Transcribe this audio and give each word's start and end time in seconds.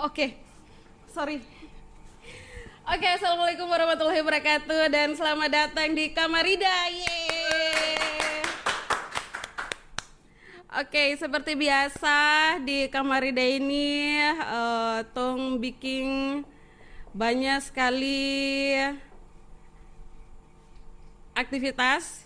Oh 0.00 0.08
oke, 0.08 0.16
okay. 0.16 0.32
sorry. 1.12 1.44
Oke, 2.88 3.04
okay, 3.04 3.20
assalamualaikum 3.20 3.68
warahmatullahi 3.68 4.24
wabarakatuh 4.24 4.88
dan 4.88 5.12
selamat 5.12 5.52
datang 5.52 5.92
di 5.92 6.08
Kamarida. 6.16 6.88
Yeay. 6.88 8.40
Oke, 10.72 10.88
okay, 10.88 11.08
seperti 11.20 11.52
biasa 11.52 12.16
di 12.64 12.88
Kamarida 12.88 13.44
ini 13.44 14.16
uh, 14.40 15.04
Tong 15.12 15.60
bikin 15.60 16.48
banyak 17.12 17.60
sekali 17.60 18.80
aktivitas 21.36 22.24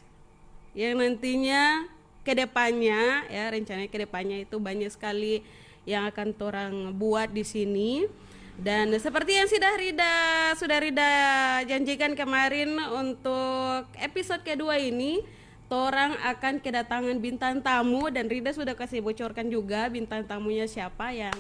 yang 0.79 1.03
nantinya 1.03 1.91
ke 2.23 2.39
depannya 2.39 3.27
ya 3.27 3.51
rencananya 3.51 3.91
ke 3.91 3.99
depannya 3.99 4.47
itu 4.47 4.63
banyak 4.63 4.95
sekali 4.95 5.43
yang 5.85 6.09
akan 6.09 6.33
orang 6.41 6.75
buat 6.97 7.33
di 7.33 7.45
sini. 7.45 8.09
Dan 8.55 8.95
seperti 9.03 9.35
yang 9.35 9.49
sudah 9.51 9.73
Rida 9.75 10.15
sudah 10.55 10.79
Rida 10.79 11.13
janjikan 11.67 12.15
kemarin 12.15 12.79
untuk 12.95 13.91
episode 13.99 14.47
kedua 14.47 14.79
ini 14.79 15.19
orang 15.75 16.15
akan 16.23 16.63
kedatangan 16.63 17.19
bintang 17.19 17.59
tamu. 17.61 18.07
Dan 18.15 18.31
Rida 18.31 18.55
sudah 18.55 18.79
kasih 18.79 19.03
bocorkan 19.03 19.51
juga 19.51 19.91
bintang 19.91 20.23
tamunya 20.23 20.71
siapa 20.71 21.11
yang 21.11 21.35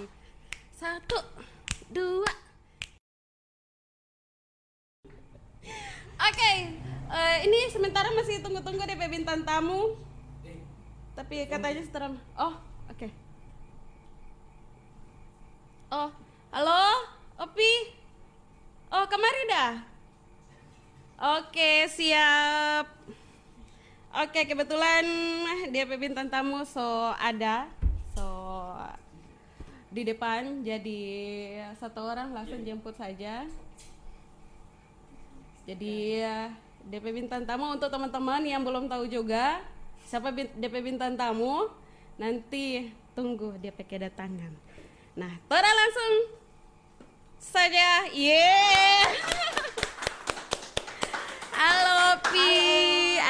satu 0.75 1.23
dua. 1.87 2.33
Oke 6.15 6.31
okay, 6.31 6.57
uh, 7.11 7.15
eh, 7.15 7.37
ini 7.47 7.71
sementara 7.71 8.11
masih 8.15 8.43
tunggu-tunggu 8.43 8.83
DP 8.87 9.23
bintang 9.23 9.47
tamu. 9.47 9.95
Tapi 11.15 11.47
katanya 11.47 11.83
setelah 11.87 12.11
oh 12.35 12.59
oke. 12.91 13.07
okay. 13.07 13.24
Oh, 15.95 16.11
halo, 16.51 17.07
Opi. 17.39 17.95
Oh, 18.91 19.07
kemari 19.07 19.47
dah. 19.47 19.79
Oke, 21.39 21.87
siap. 21.87 22.91
Oke, 24.11 24.43
kebetulan 24.43 25.07
dia 25.71 25.87
bintang 25.87 26.27
tamu 26.27 26.67
so 26.67 26.83
ada. 27.15 27.71
So 28.11 28.27
di 29.95 30.03
depan 30.03 30.67
jadi 30.67 31.03
satu 31.79 32.11
orang 32.11 32.35
langsung 32.35 32.67
jemput 32.67 32.99
saja. 32.99 33.47
Jadi 35.63 36.27
DP 36.91 37.23
bintang 37.23 37.47
tamu 37.47 37.71
untuk 37.71 37.87
teman-teman 37.87 38.43
yang 38.43 38.67
belum 38.67 38.91
tahu 38.91 39.07
juga 39.07 39.63
siapa 40.11 40.35
DP 40.59 40.75
bintang 40.91 41.15
tamu 41.15 41.71
nanti 42.19 42.91
tunggu 43.15 43.55
DP 43.63 43.87
kedatangan. 43.87 44.74
Nah, 45.15 45.31
Tora 45.47 45.71
langsung 45.71 46.15
saja. 47.39 48.11
Yeah. 48.11 49.15
Halo 51.55 52.19
Pi. 52.35 52.51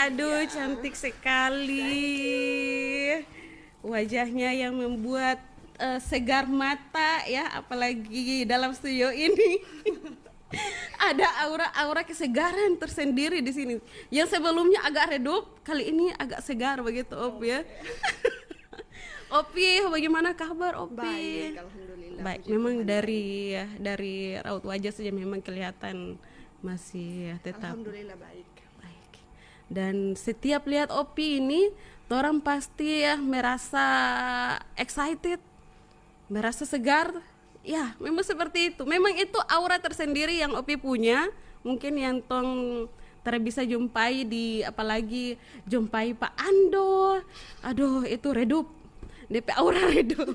Aduh, 0.09 0.49
cantik 0.49 0.97
sekali. 0.97 2.01
Wajahnya 3.85 4.57
yang 4.57 4.81
membuat 4.81 5.45
uh, 5.77 6.01
segar 6.01 6.49
mata 6.49 7.21
ya, 7.29 7.53
apalagi 7.53 8.49
dalam 8.49 8.73
studio 8.73 9.13
ini. 9.13 9.61
ada 11.13 11.29
aura-aura 11.45 12.01
kesegaran 12.01 12.81
tersendiri 12.81 13.45
di 13.45 13.53
sini. 13.53 13.77
Yang 14.09 14.41
sebelumnya 14.41 14.89
agak 14.89 15.21
redup, 15.21 15.61
kali 15.61 15.93
ini 15.93 16.17
agak 16.17 16.41
segar 16.41 16.81
begitu, 16.81 17.13
Op 17.13 17.45
ya. 17.45 17.61
Opi, 19.35 19.83
bagaimana 19.91 20.31
kabar 20.31 20.79
Opi? 20.79 20.95
Baik, 20.95 21.59
alhamdulillah. 21.59 22.23
Baik, 22.23 22.43
memang 22.47 22.75
Tuhan 22.79 22.87
dari 22.87 23.25
ya, 23.51 23.67
dari 23.83 24.39
raut 24.39 24.63
wajah 24.63 24.95
saja 24.95 25.11
memang 25.11 25.43
kelihatan 25.43 26.15
masih 26.63 27.35
ya, 27.35 27.37
tetap. 27.43 27.75
Alhamdulillah 27.75 28.15
baik. 28.15 28.47
Baik. 28.79 29.13
Dan 29.67 30.15
setiap 30.15 30.71
lihat 30.71 30.95
Opi 30.95 31.43
ini, 31.43 31.75
orang 32.15 32.39
pasti 32.39 33.03
ya 33.03 33.19
merasa 33.19 33.87
excited, 34.79 35.43
merasa 36.31 36.63
segar. 36.63 37.11
Ya, 37.67 37.99
memang 37.99 38.23
seperti 38.23 38.71
itu. 38.71 38.87
Memang 38.87 39.19
itu 39.19 39.41
aura 39.51 39.83
tersendiri 39.83 40.39
yang 40.39 40.55
Opi 40.55 40.79
punya. 40.79 41.27
Mungkin 41.67 41.99
yang 41.99 42.23
tong 42.23 42.87
bisa 43.43 43.67
jumpai 43.67 44.23
di 44.29 44.63
apalagi 44.63 45.35
jumpai 45.67 46.15
Pak 46.15 46.39
Ando. 46.39 47.19
Aduh, 47.67 48.07
itu 48.07 48.31
redup 48.31 48.84
DP 49.31 49.49
aura 49.57 49.83
redup 49.93 50.33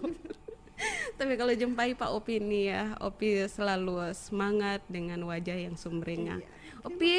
tapi 1.19 1.35
kalau 1.35 1.51
jumpai 1.51 1.91
Pak 1.91 2.09
Opi 2.15 2.39
ini 2.39 2.71
ya 2.71 2.95
Opi 3.03 3.43
selalu 3.51 4.15
semangat 4.15 4.79
dengan 4.87 5.19
wajah 5.27 5.57
yang 5.59 5.75
sumringah. 5.75 6.39
Iya. 6.39 6.87
Opi 6.87 7.13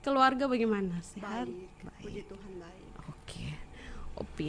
keluarga 0.00 0.48
bagaimana? 0.48 0.96
Sehat? 1.04 1.44
Baik, 1.44 1.68
baik. 1.84 2.00
puji 2.00 2.22
Tuhan 2.24 2.52
baik. 2.56 2.86
Oke 3.12 3.48
Opi. 4.16 4.48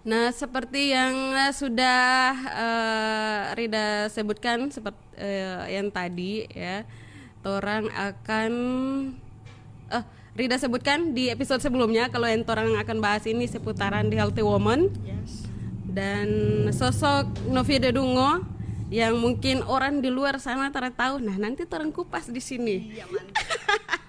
Nah, 0.00 0.32
seperti 0.32 0.96
yang 0.96 1.36
sudah 1.52 2.32
uh, 2.32 3.40
Rida 3.52 4.08
sebutkan 4.08 4.72
seperti 4.72 4.96
uh, 5.20 5.68
yang 5.68 5.92
tadi 5.92 6.48
ya, 6.48 6.88
orang 7.44 7.92
akan 7.92 8.52
uh, 9.92 10.04
Rida 10.30 10.54
sebutkan 10.62 11.10
di 11.10 11.26
episode 11.26 11.58
sebelumnya 11.58 12.06
kalau 12.06 12.30
yang 12.30 12.46
orang 12.46 12.78
akan 12.78 13.02
bahas 13.02 13.26
ini 13.26 13.50
seputaran 13.50 14.06
di 14.06 14.14
Healthy 14.14 14.46
Woman. 14.46 14.86
Yes. 15.02 15.50
Dan 15.90 16.28
sosok 16.70 17.50
Novia 17.50 17.82
Dedungo 17.82 18.46
yang 18.94 19.18
mungkin 19.18 19.66
orang 19.66 19.98
di 19.98 20.06
luar 20.06 20.38
sana 20.38 20.70
tidak 20.70 20.94
tahu. 20.94 21.18
Nah, 21.18 21.34
nanti 21.34 21.66
orang 21.66 21.90
kupas 21.90 22.30
di 22.30 22.38
sini. 22.38 22.94
Iya, 22.94 23.10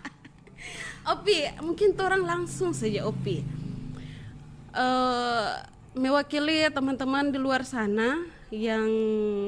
Opi, 1.18 1.58
mungkin 1.66 1.98
orang 1.98 2.22
langsung 2.22 2.70
saja 2.78 3.10
Opi. 3.10 3.42
Uh, 4.78 5.58
mewakili 5.98 6.70
teman-teman 6.70 7.34
di 7.34 7.42
luar 7.42 7.66
sana 7.66 8.22
yang 8.54 8.86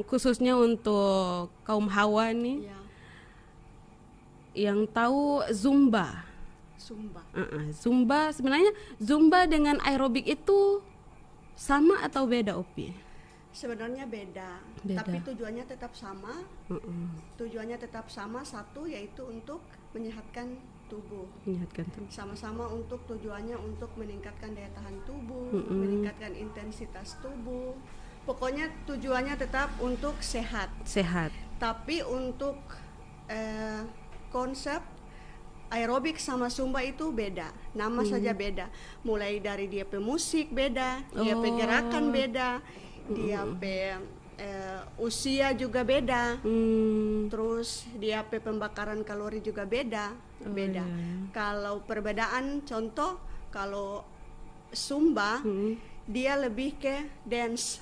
khususnya 0.10 0.58
untuk 0.58 1.54
kaum 1.62 1.86
hawa 1.86 2.34
nih. 2.34 2.66
Ya. 2.66 2.80
Yang 4.54 4.90
tahu 4.90 5.46
Zumba 5.54 6.33
Zumba. 6.84 7.24
Uh 7.32 7.40
-uh. 7.40 7.66
Zumba 7.72 8.36
sebenarnya 8.36 8.76
Zumba 9.00 9.48
dengan 9.48 9.80
aerobik 9.88 10.28
itu 10.28 10.84
sama 11.56 12.04
atau 12.04 12.28
beda 12.28 12.60
Opi? 12.60 12.92
Sebenarnya 13.54 14.10
beda, 14.10 14.60
beda, 14.82 14.98
tapi 15.00 15.22
tujuannya 15.24 15.64
tetap 15.64 15.96
sama. 15.96 16.44
Uh 16.68 16.76
-uh. 16.76 17.08
Tujuannya 17.40 17.80
tetap 17.80 18.12
sama 18.12 18.44
satu 18.44 18.84
yaitu 18.84 19.24
untuk 19.24 19.64
menyehatkan 19.96 20.60
tubuh. 20.92 21.30
Menyehatkan 21.48 21.86
tubuh. 21.94 22.10
Sama-sama 22.12 22.68
untuk 22.68 23.00
tujuannya 23.08 23.56
untuk 23.56 23.94
meningkatkan 23.96 24.52
daya 24.58 24.68
tahan 24.76 25.00
tubuh, 25.08 25.54
uh 25.54 25.58
-uh. 25.64 25.72
meningkatkan 25.72 26.36
intensitas 26.36 27.16
tubuh. 27.24 27.78
Pokoknya 28.24 28.72
tujuannya 28.88 29.36
tetap 29.36 29.70
untuk 29.84 30.16
sehat. 30.24 30.72
Sehat. 30.88 31.30
Tapi 31.60 32.02
untuk 32.08 32.56
eh, 33.28 33.84
konsep 34.32 34.80
aerobik 35.74 36.22
sama 36.22 36.54
zumba 36.54 36.86
itu 36.86 37.10
beda 37.10 37.50
nama 37.74 38.06
hmm. 38.06 38.10
saja 38.14 38.32
beda 38.38 38.70
mulai 39.02 39.42
dari 39.42 39.66
dia 39.66 39.90
pe 39.90 39.98
musik 39.98 40.54
beda 40.54 41.02
dia 41.18 41.34
pe 41.34 41.50
gerakan 41.50 42.06
oh. 42.08 42.12
beda 42.14 42.50
dia 43.10 43.42
hmm. 43.42 43.58
pe 43.58 43.76
uh, 44.38 44.82
usia 45.02 45.58
juga 45.58 45.82
beda 45.82 46.38
hmm. 46.46 47.34
terus 47.34 47.90
dia 47.98 48.22
pe 48.22 48.38
pembakaran 48.38 49.02
kalori 49.02 49.42
juga 49.42 49.66
beda 49.66 50.14
oh, 50.46 50.54
beda 50.54 50.86
yeah. 50.86 51.26
kalau 51.34 51.82
perbedaan 51.82 52.62
contoh 52.62 53.18
kalau 53.50 54.06
zumba 54.70 55.42
hmm. 55.42 55.78
dia 56.06 56.38
lebih 56.38 56.78
ke 56.78 57.26
dance 57.26 57.82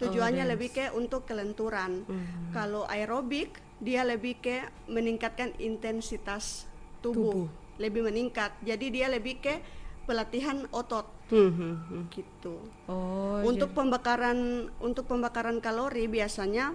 tujuannya 0.00 0.44
oh, 0.46 0.50
lebih 0.56 0.70
ke 0.72 0.84
untuk 0.96 1.28
kelenturan 1.28 2.08
hmm. 2.08 2.56
kalau 2.56 2.88
aerobik 2.88 3.60
dia 3.78 4.02
lebih 4.02 4.38
ke 4.42 4.64
meningkatkan 4.90 5.54
intensitas 5.62 6.67
tubuh, 7.00 7.46
tubuh. 7.46 7.48
lebih 7.80 8.06
meningkat. 8.06 8.54
Jadi 8.62 8.86
dia 8.92 9.06
lebih 9.10 9.38
ke 9.40 9.60
pelatihan 10.08 10.64
otot. 10.72 11.04
Hmm, 11.28 11.52
hmm, 11.52 11.74
hmm. 11.76 12.04
gitu. 12.08 12.56
Oh. 12.88 13.44
Untuk 13.44 13.72
jadi. 13.72 13.76
pembakaran 13.76 14.38
untuk 14.80 15.04
pembakaran 15.04 15.60
kalori 15.60 16.08
biasanya 16.08 16.72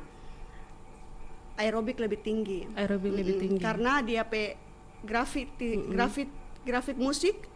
aerobik 1.57 1.97
lebih 1.97 2.21
tinggi. 2.21 2.69
Aerobik 2.77 3.11
hmm, 3.13 3.19
lebih 3.19 3.35
tinggi. 3.41 3.61
Karena 3.61 4.05
dia 4.05 4.21
pe 4.25 4.57
grafik 5.03 5.57
hmm. 5.57 5.89
grafik 5.91 6.29
grafik 6.63 6.97
musik 6.97 7.52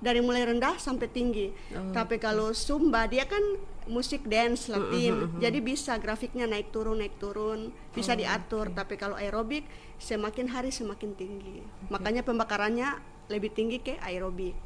dari 0.00 0.24
mulai 0.24 0.48
rendah 0.48 0.80
sampai 0.80 1.06
tinggi. 1.12 1.52
Oh, 1.76 1.92
Tapi 1.92 2.16
kalau 2.16 2.56
zumba 2.56 3.04
dia 3.04 3.28
kan 3.28 3.40
musik 3.86 4.24
dance 4.24 4.72
latin, 4.72 5.12
uh, 5.12 5.20
uh, 5.20 5.26
uh, 5.28 5.36
uh. 5.36 5.40
jadi 5.40 5.58
bisa 5.60 5.92
grafiknya 6.00 6.48
naik 6.48 6.72
turun 6.72 6.98
naik 7.04 7.20
turun, 7.20 7.70
bisa 7.92 8.16
oh, 8.16 8.18
diatur. 8.18 8.72
Okay. 8.72 8.76
Tapi 8.80 8.94
kalau 8.96 9.16
aerobik 9.20 9.68
semakin 10.00 10.48
hari 10.48 10.72
semakin 10.72 11.12
tinggi. 11.14 11.60
Okay. 11.60 11.92
Makanya 11.92 12.24
pembakarannya 12.24 12.96
lebih 13.28 13.52
tinggi 13.52 13.78
ke 13.78 14.00
aerobik. 14.00 14.56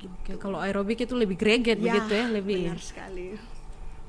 Gitu. 0.00 0.12
Okay. 0.24 0.36
Kalau 0.40 0.58
aerobik 0.58 1.04
itu 1.04 1.12
lebih 1.12 1.36
greget 1.36 1.76
ya, 1.76 1.84
begitu 1.84 2.12
ya, 2.16 2.26
lebih. 2.32 2.62
Benar 2.72 2.80
sekali. 2.80 3.26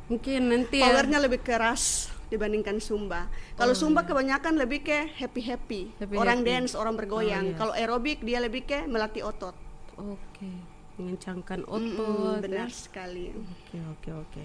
Mungkin 0.07 0.41
nanti 0.47 0.79
ya. 0.79 0.91
Powernya 0.91 1.19
lebih 1.19 1.43
keras 1.43 2.11
dibandingkan 2.31 2.79
Zumba. 2.79 3.27
Kalau 3.59 3.75
Zumba 3.75 4.07
kebanyakan 4.07 4.55
lebih 4.55 4.87
ke 4.87 5.11
happy 5.19 5.41
happy, 5.43 5.81
Oh, 5.91 6.07
Happy-happy. 6.07 6.15
orang 6.15 6.39
dance, 6.47 6.71
orang 6.79 6.95
bergoyang. 6.95 7.51
iya. 7.51 7.57
Kalau 7.59 7.75
aerobik 7.75 8.23
dia 8.23 8.39
lebih 8.39 8.63
ke 8.63 8.87
melatih 8.87 9.27
otot. 9.27 9.51
Oke, 9.97 10.51
mengencangkan 10.99 11.65
Mm-mm, 11.65 11.97
otot. 11.97 12.37
ya. 12.37 12.43
benar 12.43 12.69
sekali. 12.71 13.31
Oke 13.33 13.77
oke 13.79 14.09
oke. 14.27 14.43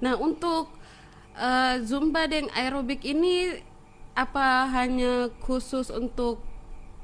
Nah 0.00 0.14
untuk 0.16 0.72
eh, 1.36 1.82
zumba 1.84 2.28
dan 2.28 2.48
aerobik 2.52 3.04
ini 3.04 3.60
apa 4.16 4.64
hanya 4.72 5.28
khusus 5.44 5.92
untuk 5.92 6.40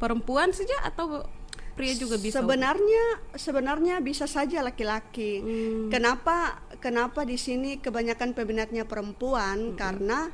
perempuan 0.00 0.50
saja 0.50 0.80
atau 0.82 1.28
pria 1.76 1.92
juga 1.96 2.16
bisa? 2.16 2.40
Sebenarnya 2.40 3.04
sebenarnya 3.36 4.00
bisa 4.00 4.24
saja 4.24 4.64
laki-laki. 4.64 5.44
Hmm. 5.44 5.88
Kenapa 5.92 6.60
kenapa 6.80 7.24
di 7.28 7.36
sini 7.36 7.78
kebanyakan 7.78 8.32
peminatnya 8.32 8.88
perempuan? 8.88 9.76
Karena 9.76 10.32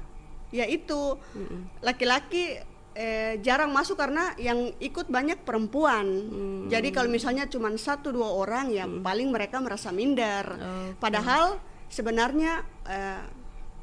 ya 0.55 0.65
itu 0.65 1.19
laki-laki 1.85 2.63
eh, 2.99 3.39
jarang 3.39 3.71
masuk 3.71 3.95
karena 3.95 4.35
yang 4.43 4.75
ikut 4.83 5.07
banyak 5.07 5.47
perempuan. 5.47 6.07
Jadi 6.67 6.91
kalau 6.91 7.07
misalnya 7.07 7.47
cuma 7.47 7.71
satu 7.79 8.11
dua 8.11 8.35
orang 8.35 8.75
ya 8.75 8.91
paling 8.91 9.31
mereka 9.31 9.63
merasa 9.63 9.95
minder. 9.95 10.45
Oke. 10.59 10.99
Padahal 10.99 11.63
sebenarnya 11.87 12.67
eh, 12.91 13.23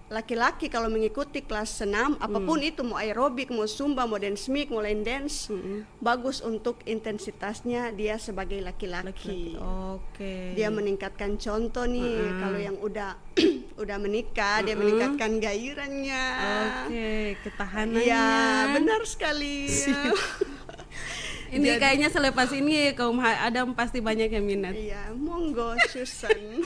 laki-laki 0.05 0.69
kalau 0.69 0.85
mengikuti 0.85 1.41
kelas 1.41 1.81
senam 1.81 2.13
apa 2.21 2.37
pun 2.37 2.61
itu 2.61 2.85
mau 2.85 3.01
aerobik 3.01 3.49
mau 3.49 3.65
zumba 3.65 4.05
mau 4.05 4.21
dance 4.21 4.45
mix 4.53 4.69
mau 4.69 4.77
line 4.77 5.01
dance 5.01 5.49
bagus 5.97 6.45
untuk 6.45 6.77
intensitasnya 6.85 7.89
dia 7.89 8.21
sebagai 8.21 8.61
laki-laki. 8.61 9.57
Oke. 9.57 10.53
dia 10.53 10.69
meningkatkan 10.69 11.35
contoh 11.35 11.89
nih 11.89 12.21
kalau 12.37 12.59
yang 12.61 12.77
udah 12.77 13.17
udah 13.81 13.97
menikah 13.97 14.61
dia 14.61 14.77
meningkatkan 14.77 15.41
gairahnya 15.41 16.23
Oke, 16.85 17.41
ketahanannya. 17.41 18.05
Iya 18.05 18.29
benar 18.77 19.01
sekali. 19.09 19.65
Ini 21.45 21.79
kayaknya 21.79 22.11
selepas 22.11 22.51
ini 22.51 22.91
kaum 22.97 23.15
Adam 23.21 23.71
pasti 23.71 24.03
banyak 24.03 24.27
yang 24.27 24.43
minat. 24.43 24.75
iya 24.75 25.07
monggo 25.15 25.71
Susan 25.87 26.35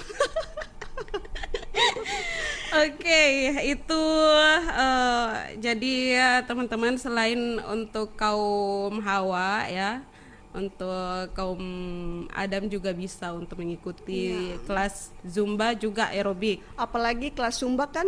Oke, 2.69 3.23
itu 3.65 4.03
eh, 4.69 5.29
jadi 5.57 5.93
ya, 6.13 6.29
teman-teman 6.45 7.01
selain 7.01 7.57
untuk 7.65 8.13
kaum 8.13 9.01
Hawa 9.01 9.65
ya, 9.65 10.05
untuk 10.53 11.33
kaum 11.33 11.61
Adam 12.29 12.69
juga 12.69 12.93
bisa 12.93 13.33
untuk 13.33 13.57
mengikuti 13.57 14.53
kelas 14.69 15.09
Zumba 15.25 15.73
juga 15.73 16.13
aerobik. 16.13 16.61
apalagi 16.77 17.33
kelas 17.33 17.61
zumba 17.61 17.89
kan 17.89 18.05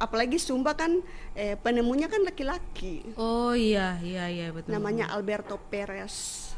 apalagi 0.00 0.40
zumba 0.40 0.72
kan 0.72 1.04
eh, 1.36 1.60
penemunya 1.60 2.08
kan 2.08 2.24
laki-laki. 2.24 3.04
Oh 3.20 3.52
iya, 3.52 4.00
iya 4.00 4.32
iya 4.32 4.48
betul. 4.48 4.72
namanya 4.72 5.12
Alberto 5.12 5.60
Perez. 5.68 6.48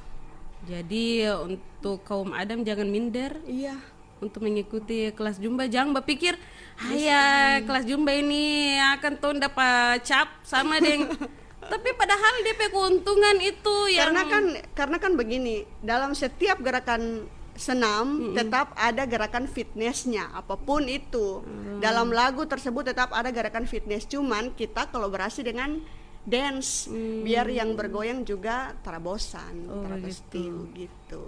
Jadi 0.63 1.27
untuk 1.27 2.07
kaum 2.07 2.31
Adam 2.31 2.63
jangan 2.63 2.87
minder. 2.87 3.35
Iya 3.51 3.75
untuk 4.23 4.47
mengikuti 4.47 5.11
kelas 5.11 5.43
Zumba. 5.43 5.67
Jangan 5.67 5.99
berpikir, 5.99 6.39
"Haya, 6.79 7.59
kelas 7.67 7.85
Zumba 7.85 8.15
ini 8.15 8.79
akan 8.97 9.13
tuh 9.19 9.35
dapat 9.37 10.01
cap 10.07 10.41
sama 10.47 10.79
deng." 10.79 11.11
Tapi 11.63 11.89
padahal 11.95 12.43
DP 12.43 12.71
keuntungan 12.71 13.37
itu 13.39 13.77
yang 13.91 14.11
karena 14.11 14.23
kan 14.27 14.45
karena 14.75 14.97
kan 14.99 15.13
begini 15.15 15.63
dalam 15.79 16.11
setiap 16.11 16.59
gerakan 16.59 17.27
senam 17.53 18.33
tetap 18.33 18.73
ada 18.75 19.05
gerakan 19.05 19.45
fitnessnya 19.45 20.33
apa 20.33 20.57
pun 20.57 20.89
itu 20.89 21.45
Mm. 21.45 21.79
dalam 21.85 22.09
lagu 22.11 22.49
tersebut 22.49 22.83
tetap 22.83 23.13
ada 23.13 23.29
gerakan 23.29 23.69
fitness 23.69 24.09
cuman 24.09 24.57
kita 24.57 24.89
kolaborasi 24.89 25.45
dengan 25.45 25.79
dance 26.25 26.89
biar 27.23 27.47
yang 27.47 27.77
bergoyang 27.77 28.25
juga 28.25 28.73
terabosan 28.81 29.53
Mm. 29.53 29.71
Oh, 29.71 29.85
terpesti 29.85 30.45
gitu 30.75 31.25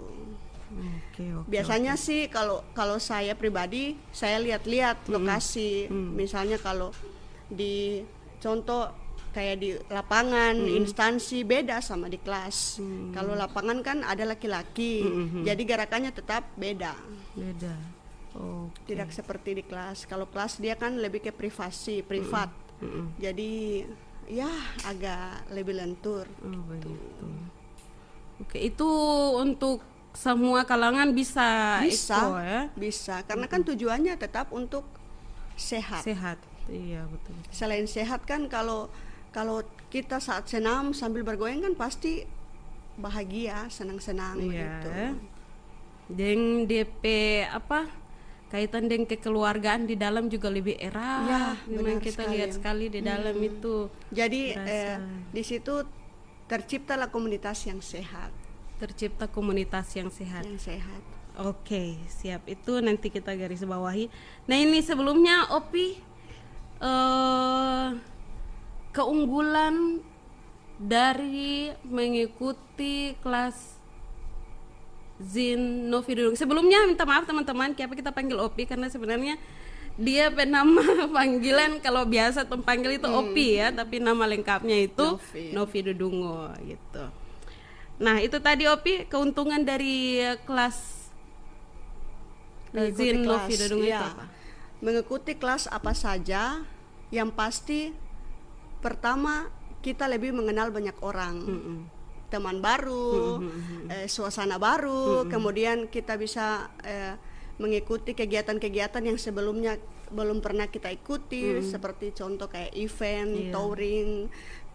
Oke, 0.75 1.23
oke. 1.31 1.47
biasanya 1.47 1.95
sih 1.95 2.27
kalau 2.27 2.59
kalau 2.75 2.99
saya 2.99 3.31
pribadi 3.31 3.95
saya 4.11 4.43
lihat-lihat 4.43 5.07
lokasi. 5.07 5.87
misalnya 5.91 6.59
kalau 6.59 6.91
di 7.47 8.03
contoh 8.43 8.91
kayak 9.31 9.55
di 9.59 9.75
lapangan 9.91 10.55
instansi 10.55 11.47
beda 11.47 11.79
sama 11.79 12.11
di 12.11 12.19
kelas. 12.19 12.83
Kalau 13.15 13.35
lapangan 13.35 13.79
kan 13.83 14.03
ada 14.03 14.27
laki-laki 14.27 15.03
jadi 15.47 15.61
gerakannya 15.63 16.11
tetap 16.11 16.43
beda. 16.59 16.95
Beda. 17.35 17.75
Oh. 18.35 18.67
tidak 18.83 19.15
seperti 19.15 19.55
di 19.55 19.63
kelas. 19.63 20.03
Kalau 20.03 20.27
kelas 20.27 20.59
dia 20.59 20.75
kan 20.75 20.99
lebih 20.99 21.23
ke 21.23 21.31
privasi 21.31 22.03
privat. 22.03 22.51
Jadi 23.15 23.83
ya 24.27 24.51
agak 24.83 25.47
lebih 25.55 25.79
lentur. 25.79 26.27
Oh, 26.43 26.61
begitu. 26.67 26.95
Oke, 28.43 28.59
itu 28.59 28.89
untuk 29.39 29.79
semua 30.15 30.63
kalangan 30.63 31.11
bisa 31.11 31.79
bisa 31.81 32.15
ikut 32.15 32.33
ya. 32.41 32.61
bisa 32.73 33.15
karena 33.21 33.45
kan 33.45 33.61
tujuannya 33.61 34.15
tetap 34.15 34.49
untuk 34.49 34.83
sehat 35.53 36.01
Sehat. 36.01 36.39
Iya, 36.65 37.05
betul. 37.05 37.35
selain 37.49 37.85
sehat 37.85 38.25
kan 38.25 38.47
kalau 38.47 38.89
kalau 39.29 39.61
kita 39.87 40.17
saat 40.17 40.47
senam 40.47 40.91
sambil 40.91 41.21
bergoyang 41.21 41.61
kan 41.61 41.75
pasti 41.77 42.25
bahagia 42.95 43.67
senang-senang 43.69 44.39
Iya. 44.41 44.49
begitu 44.81 44.89
Deng 46.07 46.41
DP 46.63 47.03
apa? 47.43 47.89
Kaitan 48.45 48.85
dengan 48.85 49.09
kekeluargaan 49.09 49.83
di 49.83 49.97
dalam 49.97 50.29
juga 50.29 50.47
lebih 50.47 50.77
erat. 50.77 51.25
Ya, 51.25 51.43
Memang 51.67 51.97
kita 51.97 52.23
sekali. 52.23 52.33
lihat 52.37 52.51
sekali 52.53 52.85
di 52.87 53.01
dalam 53.01 53.35
itu 53.35 53.89
jadi 54.13 54.41
Berasa. 54.53 54.69
eh, 54.69 54.95
di 55.33 55.41
situ 55.41 55.73
terciptalah 56.45 57.09
komunitas 57.09 57.65
yang 57.65 57.81
sehat 57.81 58.29
tercipta 58.77 59.25
komunitas 59.31 59.91
yang 59.95 60.11
sehat. 60.11 60.43
yang 60.43 60.59
sehat 60.59 61.15
Oke, 61.35 61.99
siap. 62.07 62.47
Itu 62.47 62.79
nanti 62.79 63.11
kita 63.11 63.35
garis 63.35 63.67
bawahi. 63.67 64.07
Nah, 64.47 64.55
ini 64.55 64.79
sebelumnya 64.79 65.51
Opi 65.51 65.99
eh 66.79 67.87
keunggulan 68.95 69.99
dari 70.79 71.75
mengikuti 71.83 73.15
kelas 73.19 73.75
Zin 75.19 75.91
Novi 75.91 76.11
Dudung. 76.15 76.39
Sebelumnya 76.39 76.87
minta 76.87 77.03
maaf 77.03 77.27
teman-teman, 77.27 77.75
kenapa 77.75 77.99
kita 77.99 78.11
panggil 78.15 78.39
Opi 78.39 78.63
karena 78.63 78.87
sebenarnya 78.87 79.35
dia 79.95 80.31
nama 80.31 80.83
panggilan 81.19 81.79
kalau 81.83 82.07
biasa 82.07 82.47
tuh 82.47 82.63
panggil 82.63 82.95
itu 82.95 83.07
Opi 83.07 83.59
ya, 83.59 83.75
tapi 83.75 83.99
nama 83.99 84.23
lengkapnya 84.23 84.87
itu 84.87 85.19
Novi. 85.19 85.51
Novi 85.51 85.79
Dudungo 85.83 86.47
gitu. 86.63 87.24
Nah, 87.95 88.19
itu 88.19 88.37
tadi 88.43 88.67
Opi 88.67 89.07
keuntungan 89.07 89.63
dari 89.63 90.19
eh, 90.19 90.37
kelas 90.43 91.07
Mengikuti 92.75 93.07
Zin 93.07 93.23
kelas, 93.23 93.47
Dudungo 93.55 93.87
itu 93.87 93.87
iya. 93.87 94.11
apa? 94.11 94.25
mengikuti 94.83 95.33
kelas 95.39 95.71
apa 95.71 95.95
saja 95.95 96.59
yang 97.07 97.31
pasti 97.31 97.95
pertama 98.83 99.47
kita 99.79 100.05
lebih 100.11 100.35
mengenal 100.35 100.69
banyak 100.69 100.97
orang 100.99 101.35
teman 102.27 102.59
baru 102.59 103.39
eh, 103.87 104.11
suasana 104.11 104.59
baru 104.59 105.25
kemudian 105.31 105.87
kita 105.87 106.19
bisa 106.19 106.67
eh, 106.83 107.15
mengikuti 107.55 108.11
kegiatan-kegiatan 108.11 108.99
yang 109.07 109.15
sebelumnya 109.15 109.79
belum 110.11 110.43
pernah 110.43 110.67
kita 110.67 110.91
ikuti 110.91 111.63
seperti 111.63 112.11
contoh 112.13 112.51
kayak 112.51 112.75
event 112.75 113.31
Iya. 113.31 113.51
touring 113.55 114.09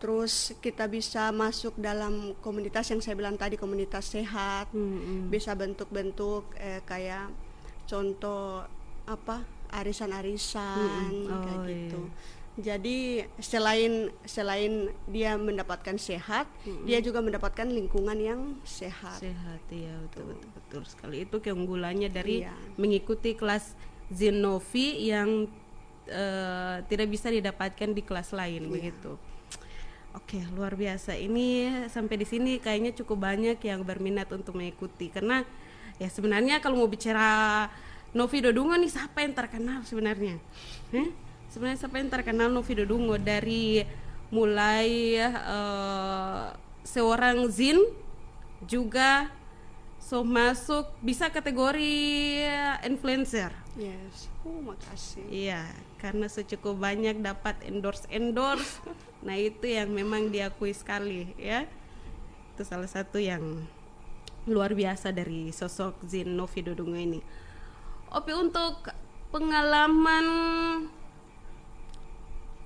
terus 0.00 0.32
kita 0.58 0.88
bisa 0.88 1.28
masuk 1.30 1.76
dalam 1.76 2.32
komunitas 2.40 2.88
yang 2.88 2.98
saya 2.98 3.12
bilang 3.12 3.36
tadi 3.36 3.54
komunitas 3.54 4.08
sehat 4.08 4.72
Mm-mm. 4.72 5.28
bisa 5.28 5.52
bentuk-bentuk 5.52 6.56
eh, 6.56 6.80
kayak 6.82 7.28
contoh 7.84 8.64
apa 9.04 9.44
arisan-arisan 9.70 11.12
kayak 11.20 11.56
Oh, 11.56 11.66
gitu. 11.66 12.00
Jadi 12.60 13.24
selain 13.38 14.10
selain 14.26 14.90
dia 15.06 15.38
mendapatkan 15.38 15.96
sehat, 15.96 16.44
dia 16.82 16.98
juga 16.98 17.22
mendapatkan 17.22 17.64
lingkungan 17.64 18.18
yang 18.18 18.40
sehat. 18.64 19.16
Sehat 19.16 19.62
ya 19.70 19.94
betul 20.02 20.34
betul 20.34 20.50
betul 20.50 20.82
sekali 20.84 21.24
itu 21.24 21.36
keunggulannya 21.38 22.10
dari 22.10 22.42
Iya. 22.42 22.52
mengikuti 22.74 23.32
kelas 23.32 23.78
Zenovi 24.10 25.08
yang 25.08 25.46
eh, 26.04 26.76
tidak 26.84 27.06
bisa 27.06 27.30
didapatkan 27.30 27.94
di 27.94 28.02
kelas 28.02 28.34
lain 28.34 28.66
Iya. 28.66 28.72
begitu. 28.72 29.10
Oke 30.10 30.42
luar 30.54 30.74
biasa 30.74 31.14
ini 31.14 31.70
sampai 31.86 32.18
di 32.18 32.26
sini 32.26 32.58
kayaknya 32.58 32.90
cukup 32.98 33.30
banyak 33.30 33.62
yang 33.62 33.86
berminat 33.86 34.26
untuk 34.34 34.58
mengikuti 34.58 35.06
karena 35.06 35.46
ya 36.02 36.10
sebenarnya 36.10 36.58
kalau 36.58 36.82
mau 36.82 36.90
bicara 36.90 37.66
Novi 38.10 38.42
Dodungo 38.42 38.74
nih 38.74 38.90
siapa 38.90 39.22
yang 39.22 39.38
terkenal 39.38 39.86
sebenarnya? 39.86 40.42
Heh? 40.90 41.14
Sebenarnya 41.50 41.78
siapa 41.86 42.02
yang 42.02 42.10
terkenal 42.10 42.50
Novi 42.50 42.74
Dodungo 42.74 43.14
dari 43.22 43.86
mulai 44.34 45.14
eh, 45.22 46.46
seorang 46.82 47.46
Zin 47.50 47.78
juga 48.66 49.30
so 50.02 50.26
masuk 50.26 50.90
bisa 51.02 51.30
kategori 51.30 51.94
influencer 52.82 53.54
Yes. 53.78 54.26
Oh, 54.42 54.58
makasih. 54.60 55.22
Iya, 55.30 55.62
karena 56.00 56.26
secukup 56.26 56.80
banyak 56.80 57.20
dapat 57.20 57.60
endorse 57.68 58.08
endorse. 58.08 58.80
nah 59.26 59.36
itu 59.36 59.68
yang 59.68 59.92
memang 59.92 60.32
diakui 60.32 60.72
sekali 60.72 61.36
ya. 61.36 61.68
Itu 62.56 62.64
salah 62.64 62.88
satu 62.88 63.20
yang 63.20 63.68
luar 64.48 64.72
biasa 64.72 65.12
dari 65.12 65.52
sosok 65.52 66.00
Zin 66.08 66.32
Novi 66.32 66.64
Dodongo 66.64 66.96
ini. 66.96 67.20
Opi 68.10 68.32
untuk 68.32 68.88
pengalaman 69.30 70.26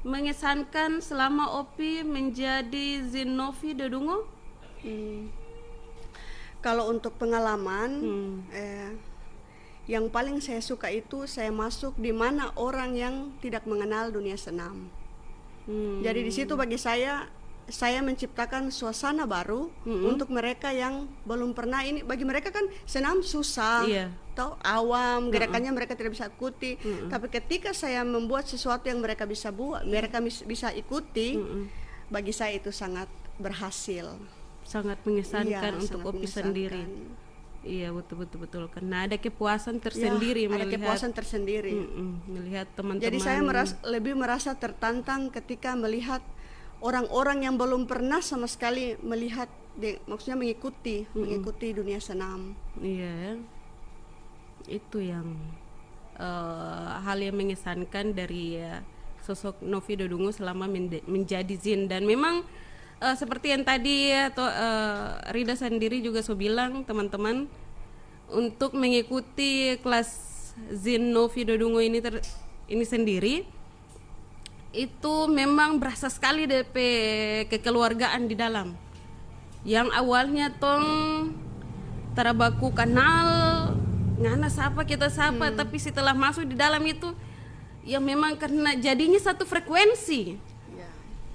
mengesankan 0.05 1.01
selama 1.01 1.61
Opi 1.65 2.05
menjadi 2.05 3.03
Zin 3.09 3.35
Novi 3.35 3.73
Dodongo? 3.75 4.29
Hmm. 4.85 5.33
Kalau 6.61 6.89
untuk 6.93 7.17
pengalaman, 7.21 7.91
Hmm. 8.01 8.35
eh, 8.53 8.93
yang 9.85 10.09
paling 10.09 10.41
saya 10.41 10.61
suka 10.61 10.89
itu 10.89 11.29
saya 11.29 11.53
masuk 11.53 11.93
di 11.97 12.09
mana 12.11 12.51
orang 12.57 12.97
yang 12.97 13.15
tidak 13.39 13.65
mengenal 13.65 14.09
dunia 14.09 14.35
senam. 14.35 14.89
Hmm. 15.65 16.01
Jadi 16.01 16.21
di 16.23 16.33
situ 16.33 16.53
bagi 16.55 16.77
saya 16.77 17.29
saya 17.65 18.05
menciptakan 18.05 18.69
suasana 18.69 19.25
baru 19.25 19.73
Mm-mm. 19.89 20.05
untuk 20.05 20.29
mereka 20.29 20.69
yang 20.69 21.09
belum 21.25 21.57
pernah 21.57 21.81
ini 21.81 22.05
bagi 22.05 22.21
mereka 22.21 22.53
kan 22.53 22.69
senam 22.85 23.25
susah 23.25 23.89
Iya. 23.89 24.13
atau 24.37 24.61
awam 24.61 25.33
gerakannya 25.33 25.73
mereka 25.73 25.97
tidak 25.97 26.13
bisa 26.13 26.29
ikuti 26.29 26.77
Mm-mm. 26.77 27.09
tapi 27.09 27.33
ketika 27.33 27.73
saya 27.73 28.05
membuat 28.05 28.45
sesuatu 28.45 28.85
yang 28.85 29.01
mereka 29.01 29.25
bisa 29.25 29.49
buat 29.49 29.81
mereka 29.81 30.21
mis- 30.21 30.45
bisa 30.45 30.77
ikuti 30.77 31.41
Mm-mm. 31.41 31.73
bagi 32.13 32.37
saya 32.37 32.53
itu 32.53 32.69
sangat 32.69 33.09
berhasil 33.41 34.13
sangat 34.61 35.01
mengesankan 35.09 35.49
Iya, 35.49 35.81
untuk 35.81 36.05
Opi 36.05 36.29
sendiri. 36.29 36.85
Iya 37.65 37.89
betul 37.91 38.29
betul 38.29 38.39
betul. 38.45 38.65
Karena 38.69 39.09
ada 39.09 39.17
kepuasan 39.17 39.81
tersendiri 39.81 40.45
Ya, 40.45 40.53
ada 40.53 40.69
melihat 40.69 40.73
kepuasan 40.77 41.13
tersendiri. 41.17 41.73
Mm-mm, 41.73 42.11
melihat 42.29 42.69
teman-teman. 42.77 43.05
Jadi 43.09 43.19
saya 43.19 43.41
meras- 43.41 43.81
lebih 43.83 44.15
merasa 44.15 44.53
tertantang 44.53 45.33
ketika 45.33 45.73
melihat 45.73 46.21
orang-orang 46.85 47.49
yang 47.49 47.57
belum 47.57 47.89
pernah 47.89 48.21
sama 48.21 48.45
sekali 48.45 49.01
melihat, 49.01 49.49
de- 49.75 49.97
maksudnya 50.05 50.37
mengikuti, 50.37 51.09
mengikuti 51.17 51.73
dunia 51.73 51.97
senam. 51.99 52.53
Iya, 52.77 53.41
itu 54.69 55.01
yang 55.01 55.33
eh, 56.15 56.89
hal 57.01 57.19
yang 57.19 57.35
mengesankan 57.35 58.13
dari 58.13 58.61
eh, 58.61 58.85
sosok 59.25 59.65
Novi 59.65 59.97
Dodungu 59.97 60.29
selama 60.31 60.69
menjadi 61.09 61.57
Zin 61.57 61.89
dan 61.89 62.05
memang 62.05 62.45
eh, 63.01 63.17
seperti 63.17 63.55
yang 63.55 63.63
tadi 63.67 64.13
atau 64.13 64.47
eh, 64.47 65.33
Rida 65.35 65.55
sendiri 65.59 65.99
juga 66.05 66.21
so 66.23 66.37
bilang 66.37 66.85
teman-teman 66.87 67.47
untuk 68.31 68.75
mengikuti 68.75 69.79
kelas 69.81 70.11
Zin 70.71 71.11
Novi 71.11 71.43
Dodungu 71.43 71.83
ini 71.83 71.99
ter- 71.99 72.25
ini 72.71 72.85
sendiri 72.87 73.45
itu 74.75 75.15
memang 75.31 75.79
berasa 75.79 76.11
sekali 76.11 76.51
DP 76.51 76.77
kekeluargaan 77.47 78.27
di 78.27 78.35
dalam 78.35 78.75
yang 79.63 79.87
awalnya 79.95 80.51
tong 80.59 81.31
tarabaku 82.19 82.75
kenal 82.75 83.71
ngana 84.19 84.51
siapa 84.51 84.83
kita 84.83 85.11
siapa 85.11 85.55
tapi 85.55 85.79
setelah 85.79 86.15
masuk 86.15 86.47
di 86.47 86.59
dalam 86.59 86.83
itu 86.87 87.15
ya 87.87 88.03
memang 88.03 88.35
karena 88.35 88.75
jadinya 88.79 89.19
satu 89.19 89.47
frekuensi 89.47 90.35
Ya. 90.35 90.54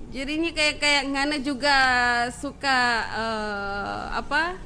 Jadinya 0.09 0.49
kayak 0.49 0.75
kayak 0.77 1.03
ngana 1.07 1.37
juga 1.39 1.77
suka 2.33 2.79
eh, 3.13 4.03
apa 4.15 4.57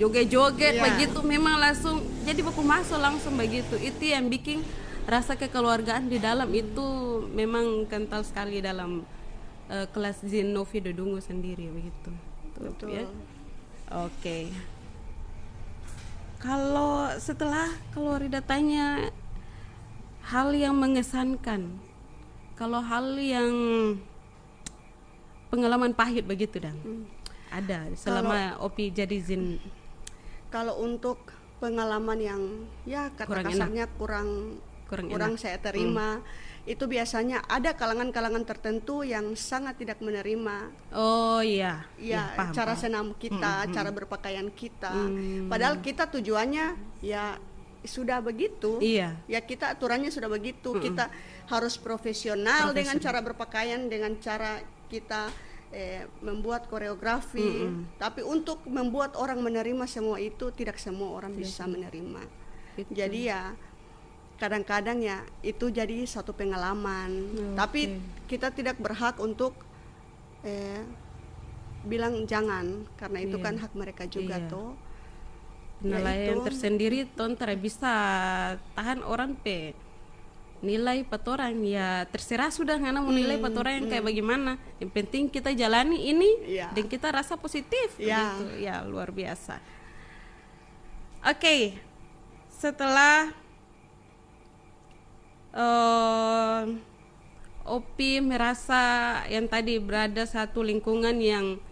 joget-joget 0.00 0.80
Iya. 0.80 0.82
begitu 0.82 1.20
memang 1.20 1.60
langsung 1.60 2.00
jadi 2.24 2.40
baku 2.40 2.64
masuk 2.64 2.96
langsung 2.96 3.36
begitu 3.36 3.76
itu 3.76 4.08
yang 4.08 4.26
bikin 4.26 4.64
rasa 5.04 5.36
kekeluargaan 5.36 6.08
di 6.08 6.16
dalam 6.16 6.48
itu 6.50 6.86
memang 7.28 7.84
kental 7.84 8.24
sekali 8.24 8.64
dalam 8.64 9.04
eh, 9.68 9.84
kelas 9.92 10.24
Zin 10.24 10.56
Novi 10.56 10.80
Dodungu 10.80 11.20
sendiri 11.20 11.68
begitu 11.68 12.10
Tuh, 12.52 12.68
Betul. 12.68 12.88
ya. 12.92 13.04
Oke. 13.92 14.48
Kalau 16.36 17.06
setelah 17.16 17.70
kalau 17.92 18.18
Rida 18.18 18.42
tanya 18.42 19.12
hal 20.26 20.50
yang 20.52 20.74
mengesankan, 20.74 21.70
kalau 22.56 22.82
hal 22.82 23.14
yang 23.14 23.52
pengalaman 25.52 25.92
pahit 25.92 26.24
begitu 26.24 26.56
dan 26.56 26.72
ada 27.52 27.92
selama 27.92 28.56
Opi 28.64 28.88
jadi 28.88 29.20
Zin 29.20 29.60
Kalau 30.48 30.80
untuk 30.80 31.32
pengalaman 31.60 32.16
yang 32.16 32.42
ya 32.88 33.12
kata 33.12 33.28
Kurang 33.28 33.44
enak. 33.44 33.52
kasarnya 33.56 33.84
kurang 34.00 34.28
Kurang 34.88 35.08
kurang, 35.08 35.32
enak. 35.36 35.40
saya 35.40 35.56
terima, 35.56 36.20
itu 36.68 36.84
biasanya 36.84 37.40
ada 37.48 37.72
kalangan-kalangan 37.72 38.44
tertentu 38.44 39.00
yang 39.00 39.32
sangat 39.32 39.80
tidak 39.80 40.04
menerima 40.04 40.68
Oh 40.92 41.40
iya, 41.40 41.88
ya 41.96 42.36
paham, 42.36 42.52
cara 42.52 42.76
paham. 42.76 42.82
senam 42.84 43.06
kita, 43.16 43.72
cara 43.72 43.88
berpakaian 43.88 44.52
kita. 44.52 44.92
Hmm. 44.92 45.48
Padahal 45.48 45.80
kita 45.80 46.12
tujuannya 46.12 46.76
ya 47.00 47.40
sudah 47.88 48.20
begitu. 48.20 48.76
Iya. 48.84 49.16
Ya 49.24 49.40
kita 49.40 49.72
aturannya 49.72 50.12
sudah 50.12 50.28
begitu. 50.28 50.76
Kita 50.76 51.08
harus 51.48 51.80
profesional 51.80 52.76
dengan 52.76 53.00
cara 53.00 53.24
berpakaian, 53.24 53.88
dengan 53.88 54.20
cara 54.20 54.60
kita 54.92 55.32
eh, 55.72 56.04
membuat 56.20 56.68
koreografi. 56.68 57.64
Tapi 57.96 58.20
untuk 58.20 58.60
membuat 58.68 59.16
orang 59.16 59.40
menerima 59.40 59.88
semua 59.88 60.20
itu 60.20 60.52
tidak 60.52 60.76
semua 60.76 61.16
orang 61.16 61.32
bisa 61.32 61.64
menerima. 61.64 62.28
Betul. 62.76 62.92
Jadi 62.92 63.20
ya 63.32 63.56
kadang-kadang 64.36 65.00
ya 65.00 65.24
itu 65.40 65.72
jadi 65.72 66.04
satu 66.04 66.36
pengalaman. 66.36 67.08
Tapi 67.56 67.96
kita 68.28 68.52
tidak 68.52 68.76
berhak 68.76 69.16
untuk 69.16 69.56
eh, 70.44 70.84
bilang 71.82 72.28
jangan 72.28 72.84
karena 72.94 73.18
itu 73.22 73.40
Iya. 73.40 73.44
kan 73.48 73.54
hak 73.58 73.72
mereka 73.72 74.04
juga 74.04 74.38
Iya. 74.38 74.50
toh. 74.52 74.72
penilaian 75.82 76.38
itu. 76.38 76.46
tersendiri 76.46 77.10
ton 77.10 77.34
tidak 77.34 77.58
bisa 77.58 77.90
tahan 78.78 79.02
orang 79.02 79.34
pe 79.34 79.74
nilai 80.62 81.02
patoran. 81.04 81.52
Ya 81.60 82.06
terserah 82.08 82.48
sudah 82.48 82.78
ngana 82.78 83.02
mau 83.02 83.10
nilai 83.10 83.36
patoran 83.36 83.82
yang 83.82 83.88
kayak 83.90 84.06
bagaimana. 84.06 84.56
Yang 84.78 84.90
penting 84.94 85.22
kita 85.28 85.50
jalani 85.52 86.08
ini 86.08 86.30
Iya. 86.48 86.70
dan 86.70 86.86
kita 86.86 87.10
rasa 87.10 87.34
positif. 87.36 87.98
Iya. 87.98 88.38
gitu 88.38 88.44
ya 88.62 88.74
luar 88.86 89.10
biasa. 89.10 89.58
Oke 91.22 91.76
setelah 92.48 93.30
eh 95.52 96.62
Opi 97.62 98.18
merasa 98.18 98.82
yang 99.30 99.46
tadi 99.46 99.78
berada 99.78 100.26
satu 100.26 100.66
lingkungan 100.66 101.14
yang 101.22 101.62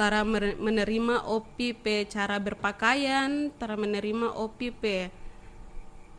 tara 0.00 0.24
mer- 0.24 0.56
menerima 0.56 1.28
Opi 1.28 1.76
pe 1.76 2.08
cara 2.08 2.40
berpakaian, 2.40 3.52
tara 3.60 3.76
menerima 3.76 4.32
Opi 4.32 4.72
pe 4.72 5.12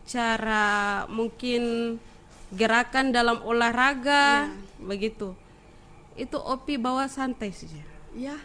cara 0.08 1.04
mungkin 1.12 1.96
gerakan 2.56 3.12
dalam 3.12 3.44
olahraga 3.44 4.48
begitu. 4.80 5.36
Itu 6.16 6.40
Opi 6.40 6.80
bawa 6.80 7.06
santai 7.12 7.52
saja. 7.54 7.84
Ya, 8.18 8.40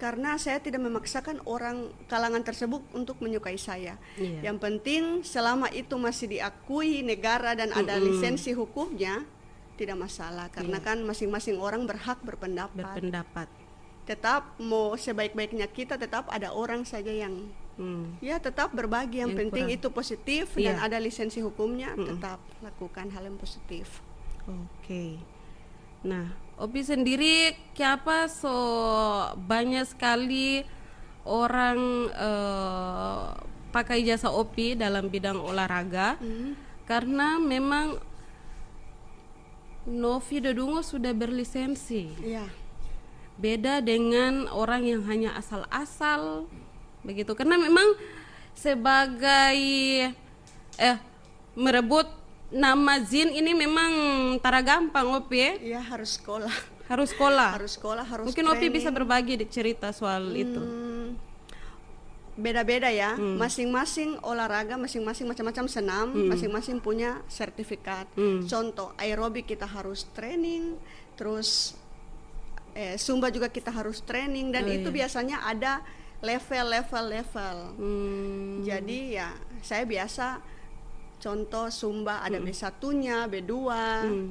karena 0.00 0.40
saya 0.40 0.56
tidak 0.64 0.80
memaksakan 0.80 1.44
orang 1.44 1.92
kalangan 2.08 2.40
tersebut 2.40 2.80
untuk 2.96 3.20
menyukai 3.20 3.60
saya. 3.60 4.00
Iya. 4.16 4.48
Yang 4.48 4.58
penting 4.62 5.02
selama 5.20 5.68
itu 5.68 6.00
masih 6.00 6.32
diakui 6.32 7.04
negara 7.04 7.52
dan 7.52 7.74
ada 7.76 8.00
lisensi 8.00 8.56
hukumnya 8.56 9.20
tidak 9.76 10.00
masalah 10.00 10.48
karena 10.48 10.80
Iya. 10.80 10.86
kan 10.86 10.98
masing-masing 11.04 11.60
orang 11.60 11.84
berhak 11.84 12.16
berpendapat. 12.24 12.80
Berpendapat. 12.96 13.48
tetap 14.00 14.58
mau 14.58 14.98
sebaik-baiknya 14.98 15.70
kita 15.70 15.94
tetap 15.94 16.26
ada 16.34 16.50
orang 16.50 16.82
saja 16.82 17.14
yang 17.14 17.46
Hmm. 17.80 18.12
ya 18.20 18.36
tetap 18.36 18.76
berbagi 18.76 19.24
yang, 19.24 19.32
Yang 19.32 19.40
penting 19.48 19.64
kurang. 19.72 19.78
itu 19.80 19.88
positif 19.88 20.44
Iya. 20.52 20.76
dan 20.76 20.84
ada 20.84 21.00
lisensi 21.00 21.40
hukumnya 21.40 21.96
tetap 21.96 22.36
lakukan 22.60 23.08
hal 23.08 23.24
yang 23.24 23.40
positif. 23.40 24.04
Oke. 24.44 25.16
Nah, 26.04 26.28
Opi 26.60 26.84
sendiri 26.84 27.56
kenapa 27.72 28.28
so 28.28 28.52
banyak 29.40 29.88
sekali 29.88 30.60
orang 31.24 31.80
eh, 32.12 33.26
pakai 33.72 34.04
jasa 34.04 34.28
Opi 34.28 34.76
dalam 34.76 35.08
bidang 35.08 35.40
olahraga? 35.40 36.20
Karena 36.84 37.40
memang 37.40 37.96
Novi 39.88 40.36
Dodungo 40.38 40.84
sudah 40.84 41.16
berlisensi. 41.16 42.12
Iya. 42.20 42.44
Beda 43.40 43.80
dengan 43.80 44.44
orang 44.52 44.84
yang 44.84 45.02
hanya 45.08 45.32
asal-asal 45.32 46.44
begitu. 47.02 47.32
Karena 47.34 47.56
memang 47.56 47.96
sebagai 48.52 49.56
eh 50.76 50.96
merebut 51.54 52.08
nama 52.50 52.98
Zin 53.06 53.30
ini 53.30 53.54
memang 53.54 53.92
tara 54.42 54.58
gampang 54.60 55.06
Opi 55.16 55.36
ya. 55.38 55.52
Iya 55.76 55.80
harus 55.80 56.18
sekolah. 56.18 56.52
Harus 56.90 57.14
sekolah. 57.14 57.50
Harus 57.54 57.72
sekolah, 57.78 58.02
harus 58.02 58.26
Mungkin 58.26 58.46
Opi 58.50 58.66
training. 58.66 58.74
bisa 58.74 58.90
berbagi 58.90 59.38
di 59.38 59.46
cerita 59.46 59.94
soal 59.94 60.26
itu. 60.34 60.58
Hmm, 60.58 61.14
beda-beda 62.34 62.90
ya. 62.90 63.14
Masing-masing 63.14 64.18
olahraga, 64.26 64.74
masing-masing 64.74 65.30
macam-macam 65.30 65.70
senam, 65.70 66.10
masing-masing 66.26 66.82
punya 66.82 67.22
sertifikat. 67.30 68.10
Hmm. 68.18 68.42
Contoh 68.42 68.90
aerobik 68.98 69.46
kita 69.46 69.70
harus 69.70 70.10
training, 70.10 70.74
terus 71.14 71.78
eh, 72.74 72.98
zumba 72.98 73.30
juga 73.30 73.46
kita 73.46 73.70
harus 73.70 74.02
training 74.02 74.50
dan 74.50 74.66
Oh, 74.66 74.74
itu 74.74 74.88
iya. 74.90 74.96
biasanya 75.06 75.46
ada 75.46 75.82
level-level-level. 76.20 77.56
Hmm. 77.76 78.60
Jadi 78.64 79.16
ya 79.16 79.32
saya 79.60 79.84
biasa 79.84 80.40
contoh 81.20 81.68
Sumba 81.68 82.24
ada 82.24 82.40
B1-nya, 82.40 83.28
B2. 83.28 83.52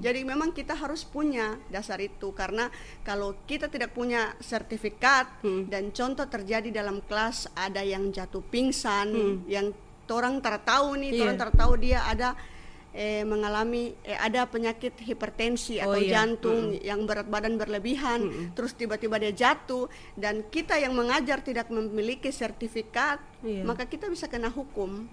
Jadi 0.02 0.20
memang 0.26 0.50
kita 0.50 0.74
harus 0.74 1.06
punya 1.06 1.54
dasar 1.70 2.02
itu 2.02 2.34
karena 2.34 2.66
kalau 3.06 3.38
kita 3.46 3.70
tidak 3.70 3.94
punya 3.94 4.34
sertifikat 4.42 5.30
dan 5.70 5.94
contoh 5.94 6.26
terjadi 6.26 6.74
dalam 6.74 7.06
kelas 7.06 7.46
ada 7.54 7.86
yang 7.86 8.10
jatuh 8.10 8.42
pingsan, 8.42 9.14
yang 9.46 9.70
orang 10.10 10.42
tertahu 10.42 10.98
nih, 10.98 11.14
Iya. 11.14 11.22
orang 11.30 11.38
tertahu 11.38 11.74
dia 11.78 12.02
ada 12.02 12.34
eh, 13.00 13.24
mengalami 13.24 13.96
eh, 14.04 14.20
ada 14.20 14.44
penyakit 14.44 14.92
hipertensi 15.00 15.80
Oh, 15.80 15.96
atau 15.96 16.04
iya. 16.04 16.20
jantung 16.20 16.76
yang 16.76 17.08
berat 17.08 17.32
badan 17.32 17.56
berlebihan, 17.56 18.52
terus 18.52 18.76
tiba-tiba 18.76 19.16
dia 19.16 19.32
jatuh 19.32 19.88
dan 20.14 20.44
kita 20.52 20.76
yang 20.76 20.92
mengajar 20.92 21.40
tidak 21.40 21.72
memiliki 21.72 22.28
sertifikat, 22.28 23.24
Iya. 23.40 23.64
maka 23.64 23.88
kita 23.88 24.12
bisa 24.12 24.28
kena 24.28 24.52
hukum. 24.52 25.08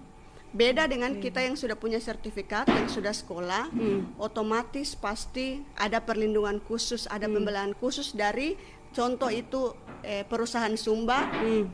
Beda 0.51 0.83
dengan 0.83 1.15
kita 1.15 1.43
yang 1.43 1.55
sudah 1.55 1.75
punya 1.75 1.99
sertifikat, 1.99 2.67
yang 2.67 2.87
sudah 2.87 3.11
sekolah, 3.11 3.67
otomatis 4.15 4.95
pasti 4.95 5.59
ada 5.75 5.99
perlindungan 5.99 6.59
khusus, 6.63 7.07
ada 7.07 7.27
pembelaan 7.27 7.71
khusus 7.75 8.11
dari 8.11 8.55
contoh 8.91 9.27
itu 9.27 9.71
eh, 10.03 10.23
perusahaan 10.23 10.71
Sumba, 10.75 11.27
Hmm. 11.27 11.67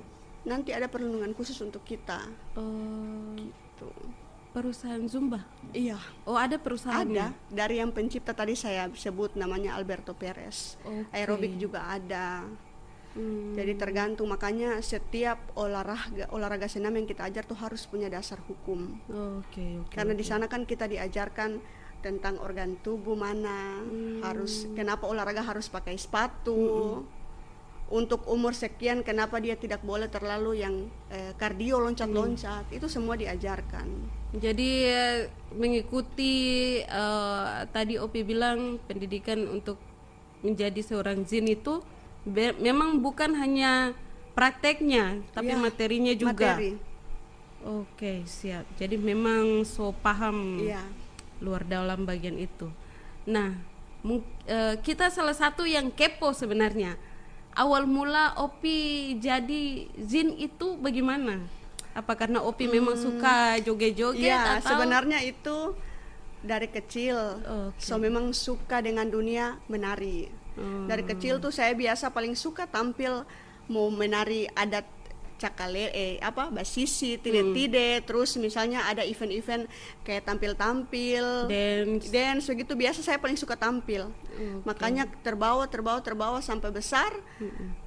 nanti 0.44 0.74
ada 0.74 0.90
perlindungan 0.90 1.34
khusus 1.34 1.58
untuk 1.62 1.86
kita. 1.86 2.26
Oh. 2.58 3.63
Perusahaan 4.54 5.02
Zumba. 5.10 5.42
Iya. 5.74 5.98
Oh, 6.30 6.38
ada 6.38 6.62
perusahaannya. 6.62 7.28
Ada 7.34 7.50
dari 7.50 7.82
yang 7.82 7.90
pencipta 7.90 8.38
tadi 8.38 8.54
saya 8.54 8.86
sebut 8.94 9.34
namanya 9.34 9.74
Alberto 9.74 10.14
Perez. 10.14 10.78
Oke. 10.86 11.10
Aerobik 11.10 11.58
juga 11.58 11.90
ada. 11.90 12.46
Hmm. 13.14 13.54
Jadi 13.54 13.78
tergantung 13.78 14.30
makanya 14.30 14.82
setiap 14.82 15.38
olahraga 15.54 16.26
olahraga 16.34 16.66
senam 16.66 16.98
yang 16.98 17.06
kita 17.06 17.30
ajar 17.30 17.46
tuh 17.46 17.58
harus 17.58 17.86
punya 17.86 18.10
dasar 18.10 18.42
hukum. 18.46 18.98
Oke, 19.42 19.82
oke. 19.86 19.94
Karena 19.94 20.14
di 20.18 20.26
sana 20.26 20.50
kan 20.50 20.66
kita 20.66 20.90
diajarkan 20.90 21.62
tentang 22.02 22.42
organ 22.42 22.76
tubuh 22.84 23.16
mana, 23.16 23.80
harus 24.26 24.68
kenapa 24.76 25.08
olahraga 25.08 25.46
harus 25.46 25.70
pakai 25.70 25.96
sepatu. 25.96 27.06
Untuk 27.94 28.26
umur 28.26 28.58
sekian 28.58 29.06
kenapa 29.06 29.38
dia 29.38 29.54
tidak 29.54 29.86
boleh 29.86 30.10
terlalu 30.10 30.66
yang 30.66 30.90
eh, 31.08 31.30
kardio 31.38 31.78
loncat-loncat. 31.78 32.66
Itu 32.74 32.90
semua 32.90 33.14
diajarkan. 33.14 33.86
Jadi 34.34 34.70
eh, 34.90 35.30
mengikuti 35.54 36.34
eh, 36.82 37.54
tadi 37.70 38.02
Opi 38.02 38.26
bilang 38.26 38.82
pendidikan 38.82 39.46
untuk 39.46 39.78
menjadi 40.42 40.82
seorang 40.82 41.22
zin 41.22 41.46
itu 41.46 41.86
be- 42.26 42.58
memang 42.58 42.98
bukan 42.98 43.38
hanya 43.38 43.94
prakteknya, 44.34 45.22
tapi 45.32 45.54
Ya, 45.54 45.62
materinya 45.62 46.14
juga. 46.18 46.58
Materi. 46.58 46.74
Oke, 47.64 48.26
siap. 48.26 48.66
Jadi 48.76 48.98
memang 48.98 49.62
so 49.64 49.94
paham 49.96 50.60
Iya. 50.60 50.82
luar 51.40 51.62
dalam 51.64 52.04
bagian 52.04 52.36
itu. 52.36 52.68
Nah, 53.24 53.54
mung- 54.02 54.26
eh, 54.44 54.82
kita 54.82 55.08
salah 55.08 55.38
satu 55.38 55.64
yang 55.64 55.94
kepo 55.94 56.34
sebenarnya. 56.34 56.98
Awal 57.54 57.86
mula 57.86 58.34
Opi 58.42 59.14
jadi 59.22 59.86
zin 60.02 60.34
itu 60.38 60.74
bagaimana? 60.82 61.38
Apa 61.94 62.18
karena 62.18 62.42
Opi 62.42 62.66
memang 62.66 62.98
suka 62.98 63.62
joget-joget 63.62 64.26
Iya, 64.26 64.58
atau 64.58 64.74
sebenarnya 64.74 65.22
itu 65.22 65.78
dari 66.42 66.68
kecil. 66.68 67.16
Oke. 67.46 67.78
So 67.78 68.02
memang 68.02 68.34
suka 68.34 68.82
dengan 68.82 69.06
dunia 69.06 69.62
menari. 69.70 70.34
Hmm. 70.58 70.90
Dari 70.90 71.06
kecil 71.06 71.38
tuh 71.38 71.54
saya 71.54 71.78
biasa 71.78 72.10
paling 72.10 72.34
suka 72.34 72.66
tampil 72.66 73.26
mau 73.70 73.88
menari 73.94 74.50
adat 74.54 74.86
cakale 75.36 75.90
eh 75.90 76.16
apa 76.20 76.48
basisi 76.48 77.18
tide-tide 77.18 78.00
Hmm. 78.00 78.06
terus 78.06 78.36
misalnya 78.36 78.86
ada 78.86 79.02
event-event 79.02 79.68
kayak 80.02 80.24
tampil-tampil 80.24 81.48
dance? 81.48 82.08
dance 82.08 82.44
begitu 82.48 82.74
biasa 82.74 83.00
saya 83.00 83.18
paling 83.18 83.36
suka 83.36 83.54
tampil 83.54 84.08
makanya 84.62 85.04
terbawa 85.20 85.66
terbawa 85.66 86.00
terbawa 86.00 86.40
sampai 86.40 86.70
besar 86.70 87.12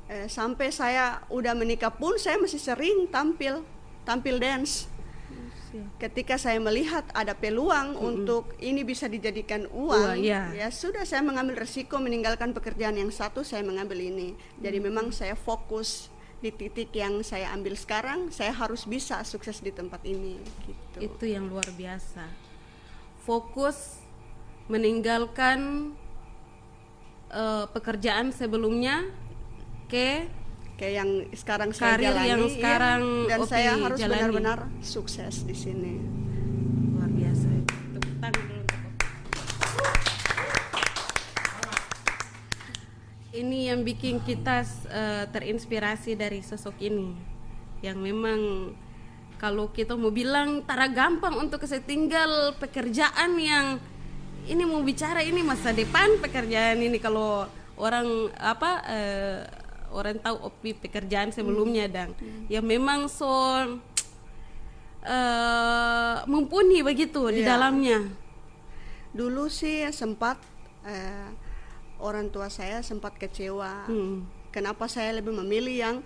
Eh, 0.06 0.30
sampai 0.30 0.70
saya 0.70 1.18
udah 1.26 1.50
menikah 1.50 1.90
pun 1.90 2.14
saya 2.14 2.38
masih 2.38 2.62
sering 2.62 3.10
tampil 3.10 3.66
tampil 4.06 4.38
dance 4.38 4.86
Siap. 5.66 5.98
ketika 5.98 6.38
saya 6.38 6.62
melihat 6.62 7.02
ada 7.10 7.34
peluang 7.34 7.98
untuk 7.98 8.54
ini 8.62 8.86
bisa 8.86 9.10
dijadikan 9.10 9.66
Uang, 9.66 10.14
uang, 10.14 10.22
ya. 10.22 10.54
ya 10.54 10.70
sudah 10.70 11.02
saya 11.02 11.26
mengambil 11.26 11.58
resiko 11.58 11.98
meninggalkan 11.98 12.54
pekerjaan 12.54 12.94
yang 12.94 13.10
satu, 13.10 13.42
saya 13.42 13.66
mengambil 13.66 13.98
ini. 13.98 14.38
Jadi 14.62 14.78
memang 14.78 15.10
saya 15.10 15.34
fokus 15.34 16.06
di 16.40 16.50
titik 16.52 16.92
yang 16.92 17.24
saya 17.24 17.52
ambil 17.56 17.74
sekarang, 17.74 18.28
saya 18.28 18.52
harus 18.52 18.84
bisa 18.84 19.24
sukses 19.24 19.60
di 19.64 19.72
tempat 19.72 20.04
ini. 20.04 20.36
Gitu. 20.68 20.98
Itu 21.08 21.24
yang 21.24 21.48
luar 21.48 21.66
biasa. 21.72 22.28
Fokus 23.24 24.00
meninggalkan 24.68 25.92
eh, 27.32 27.64
pekerjaan 27.72 28.30
sebelumnya 28.30 29.08
ke 29.86 30.28
Kayak 30.76 30.92
yang 30.92 31.10
sekarang 31.32 31.70
saya 31.72 31.96
Karir 31.96 32.04
jalani, 32.12 32.28
yang 32.28 32.42
iya, 32.44 32.52
sekarang 32.52 33.00
dan 33.24 33.38
Opi 33.40 33.48
saya 33.48 33.72
harus 33.80 33.96
benar-benar 33.96 34.58
sukses 34.84 35.34
di 35.48 35.56
sini. 35.56 35.94
Ini 43.36 43.68
yang 43.68 43.84
bikin 43.84 44.24
kita 44.24 44.64
eh, 44.88 45.24
terinspirasi 45.28 46.16
dari 46.16 46.40
sosok 46.40 46.80
ini, 46.80 47.12
yang 47.84 48.00
memang 48.00 48.72
kalau 49.36 49.68
kita 49.68 49.92
mau 49.92 50.08
bilang 50.08 50.64
tara 50.64 50.88
gampang 50.88 51.36
untuk 51.36 51.60
setinggal 51.68 52.56
pekerjaan 52.56 53.36
yang 53.36 53.76
ini 54.48 54.64
mau 54.64 54.80
bicara 54.80 55.20
ini 55.20 55.44
masa 55.44 55.76
depan 55.76 56.16
pekerjaan 56.24 56.80
ini. 56.80 56.96
Kalau 56.96 57.44
orang 57.76 58.32
apa 58.40 58.70
eh, 58.88 59.38
orang 59.92 60.16
tahu 60.16 60.36
opi 60.40 60.72
pekerjaan 60.72 61.28
sebelumnya 61.28 61.92
dan 61.92 62.16
ya 62.48 62.64
memang 62.64 63.04
so 63.04 63.28
eh, 65.04 66.16
mumpuni 66.24 66.80
begitu 66.80 67.20
di 67.28 67.44
Iya. 67.44 67.52
dalamnya. 67.52 68.00
Dulu 69.12 69.52
sih 69.52 69.84
sempat 69.92 70.40
eh, 70.88 71.28
orang 72.00 72.28
tua 72.28 72.48
saya 72.48 72.80
sempat 72.80 73.16
kecewa. 73.16 73.88
Hmm. 73.88 74.26
Kenapa 74.52 74.88
saya 74.88 75.12
lebih 75.16 75.36
memilih 75.36 75.76
yang 75.76 75.96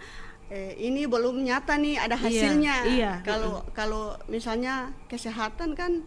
eh, 0.50 0.74
ini 0.78 1.06
belum 1.06 1.38
nyata 1.46 1.78
nih 1.78 1.96
ada 1.98 2.18
Iya, 2.18 2.24
hasilnya. 2.26 2.76
iya. 2.90 3.12
Kalau 3.22 3.62
kalau 3.70 4.18
misalnya 4.26 4.90
kesehatan 5.06 5.78
kan 5.78 6.02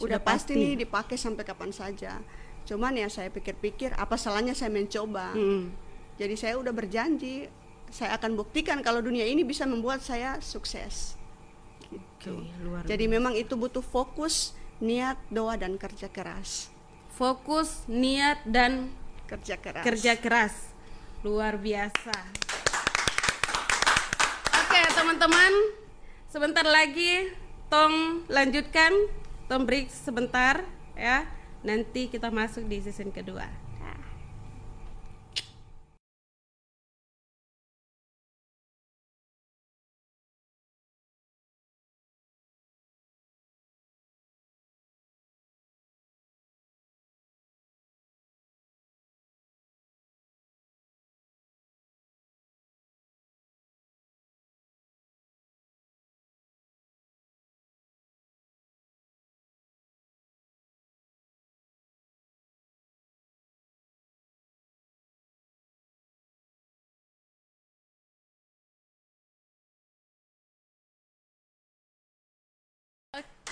Sudah 0.00 0.16
udah 0.16 0.20
pasti, 0.24 0.56
pasti. 0.56 0.62
nih 0.64 0.72
dipakai 0.88 1.16
sampai 1.20 1.44
kapan 1.44 1.70
saja. 1.74 2.20
Cuman 2.64 2.96
ya 2.96 3.08
saya 3.12 3.28
pikir-pikir 3.28 3.92
apa 3.96 4.16
salahnya 4.16 4.56
saya 4.56 4.72
mencoba. 4.72 5.36
Hmm. 5.36 5.72
Jadi 6.16 6.34
saya 6.34 6.56
udah 6.56 6.72
berjanji 6.72 7.48
saya 7.88 8.16
akan 8.20 8.36
buktikan 8.36 8.84
kalau 8.84 9.00
dunia 9.00 9.24
ini 9.24 9.44
bisa 9.44 9.64
membuat 9.64 10.04
saya 10.04 10.36
sukses. 10.44 11.16
Oke, 11.88 12.28
luar 12.60 12.84
Jadi 12.84 13.08
memang 13.08 13.32
itu 13.32 13.56
butuh 13.56 13.80
fokus, 13.80 14.52
niat, 14.76 15.16
doa 15.32 15.56
dan 15.56 15.80
kerja 15.80 16.12
keras. 16.12 16.68
Fokus, 17.18 17.82
niat 17.90 18.46
dan 18.46 18.94
Kerja 19.26 19.58
keras. 19.58 19.82
kerja 19.82 20.12
keras. 20.14 20.54
Luar 21.26 21.58
biasa. 21.58 22.14
Oke, 24.54 24.80
teman-teman. 24.94 25.52
Sebentar 26.30 26.62
lagi 26.62 27.34
Tong 27.68 28.24
lanjutkan, 28.30 28.94
Tong 29.50 29.66
break 29.66 29.90
sebentar 29.90 30.62
ya. 30.94 31.26
Nanti 31.66 32.06
kita 32.06 32.30
masuk 32.30 32.70
di 32.70 32.78
season 32.80 33.10
kedua. 33.10 33.67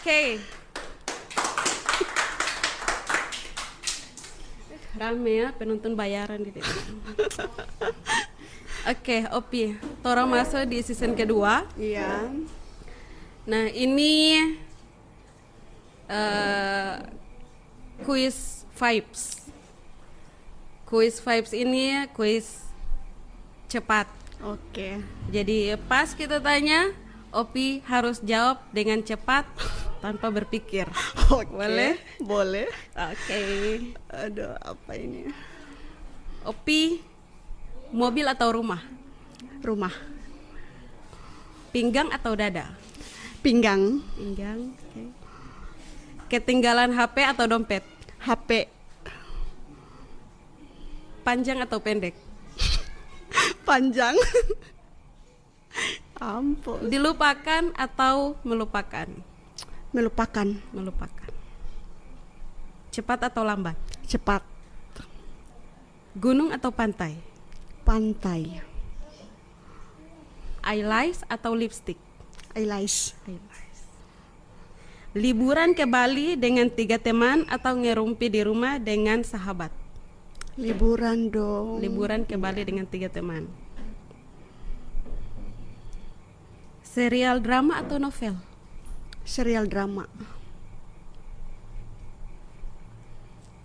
Oke. 0.06 0.38
Rame 4.94 5.32
ya 5.34 5.50
penonton 5.50 5.98
bayaran 5.98 6.46
di 6.46 6.54
sini. 6.54 6.94
Oke, 8.94 9.26
Opi, 9.34 9.74
Tora 10.06 10.22
masuk 10.22 10.62
di 10.70 10.78
season 10.86 11.10
kedua. 11.18 11.66
Iya. 11.74 12.22
Nah, 13.50 13.66
ini 13.74 14.46
eh 16.06 17.02
quiz 18.06 18.62
vibes. 18.78 19.50
Quiz 20.86 21.18
vibes 21.18 21.50
ini 21.50 22.06
kuis 22.14 22.62
cepat. 23.66 24.06
Oke. 24.38 25.02
Jadi 25.34 25.74
pas 25.90 26.14
kita 26.14 26.38
tanya, 26.38 26.94
Opi 27.34 27.82
harus 27.90 28.22
jawab 28.22 28.62
dengan 28.70 29.02
cepat 29.02 29.50
tanpa 30.06 30.30
berpikir. 30.30 30.86
Oke. 31.34 31.50
Boleh? 31.50 31.98
Boleh. 32.22 32.70
Oke. 32.94 33.40
Aduh, 34.14 34.54
apa 34.54 34.92
ini? 34.94 35.26
Opi, 36.46 37.02
mobil 37.90 38.22
atau 38.30 38.54
rumah? 38.54 38.86
Rumah. 39.66 39.90
Pinggang 41.74 42.14
atau 42.14 42.38
dada? 42.38 42.70
Pinggang. 43.42 43.98
Pinggang. 44.14 44.70
Oke. 44.78 45.02
Ketinggalan 46.30 46.94
HP 46.94 47.26
atau 47.26 47.50
dompet? 47.50 47.82
HP. 48.22 48.70
Panjang 51.26 51.66
atau 51.66 51.82
pendek? 51.82 52.14
Panjang. 53.68 54.14
Ampun. 56.22 56.86
Dilupakan 56.86 57.74
atau 57.74 58.38
melupakan? 58.46 59.10
Melupakan. 59.94 60.48
Melupakan. 60.74 61.32
Cepat 62.90 63.28
atau 63.28 63.44
lambat? 63.44 63.76
Cepat. 64.08 64.40
Gunung 66.16 66.48
atau 66.48 66.72
pantai? 66.72 67.20
Pantai. 67.84 68.64
Eyelash 70.64 71.22
atau 71.28 71.52
lipstick? 71.52 72.00
Eyelash. 72.56 73.12
Eyelash. 73.28 73.80
Liburan 75.12 75.76
ke 75.76 75.84
Bali 75.84 76.40
dengan 76.40 76.72
tiga 76.72 76.96
teman 76.96 77.44
atau 77.52 77.76
ngerumpi 77.76 78.32
di 78.32 78.40
rumah 78.44 78.80
dengan 78.80 79.20
sahabat? 79.20 79.72
Liburan 80.56 81.28
dong. 81.28 81.84
Liburan 81.84 82.24
ke 82.24 82.40
Bali 82.40 82.64
dengan 82.64 82.88
tiga 82.88 83.12
teman. 83.12 83.44
Serial 86.80 87.44
drama 87.44 87.84
atau 87.84 88.00
novel? 88.00 88.40
Serial 89.26 89.66
drama. 89.66 90.06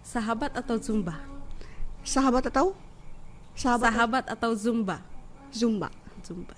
Sahabat 0.01 0.57
atau 0.57 0.81
zumba? 0.81 1.21
Sahabat 2.01 2.49
atau? 2.49 2.73
Sahabat. 3.53 3.93
Sahabat 3.93 4.25
atau 4.25 4.51
zumba? 4.57 5.05
Zumba. 5.53 5.93
Zumba. 6.25 6.57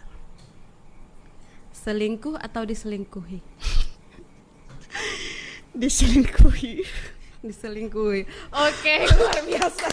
Selingkuh 1.75 2.39
atau 2.39 2.63
diselingkuhi? 2.63 3.43
Diselingkuhi. 5.83 6.87
Diselingkuhi. 7.43 8.23
Oke, 8.55 8.95
luar 9.19 9.39
biasa. 9.43 9.87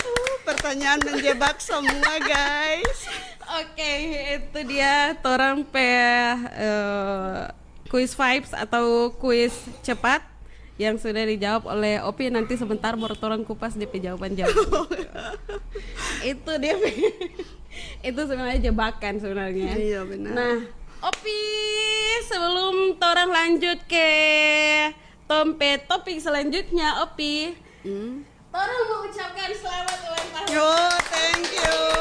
Uh, 0.00 0.34
pertanyaan 0.48 1.04
menjebak 1.04 1.60
semua 1.60 2.16
guys. 2.24 3.28
Oke, 3.50 3.92
itu 4.38 4.58
dia 4.70 5.18
torang 5.18 5.66
pe 5.66 5.82
eh, 6.54 7.42
quiz 7.90 8.14
vibes 8.14 8.54
atau 8.54 9.10
quiz 9.10 9.50
cepat 9.82 10.22
yang 10.78 10.96
sudah 10.96 11.26
dijawab 11.26 11.66
oleh 11.68 11.98
Opi 12.00 12.30
nanti 12.30 12.56
sebentar 12.56 12.94
baru 12.94 13.12
torang 13.12 13.42
kupas 13.42 13.74
DP 13.74 14.00
jawaban 14.00 14.32
jawaban. 14.32 14.56
itu 16.32 16.52
dia 16.56 16.74
itu 18.08 18.20
sebenarnya 18.22 18.70
jebakan 18.70 19.18
sebenarnya. 19.18 19.76
Iya, 19.76 20.00
benar. 20.06 20.32
Nah, 20.32 20.56
Opi 21.04 21.42
sebelum 22.30 22.96
torang 22.96 23.28
lanjut 23.28 23.82
ke 23.84 24.10
tompe 25.26 25.82
topik 25.84 26.22
selanjutnya 26.22 27.02
Opi, 27.02 27.52
Hmm. 27.80 28.22
torang 28.52 28.82
mau 28.92 29.08
ucapkan 29.08 29.50
selamat 29.52 29.98
ulang 30.04 30.28
tahun. 30.36 30.48
Yo, 30.52 30.70
thank 31.08 31.48
you. 31.48 31.99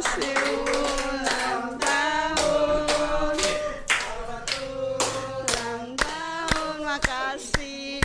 Kasih. 0.00 0.32
Ulang 0.32 1.76
tahun. 1.76 3.36
Ulang 4.64 5.92
tahun. 5.92 6.76
Makasih. 6.88 8.00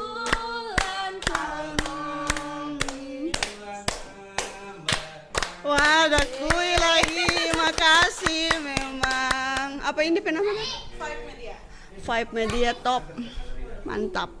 Ulang 0.00 1.14
tahun. 1.20 2.68
Wah, 5.60 6.08
ada 6.08 6.24
kue 6.24 6.70
lagi. 6.80 7.52
Makasih 7.52 8.56
memang. 8.64 9.84
Apa 9.84 10.00
ini 10.00 10.24
namanya? 10.24 10.64
Five 10.96 11.20
Media. 11.28 11.60
Five 12.00 12.28
Media 12.32 12.72
Top. 12.80 13.04
Mantap. 13.84 14.32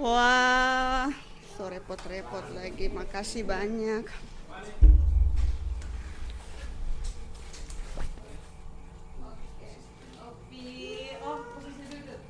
Wah, 0.00 1.12
so 1.60 1.68
repot-repot 1.68 2.56
lagi. 2.56 2.88
Makasih 2.88 3.44
banyak. 3.44 4.32
Opi, 10.24 11.10
oh 11.26 11.42
posisi 11.52 11.84
duduk. 11.90 12.22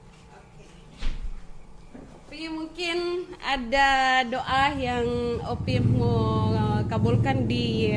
Oke. 2.17 2.34
Mungkin 2.45 3.31
ada 3.41 4.21
doa 4.29 4.65
yang 4.77 5.41
Opi 5.49 5.81
mau 5.81 6.53
uh, 6.53 6.83
kabulkan 6.85 7.49
di 7.49 7.97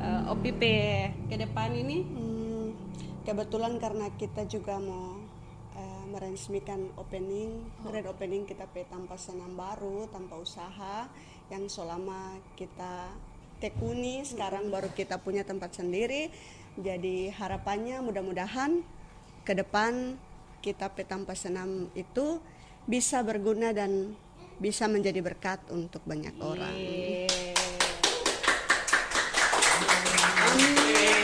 uh, 0.00 0.32
Opi 0.32 0.50
pe 0.56 1.10
ke 1.28 1.36
depan 1.36 1.76
ini. 1.76 2.00
Hmm, 2.00 2.72
kebetulan 3.28 3.76
karena 3.76 4.08
kita 4.16 4.48
juga 4.48 4.80
mau 4.80 5.20
eh, 5.76 6.04
meresmikan 6.12 6.90
opening, 6.96 7.64
grand 7.84 8.08
opening 8.08 8.48
kita 8.48 8.64
pe 8.68 8.88
tanpa 8.88 9.20
senam 9.20 9.52
baru, 9.52 10.08
tanpa 10.08 10.40
usaha, 10.40 11.08
yang 11.52 11.68
selama 11.68 12.40
kita 12.56 13.12
tekuni, 13.60 14.26
sekarang 14.26 14.72
baru 14.72 14.90
kita 14.90 15.20
punya 15.20 15.44
tempat 15.44 15.76
sendiri. 15.76 16.32
Jadi 16.80 17.28
harapannya 17.28 18.00
mudah-mudahan 18.00 18.80
ke 19.44 19.52
depan 19.52 20.16
kita 20.62 20.90
pe 20.94 21.02
tanpa 21.02 21.34
senam 21.34 21.90
itu 21.98 22.38
bisa 22.86 23.22
berguna 23.22 23.70
dan 23.70 24.14
bisa 24.58 24.86
menjadi 24.86 25.18
berkat 25.22 25.58
untuk 25.74 26.02
banyak 26.06 26.34
orang. 26.38 26.76
Sekarang 30.22 31.21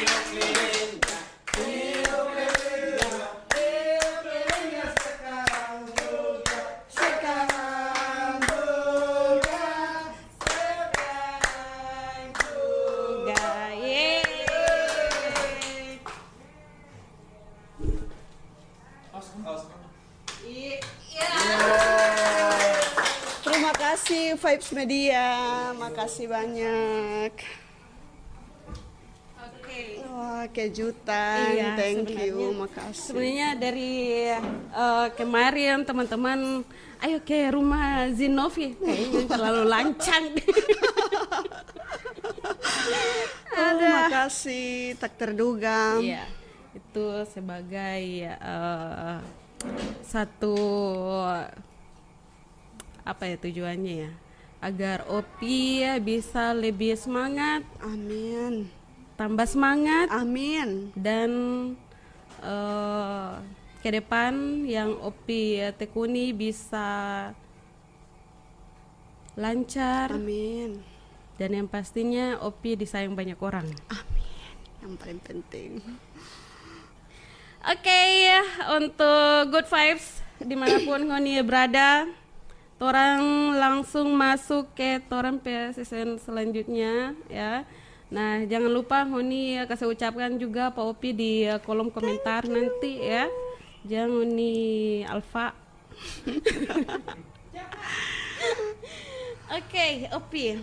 Media, 24.69 25.27
makasih 25.73 26.29
banyak. 26.29 27.33
Oke. 29.41 29.81
Wah, 30.13 30.45
kejutan, 30.53 31.57
Iya, 31.57 31.73
thank 31.73 32.13
you, 32.13 32.53
makasih. 32.53 33.01
Sebenarnya 33.01 33.49
dari 33.57 34.29
eh, 34.29 35.07
kemarin 35.17 35.89
teman-teman, 35.89 36.69
ayo 37.01 37.19
ke 37.25 37.49
rumah 37.49 38.13
Zinovi, 38.13 38.77
kayaknya 38.77 39.23
terlalu 39.25 39.63
lancang. 39.73 40.25
Oh, 43.59 43.75
makasih, 43.75 44.95
tak 45.03 45.19
terduga. 45.19 45.99
Iya, 45.99 46.25
itu 46.73 47.05
sebagai 47.27 48.03
eh, 48.31 49.19
satu 50.07 50.55
apa 53.03 53.23
ya 53.27 53.37
tujuannya 53.37 53.95
ya, 54.07 54.11
agar 54.59 55.07
Opi 55.07 55.87
ya 55.87 56.03
bisa 56.03 56.51
lebih 56.51 56.99
semangat, 56.99 57.63
Amin, 57.79 58.67
tambah 59.15 59.47
semangat 59.47 60.11
amin, 60.11 60.91
dan 60.99 61.31
eh, 62.43 63.33
ke 63.79 63.91
depan 63.95 64.67
yang 64.67 64.99
Opi 64.99 65.63
tekuni 65.79 66.35
bisa 66.35 67.31
lancar 69.39 70.11
amin, 70.11 70.83
dan 71.39 71.51
yang 71.55 71.69
pastinya 71.71 72.43
Opi 72.43 72.75
disayang 72.75 73.15
banyak 73.15 73.39
orang. 73.39 73.67
amin. 73.91 74.55
yang 74.83 74.95
paling 74.99 75.23
penting. 75.23 75.83
Oke, 77.63 78.03
untuk 78.79 79.51
good 79.51 79.67
vibes 79.67 80.23
di 80.39 80.55
mana 80.55 80.79
pun 80.87 81.03
Ngoni 81.03 81.43
berada, 81.43 82.07
orang 82.79 83.53
langsung 83.59 84.15
masuk 84.15 84.71
ke 84.79 85.03
toran 85.11 85.43
season 85.75 86.19
selanjutnya 86.23 87.15
ya. 87.27 87.67
Nah, 88.09 88.41
jangan 88.49 88.73
lupa 88.73 89.05
Ngoni 89.05 89.61
kasih 89.69 89.93
ucapkan 89.93 90.41
juga 90.41 90.73
Pak 90.73 90.81
Opi 90.81 91.13
di 91.13 91.33
kolom 91.69 91.93
komentar 91.93 92.49
nanti 92.49 93.05
ya. 93.05 93.29
Jangan 93.85 94.11
Ngoni 94.15 94.55
Alfa. 95.05 95.53
Oke, 99.49 99.65
okay, 99.65 99.93
Opi. 100.13 100.61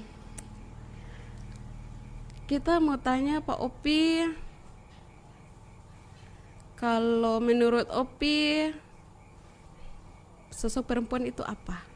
Kita 2.45 2.78
mau 2.78 2.97
tanya 3.01 3.41
Pak 3.41 3.58
Opi, 3.58 4.30
kalau 6.78 7.41
menurut 7.41 7.89
Opi 7.89 8.69
sosok 10.54 10.86
perempuan 10.86 11.25
itu 11.25 11.41
apa? 11.41 11.94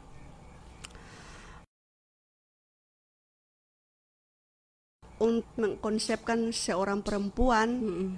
Untuk 5.20 5.44
mengkonsepkan 5.60 6.48
seorang 6.48 7.04
perempuan 7.04 7.68
mm 7.76 7.92
-mm. 7.92 8.08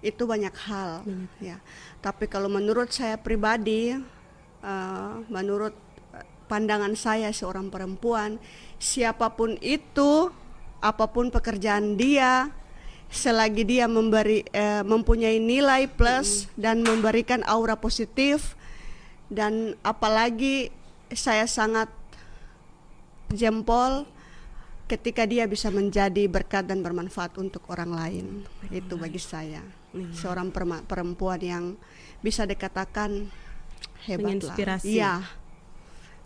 itu 0.00 0.22
banyak 0.24 0.54
hal, 0.64 1.04
mm. 1.04 1.26
ya. 1.44 1.60
Tapi 2.00 2.24
kalau 2.32 2.48
menurut 2.48 2.88
saya 2.88 3.20
pribadi, 3.20 3.92
uh, 4.64 5.20
menurut 5.28 5.76
pandangan 6.48 6.96
saya 6.96 7.28
seorang 7.30 7.68
perempuan, 7.68 8.40
siapa 8.80 9.30
pun 9.36 9.60
itu 9.60 10.32
apa 10.80 11.06
pun 11.12 11.28
pekerjaan 11.28 11.94
dia 11.94 12.48
selagi 13.10 13.66
dia 13.66 13.90
memberi 13.90 14.46
eh, 14.54 14.82
mempunyai 14.86 15.36
nilai 15.42 15.90
plus 15.90 16.46
mm. 16.46 16.50
dan 16.56 16.76
memberikan 16.80 17.40
aura 17.44 17.76
positif 17.76 18.54
dan 19.28 19.74
apalagi 19.82 20.70
saya 21.10 21.44
sangat 21.46 21.90
jempol 23.34 24.06
ketika 24.90 25.22
dia 25.22 25.46
bisa 25.46 25.70
menjadi 25.70 26.26
berkat 26.26 26.66
dan 26.66 26.82
bermanfaat 26.82 27.38
untuk 27.38 27.62
orang 27.70 27.94
lain 27.94 28.26
mm. 28.42 28.74
itu 28.74 28.98
bagi 28.98 29.22
saya 29.22 29.62
mm. 29.94 30.18
seorang 30.18 30.50
perempuan 30.82 31.38
yang 31.38 31.64
bisa 32.18 32.42
dikatakan 32.42 33.30
hebat 34.10 34.42
lah 34.42 34.82
iya 34.82 35.22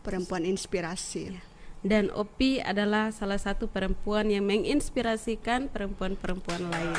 perempuan 0.01 0.49
inspirasi 0.49 1.21
ya 1.29 1.43
dan 1.85 2.09
Opi 2.17 2.65
adalah 2.65 3.13
salah 3.13 3.37
satu 3.37 3.69
perempuan 3.69 4.33
yang 4.33 4.49
menginspirasikan 4.49 5.69
perempuan-perempuan 5.69 6.73
lain. 6.73 6.97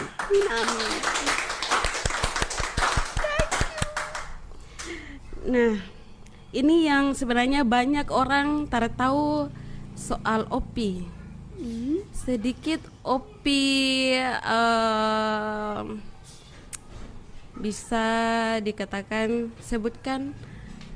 Nah, 5.49 5.81
ini 6.53 6.85
yang 6.85 7.17
sebenarnya 7.17 7.65
banyak 7.65 8.13
orang 8.13 8.69
tak 8.69 8.93
tahu 8.93 9.49
soal 9.97 10.45
Opi. 10.53 11.14
Hmm. 11.65 12.05
Sedikit 12.13 12.77
Opi 13.01 14.13
uh, 14.21 15.81
bisa 17.57 18.05
dikatakan 18.61 19.49
sebutkan 19.65 20.37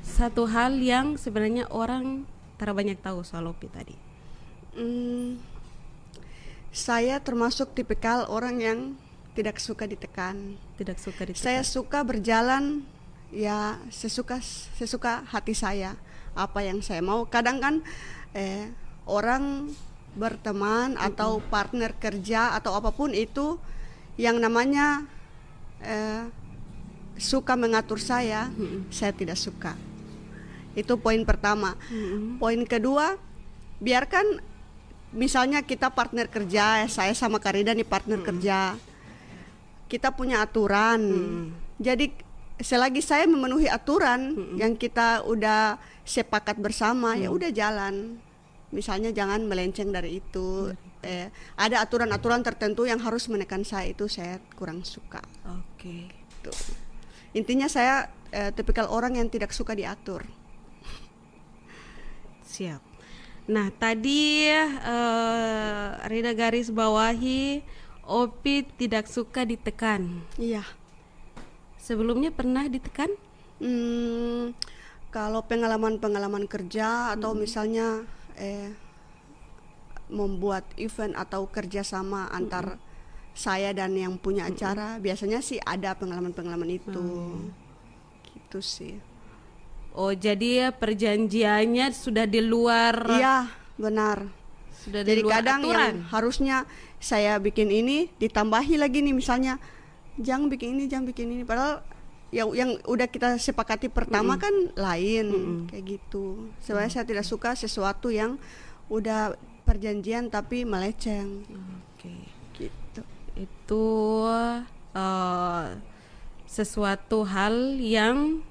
satu 0.06 0.46
hal 0.46 0.78
yang 0.78 1.18
sebenarnya 1.18 1.66
orang 1.74 2.22
Tara 2.54 2.76
banyak 2.76 3.02
tahu 3.02 3.26
soal 3.26 3.50
Opi 3.50 3.66
tadi. 3.66 3.96
Hmm, 4.78 5.42
saya 6.70 7.18
termasuk 7.18 7.74
tipikal 7.74 8.28
orang 8.30 8.62
yang 8.62 8.78
tidak 9.34 9.58
suka 9.58 9.90
ditekan. 9.90 10.54
Tidak 10.78 10.94
suka 11.00 11.26
ditekan. 11.26 11.40
Saya 11.50 11.62
suka 11.66 12.04
berjalan 12.06 12.86
ya 13.34 13.80
sesuka 13.90 14.38
sesuka 14.76 15.26
hati 15.34 15.56
saya 15.56 15.98
apa 16.38 16.62
yang 16.62 16.78
saya 16.78 17.02
mau. 17.02 17.26
Kadang 17.26 17.58
kan 17.58 17.74
eh, 18.36 18.70
orang 19.08 19.72
berteman 20.18 20.98
atau 20.98 21.38
partner 21.50 21.94
kerja 21.94 22.54
atau 22.58 22.74
apa 22.74 22.90
pun 22.90 23.14
itu 23.14 23.56
yang 24.18 24.42
namanya 24.42 25.06
eh, 25.80 26.26
suka 27.20 27.54
mengatur 27.54 28.02
saya, 28.02 28.50
mm 28.50 28.64
-mm. 28.64 28.80
saya 28.90 29.12
tidak 29.14 29.38
suka 29.38 29.78
itu 30.78 30.94
poin 30.98 31.22
pertama. 31.26 31.74
Mm-hmm. 31.90 32.38
Poin 32.38 32.60
kedua, 32.66 33.18
biarkan 33.82 34.42
misalnya 35.10 35.66
kita 35.66 35.90
partner 35.90 36.30
kerja, 36.30 36.86
saya 36.86 37.14
sama 37.14 37.42
Karida 37.42 37.74
nih 37.74 37.86
partner 37.86 38.22
mm-hmm. 38.22 38.30
kerja. 38.30 38.58
Kita 39.90 40.14
punya 40.14 40.46
aturan. 40.46 41.00
Mm-hmm. 41.02 41.46
Jadi 41.80 42.06
selagi 42.60 43.02
saya 43.02 43.26
memenuhi 43.26 43.66
aturan 43.66 44.36
mm-hmm. 44.36 44.56
yang 44.60 44.72
kita 44.78 45.26
udah 45.26 45.80
sepakat 46.06 46.58
bersama, 46.62 47.14
mm-hmm. 47.14 47.24
ya 47.26 47.28
udah 47.34 47.50
jalan. 47.50 47.94
Misalnya 48.70 49.10
jangan 49.10 49.46
melenceng 49.46 49.90
dari 49.90 50.22
itu. 50.22 50.70
Mm-hmm. 50.70 51.06
Eh, 51.06 51.28
ada 51.56 51.80
aturan-aturan 51.82 52.44
tertentu 52.44 52.84
yang 52.84 53.00
harus 53.00 53.26
menekan 53.32 53.64
saya 53.64 53.90
itu 53.90 54.06
saya 54.06 54.38
kurang 54.54 54.84
suka. 54.86 55.24
Oke. 55.48 56.10
Okay. 56.44 56.52
Intinya 57.34 57.66
saya 57.66 58.10
eh, 58.30 58.50
tipikal 58.54 58.90
orang 58.90 59.18
yang 59.18 59.28
tidak 59.30 59.50
suka 59.50 59.74
diatur. 59.74 60.22
Siap. 62.50 62.82
Nah, 63.50 63.70
tadi 63.74 64.46
uh, 64.46 65.98
Rida 66.06 66.34
garis 66.38 66.70
bawahi 66.70 67.66
Opi 68.10 68.66
tidak 68.74 69.06
suka 69.06 69.46
ditekan. 69.46 70.26
Iya. 70.34 70.66
Sebelumnya 71.78 72.34
pernah 72.34 72.66
ditekan? 72.66 73.10
Hmm, 73.62 74.50
kalau 75.14 75.46
pengalaman-pengalaman 75.46 76.50
kerja 76.50 77.14
atau 77.14 77.34
hmm. 77.34 77.38
misalnya 77.38 77.86
eh 78.40 78.72
membuat 80.10 80.66
event 80.74 81.14
atau 81.14 81.46
kerjasama 81.46 82.26
hmm. 82.26 82.36
antar 82.36 82.66
saya 83.30 83.70
dan 83.70 83.94
yang 83.94 84.18
punya 84.18 84.50
acara, 84.50 84.98
hmm. 84.98 85.06
biasanya 85.06 85.38
sih 85.38 85.62
ada 85.62 85.94
pengalaman-pengalaman 85.94 86.70
itu. 86.76 86.98
Hmm. 86.98 87.54
Gitu 88.26 88.58
sih. 88.58 88.94
Oh, 89.94 90.10
jadi 90.10 90.66
ya 90.66 90.68
perjanjiannya 90.74 91.90
sudah 91.94 92.26
di 92.26 92.42
luar 92.42 92.94
Iya, 93.10 93.50
benar. 93.78 94.26
Sudah 94.74 95.02
jadi 95.02 95.22
luar 95.22 95.42
kadang 95.42 95.60
aturan. 95.66 95.78
yang 95.78 95.96
harusnya 96.10 96.56
saya 97.02 97.38
bikin 97.42 97.70
ini 97.70 98.10
ditambahi 98.18 98.78
lagi 98.78 99.02
nih 99.02 99.14
misalnya 99.14 99.58
jangan 100.18 100.50
bikin 100.50 100.78
ini, 100.78 100.84
jangan 100.86 101.06
bikin 101.10 101.26
ini 101.32 101.42
padahal 101.42 101.82
yang 102.30 102.54
yang 102.54 102.70
udah 102.86 103.10
kita 103.10 103.34
sepakati 103.42 103.90
pertama 103.90 104.34
mm 104.34 104.38
-hmm. 104.38 104.44
kan 104.46 104.54
lain 104.78 105.26
mm 105.26 105.42
-hmm. 105.42 105.60
kayak 105.70 105.84
gitu. 105.98 106.24
Sebenarnya 106.62 106.86
mm 106.86 107.02
-hmm. 107.02 107.06
saya 107.06 107.10
tidak 107.10 107.26
suka 107.26 107.50
sesuatu 107.58 108.08
yang 108.10 108.38
udah 108.86 109.34
perjanjian 109.66 110.30
tapi 110.30 110.62
meleceng. 110.62 111.46
Oke. 111.46 112.06
Okay. 112.06 112.20
Gitu. 112.66 113.00
Itu 113.34 113.86
uh, 114.94 115.66
sesuatu 116.46 117.22
hal 117.26 117.78
yang 117.78 118.42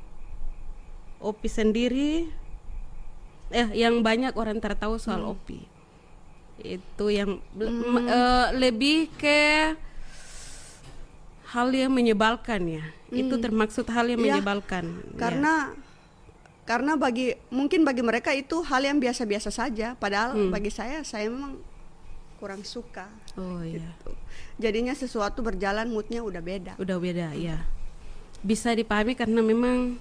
Opi 1.19 1.51
sendiri 1.51 2.31
eh 3.51 3.67
yang 3.75 3.99
banyak 3.99 4.31
orang 4.39 4.63
tertahu 4.63 4.95
soal 4.95 5.25
hmm. 5.25 5.31
Opi 5.35 5.59
itu 6.63 7.05
yang 7.11 7.43
hmm. 7.55 8.07
uh, 8.07 8.47
lebih 8.55 9.11
ke 9.19 9.75
hal 11.49 11.73
yang 11.73 11.89
menyebalkan 11.89 12.61
ya 12.65 12.85
hmm. 13.09 13.21
itu 13.25 13.35
termaksud 13.41 13.85
hal 13.89 14.05
yang 14.05 14.21
ya, 14.21 14.37
menyebalkan 14.37 15.01
karena 15.17 15.73
ya. 15.73 15.77
karena 16.69 16.93
bagi 16.93 17.33
mungkin 17.49 17.81
bagi 17.81 18.05
mereka 18.05 18.29
itu 18.37 18.61
hal 18.61 18.85
yang 18.85 19.01
biasa-biasa 19.01 19.49
saja 19.49 19.97
padahal 19.97 20.37
hmm. 20.37 20.53
bagi 20.53 20.69
saya 20.69 21.01
saya 21.01 21.25
memang 21.29 21.57
kurang 22.37 22.61
suka 22.61 23.09
oh 23.35 23.65
iya 23.65 23.81
gitu. 23.81 24.13
jadinya 24.61 24.93
sesuatu 24.93 25.41
berjalan 25.41 25.89
moodnya 25.89 26.21
udah 26.21 26.39
beda 26.39 26.73
udah 26.77 26.97
beda 27.01 27.33
ya 27.33 27.65
bisa 28.39 28.71
dipahami 28.71 29.17
karena 29.17 29.43
memang 29.43 29.99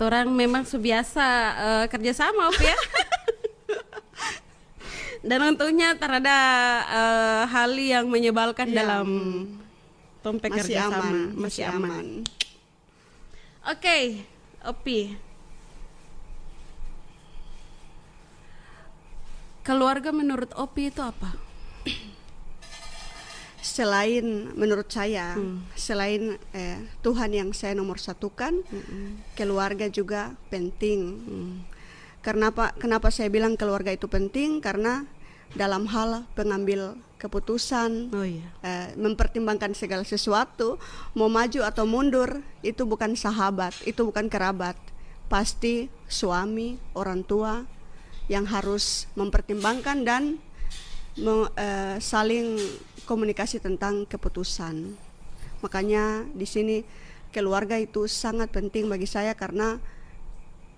orang 0.00 0.32
memang 0.32 0.64
subiasa 0.64 1.28
uh, 1.60 1.84
kerjasama 1.92 2.48
op 2.48 2.56
ya 2.56 2.76
dan 5.28 5.52
untungnya 5.52 5.92
terada 6.00 6.38
uh, 6.88 7.44
hal 7.44 7.76
yang 7.76 8.08
menyebalkan 8.08 8.72
ya, 8.72 8.80
dalam 8.80 9.06
tompe 10.20 10.52
masih 10.52 10.76
aman, 10.76 11.32
masih, 11.32 11.64
aman. 11.64 12.24
oke 13.64 13.80
okay, 13.80 14.24
opi 14.64 15.16
keluarga 19.64 20.12
menurut 20.12 20.52
opi 20.56 20.92
itu 20.92 21.00
apa 21.00 21.36
selain 23.60 24.50
menurut 24.56 24.88
saya 24.88 25.36
hmm. 25.36 25.76
selain 25.76 26.40
eh, 26.56 26.80
Tuhan 27.04 27.30
yang 27.32 27.50
saya 27.52 27.76
nomor 27.76 28.00
satukan 28.00 28.60
hmm. 28.66 29.36
keluarga 29.36 29.86
juga 29.92 30.34
penting 30.48 31.00
hmm. 31.20 31.54
kenapa 32.24 32.72
kenapa 32.76 33.12
saya 33.12 33.28
bilang 33.28 33.54
keluarga 33.54 33.92
itu 33.92 34.08
penting 34.08 34.58
karena 34.64 35.04
dalam 35.54 35.86
hal 35.90 36.24
pengambil 36.38 36.94
keputusan, 37.20 38.08
Oh 38.14 38.24
iya. 38.24 38.48
eh, 38.64 38.88
mempertimbangkan 38.96 39.76
segala 39.76 40.06
sesuatu, 40.06 40.80
mau 41.12 41.28
maju 41.28 41.60
atau 41.66 41.84
mundur 41.84 42.40
itu 42.64 42.86
bukan 42.88 43.12
sahabat, 43.12 43.76
itu 43.84 44.00
bukan 44.06 44.30
kerabat, 44.32 44.78
pasti 45.28 45.92
suami, 46.08 46.80
orang 46.96 47.20
tua 47.20 47.68
yang 48.30 48.48
harus 48.48 49.10
mempertimbangkan 49.18 50.06
dan 50.06 50.22
me- 51.18 51.52
eh, 51.58 52.00
saling 52.00 52.56
komunikasi 53.04 53.58
tentang 53.60 54.06
keputusan. 54.06 54.96
Makanya 55.60 56.24
di 56.32 56.46
sini 56.48 56.76
keluarga 57.34 57.76
itu 57.76 58.08
sangat 58.08 58.48
penting 58.48 58.88
bagi 58.88 59.04
saya 59.06 59.36
karena 59.36 59.76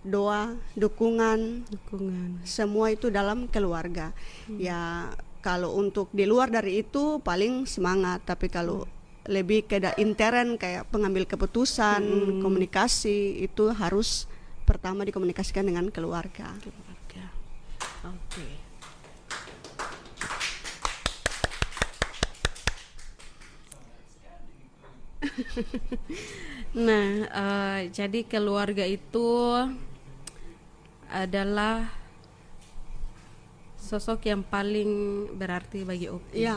doa, 0.02 0.58
dukungan, 0.74 1.62
Dukungan. 1.70 2.42
semua 2.42 2.90
itu 2.90 3.08
dalam 3.08 3.46
keluarga. 3.46 4.10
Ya 4.58 5.10
kalau 5.42 5.74
untuk 5.78 6.10
di 6.10 6.26
luar 6.26 6.50
dari 6.50 6.82
itu 6.82 7.18
paling 7.22 7.66
semangat, 7.66 8.22
tapi 8.26 8.50
kalau 8.50 8.86
lebih 9.26 9.70
ke 9.70 9.78
intern 10.02 10.58
kayak 10.58 10.90
pengambil 10.90 11.22
keputusan, 11.26 12.02
komunikasi 12.42 13.46
itu 13.46 13.70
harus 13.70 14.26
pertama 14.66 15.06
dikomunikasikan 15.06 15.62
dengan 15.62 15.86
keluarga. 15.94 16.50
Keluarga. 16.58 17.24
Oke. 18.10 18.46
nah, 26.86 27.06
eh, 27.30 27.80
jadi 27.94 28.26
keluarga 28.26 28.82
itu 28.82 29.30
adalah 31.12 31.92
sosok 33.76 34.24
yang 34.24 34.40
paling 34.40 34.90
berarti 35.36 35.84
bagi 35.84 36.08
Opi. 36.08 36.40
Ya. 36.40 36.56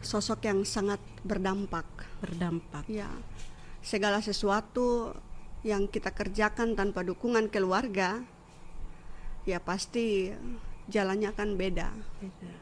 Sosok 0.00 0.48
yang 0.48 0.64
sangat 0.64 1.02
berdampak. 1.20 1.84
Berdampak. 2.24 2.88
Ya. 2.88 3.10
Segala 3.84 4.24
sesuatu 4.24 5.12
yang 5.66 5.90
kita 5.90 6.14
kerjakan 6.14 6.78
tanpa 6.78 7.02
dukungan 7.04 7.50
keluarga 7.50 8.22
ya 9.42 9.58
pasti 9.58 10.30
jalannya 10.88 11.34
akan 11.34 11.48
beda. 11.58 11.88
Beda. 12.22 12.52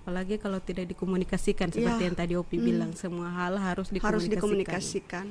Apalagi 0.00 0.40
kalau 0.40 0.58
tidak 0.64 0.88
dikomunikasikan 0.90 1.68
seperti 1.68 2.02
Ya. 2.02 2.06
yang 2.08 2.16
tadi 2.16 2.34
Opi 2.34 2.56
Hmm. 2.56 2.66
bilang, 2.66 2.90
semua 2.96 3.28
hal 3.30 3.60
harus 3.60 3.92
dikomunikasikan. 3.92 4.08
Harus 4.08 4.24
dikomunikasikan. 4.32 5.26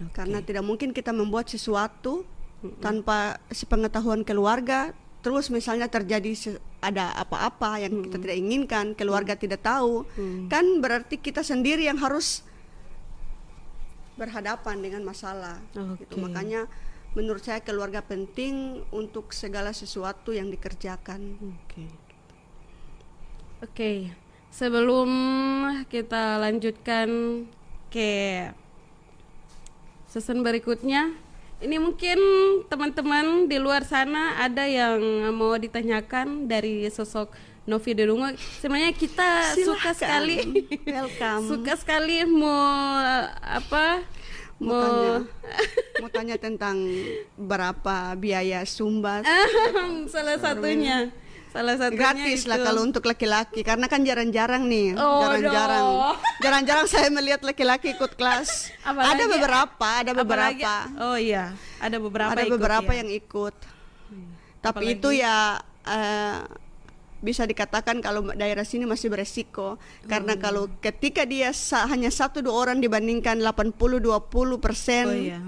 Oke. 0.00 0.14
Karena 0.16 0.38
tidak 0.40 0.64
mungkin 0.64 0.96
kita 0.96 1.12
membuat 1.12 1.52
sesuatu 1.52 2.24
tanpa 2.78 3.42
sepengetahuan 3.50 4.22
keluarga, 4.22 4.94
terus 5.22 5.50
misalnya 5.50 5.86
terjadi 5.86 6.58
ada 6.82 7.14
apa-apa 7.14 7.78
yang 7.78 8.06
kita 8.06 8.18
tidak 8.18 8.38
inginkan, 8.38 8.94
keluarga 8.98 9.38
tidak 9.38 9.62
tahu, 9.62 10.02
Hmm. 10.18 10.50
kan 10.50 10.66
berarti 10.82 11.18
kita 11.18 11.46
sendiri 11.46 11.86
yang 11.86 11.98
harus 11.98 12.42
berhadapan 14.18 14.82
dengan 14.82 15.02
masalah. 15.06 15.62
Gitu. 15.72 16.18
Oke. 16.18 16.20
Makanya 16.20 16.66
menurut 17.14 17.42
saya 17.44 17.60
keluarga 17.62 18.02
penting 18.02 18.82
untuk 18.90 19.30
segala 19.34 19.70
sesuatu 19.70 20.32
yang 20.32 20.48
dikerjakan. 20.50 21.38
Oke. 21.38 21.84
Oke, 23.62 23.92
sebelum 24.50 25.06
kita 25.86 26.42
lanjutkan 26.42 27.08
ke 27.94 28.50
season 30.10 30.42
berikutnya, 30.42 31.14
ini 31.62 31.78
mungkin 31.78 32.18
teman-teman 32.66 33.46
di 33.46 33.56
luar 33.62 33.86
sana 33.86 34.42
ada 34.42 34.66
yang 34.66 34.98
mau 35.30 35.54
ditanyakan 35.54 36.50
dari 36.50 36.90
sosok 36.90 37.30
Novi 37.62 37.94
Dedungo. 37.94 38.26
Sebenarnya 38.58 38.90
kita 38.90 39.54
suka 39.54 39.94
Silahkan. 39.94 39.94
sekali, 39.94 40.36
Welcome. 40.82 41.42
suka 41.54 41.72
sekali 41.78 42.26
mau 42.26 42.98
apa? 43.38 44.02
Mau 44.58 44.74
Mau 44.74 44.78
tanya, 44.78 45.14
mau 46.02 46.10
tanya 46.10 46.36
tentang 46.38 46.76
berapa 47.34 48.14
biaya 48.14 48.62
sumbat 48.62 49.26
salah 50.06 50.38
satunya, 50.38 51.10
salah 51.52 51.76
satunya 51.76 51.98
gratis 51.98 52.40
lah 52.44 52.56
itu. 52.56 52.64
kalau 52.64 52.80
untuk 52.82 53.04
laki-laki 53.04 53.60
karena 53.60 53.86
kan 53.86 54.00
jarang-jarang 54.00 54.64
nih 54.64 54.96
Oh, 54.96 55.20
jarang-jarang 55.20 55.84
dong. 55.84 56.16
jarang-jarang 56.44 56.86
saya 56.86 57.08
melihat 57.08 57.40
laki-laki 57.40 57.92
ikut 57.92 58.12
kelas 58.12 58.72
Apalagi- 58.80 59.12
ada 59.12 59.24
beberapa 59.26 59.88
ada 59.92 60.10
Apalagi- 60.10 60.20
beberapa 60.58 60.72
oh 60.98 61.16
iya, 61.16 61.44
ada 61.78 61.96
beberapa 61.98 62.30
ada 62.30 62.42
ikut 62.42 62.52
beberapa 62.52 62.90
ya. 62.90 62.98
yang 62.98 63.10
ikut 63.10 63.54
tapi 64.58 64.68
Apalagi- 64.82 64.96
itu 64.96 65.08
ya 65.14 65.36
eh, 65.84 66.36
bisa 67.18 67.44
dikatakan 67.44 68.00
kalau 68.00 68.32
daerah 68.32 68.62
sini 68.62 68.82
masih 68.82 69.06
beresiko 69.06 69.78
karena 70.04 70.34
Hmm. 70.34 70.42
kalau 70.42 70.62
ketika 70.80 71.22
dia 71.22 71.52
sa- 71.52 71.86
hanya 71.86 72.10
satu 72.10 72.40
dua 72.40 72.54
orang 72.56 72.78
dibandingkan 72.78 73.38
80 73.38 73.76
20 74.00 74.18
persen 74.58 75.04
Oh 75.04 75.14
iya, 75.14 75.38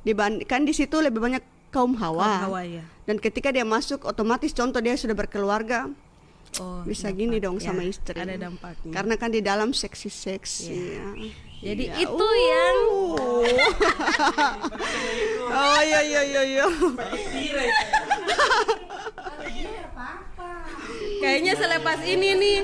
dibandingkan 0.00 0.62
di 0.62 0.72
situ 0.72 0.96
lebih 0.98 1.18
banyak 1.18 1.44
kaum 1.74 1.98
hawa. 1.98 2.46
Hawa 2.46 2.62
ya. 2.62 2.86
Dan 3.02 3.18
ketika 3.18 3.50
dia 3.50 3.66
masuk 3.66 4.06
otomatis 4.06 4.54
contoh 4.54 4.78
dia 4.78 4.94
sudah 4.94 5.18
berkeluarga 5.18 5.90
Oh, 6.62 6.86
bisa 6.86 7.10
dampak. 7.10 7.18
gini 7.18 7.42
dong 7.42 7.58
Ya, 7.58 7.66
sama 7.66 7.82
istri. 7.82 8.14
Ada 8.14 8.38
dampaknya. 8.38 8.94
Karena 8.94 9.14
kan 9.18 9.34
di 9.34 9.42
dalam 9.42 9.74
seksi-seksi. 9.74 10.70
Iya. 10.70 11.02
ya. 11.02 11.06
Jadi 11.64 11.84
Iya. 11.90 11.96
itu 11.98 12.22
Uh. 12.22 12.44
yang 12.46 12.78
Oh 15.58 15.80
iya 15.82 16.00
iya 16.04 16.22
iya 16.22 16.42
iya. 16.46 16.64
kayaknya 21.18 21.56
selepas 21.56 21.98
ini 22.04 22.28
nih 22.36 22.58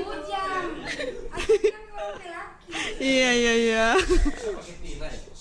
Iya 3.00 3.30
iya 3.32 3.52
iya. 3.56 3.86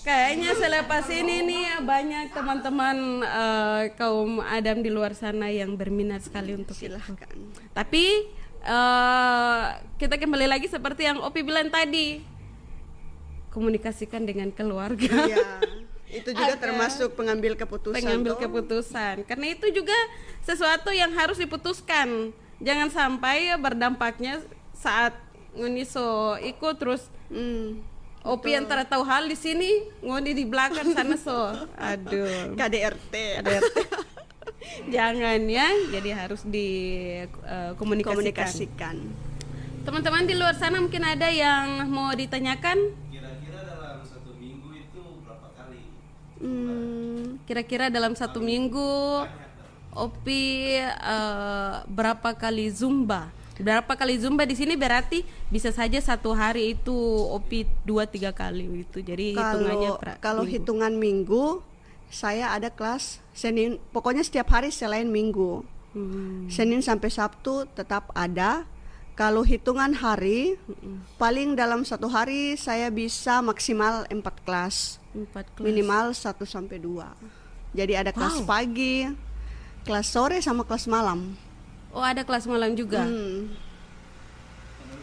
Kayaknya 0.09 0.51
selepas 0.57 1.05
ini 1.13 1.35
nih 1.45 1.65
banyak 1.85 2.33
teman-teman 2.33 2.97
eh, 3.21 3.83
kaum 3.93 4.41
Adam 4.41 4.81
di 4.81 4.89
luar 4.89 5.13
sana 5.13 5.53
yang 5.53 5.77
berminat 5.77 6.25
sekali 6.25 6.57
untuk. 6.57 6.73
Silahkan. 6.73 7.37
Tapi 7.77 8.25
eh, 8.65 9.65
kita 10.01 10.17
kembali 10.17 10.49
lagi 10.49 10.65
seperti 10.65 11.05
yang 11.05 11.21
Opi 11.21 11.45
bilang 11.45 11.69
tadi. 11.69 12.25
Komunikasikan 13.53 14.25
dengan 14.25 14.49
keluarga. 14.49 15.09
Iya. 15.29 15.45
Itu 16.09 16.33
juga 16.33 16.57
Ada. 16.57 16.61
termasuk 16.65 17.13
pengambil 17.13 17.53
keputusan. 17.53 18.01
pengambil 18.01 18.33
toh. 18.33 18.41
keputusan 18.49 19.29
karena 19.29 19.53
itu 19.53 19.69
juga 19.69 19.93
sesuatu 20.41 20.89
yang 20.89 21.13
harus 21.13 21.37
diputuskan 21.37 22.33
jangan 22.57 22.89
sampai 22.89 23.53
berdampaknya 23.61 24.41
saat 24.73 25.13
nguniso 25.53 26.33
ikut 26.41 26.81
terus 26.81 27.05
Hmm. 27.29 27.85
Opi 28.29 28.53
yang 28.53 28.69
tidak 28.69 28.87
tahu 28.93 29.03
hal 29.03 29.25
di 29.25 29.33
sini 29.33 29.69
ngoni 30.05 30.31
di 30.37 30.45
belakang 30.45 30.93
sana 30.93 31.17
so 31.17 31.49
aduh 31.75 32.53
KDRT. 32.53 33.13
ADRT. 33.41 33.77
jangan 34.93 35.39
ya 35.49 35.67
jadi 35.89 36.09
harus 36.13 36.45
dikomunikasikan 36.45 38.13
Komunikasikan. 38.13 38.95
teman-teman 39.81 40.23
di 40.29 40.35
luar 40.37 40.53
sana 40.53 40.77
mungkin 40.77 41.01
ada 41.01 41.25
yang 41.33 41.89
mau 41.89 42.13
ditanyakan 42.13 42.77
Kira-kira 43.09 43.59
dalam 43.65 44.05
satu 44.05 44.31
minggu 44.37 44.69
itu 44.77 45.01
berapa 45.25 45.47
kali? 45.57 45.81
Hmm. 46.37 47.41
Kira-kira 47.49 47.85
dalam 47.89 48.13
satu 48.13 48.39
minggu 48.43 49.25
Opi 49.89 50.77
eh, 50.85 51.75
berapa 51.89 52.29
kali 52.37 52.69
zumba? 52.69 53.33
Berapa 53.59 53.91
kali 53.93 54.15
zumba 54.15 54.47
di 54.47 54.55
sini 54.55 54.73
berarti 54.73 55.21
bisa 55.47 55.67
saja 55.69 55.99
satu 55.99 56.31
hari 56.31 56.73
itu 56.73 56.95
Opi 57.29 57.67
dua 57.83 58.07
tiga 58.07 58.31
kali 58.31 58.87
itu. 58.87 59.03
Jadi 59.03 59.35
hitungannya 59.35 59.89
Kalau 59.91 59.99
per 59.99 60.09
kalau 60.17 60.43
minggu. 60.43 60.53
hitungan 60.55 60.93
minggu 60.95 61.45
saya 62.07 62.55
ada 62.55 62.71
kelas 62.71 63.19
Senin 63.31 63.75
pokoknya 63.91 64.23
setiap 64.23 64.47
hari 64.49 64.71
selain 64.71 65.05
minggu. 65.05 65.61
Hmm, 65.91 66.47
Senin 66.47 66.79
sampai 66.79 67.11
Sabtu 67.11 67.67
tetap 67.75 68.09
ada. 68.15 68.63
Kalau 69.13 69.43
hitungan 69.43 69.91
hari 69.91 70.55
paling 71.19 71.51
dalam 71.51 71.83
satu 71.83 72.07
hari 72.07 72.55
saya 72.55 72.87
bisa 72.87 73.43
maksimal 73.43 74.07
empat 74.07 74.39
kelas. 74.47 74.95
empat 75.11 75.43
kelas. 75.51 75.65
Minimal 75.67 76.05
1 76.15 76.47
sampai 76.47 76.79
2. 76.79 77.03
Jadi 77.75 77.93
ada 77.93 78.15
kelas 78.15 78.39
Wow. 78.39 78.47
pagi, 78.47 79.11
kelas 79.83 80.07
sore 80.07 80.39
sama 80.39 80.63
kelas 80.63 80.87
malam. 80.87 81.35
Oh 81.93 82.05
ada 82.05 82.21
kelas 82.21 82.45
malam 82.45 82.77
juga. 82.77 83.05
Hmm. 83.05 83.49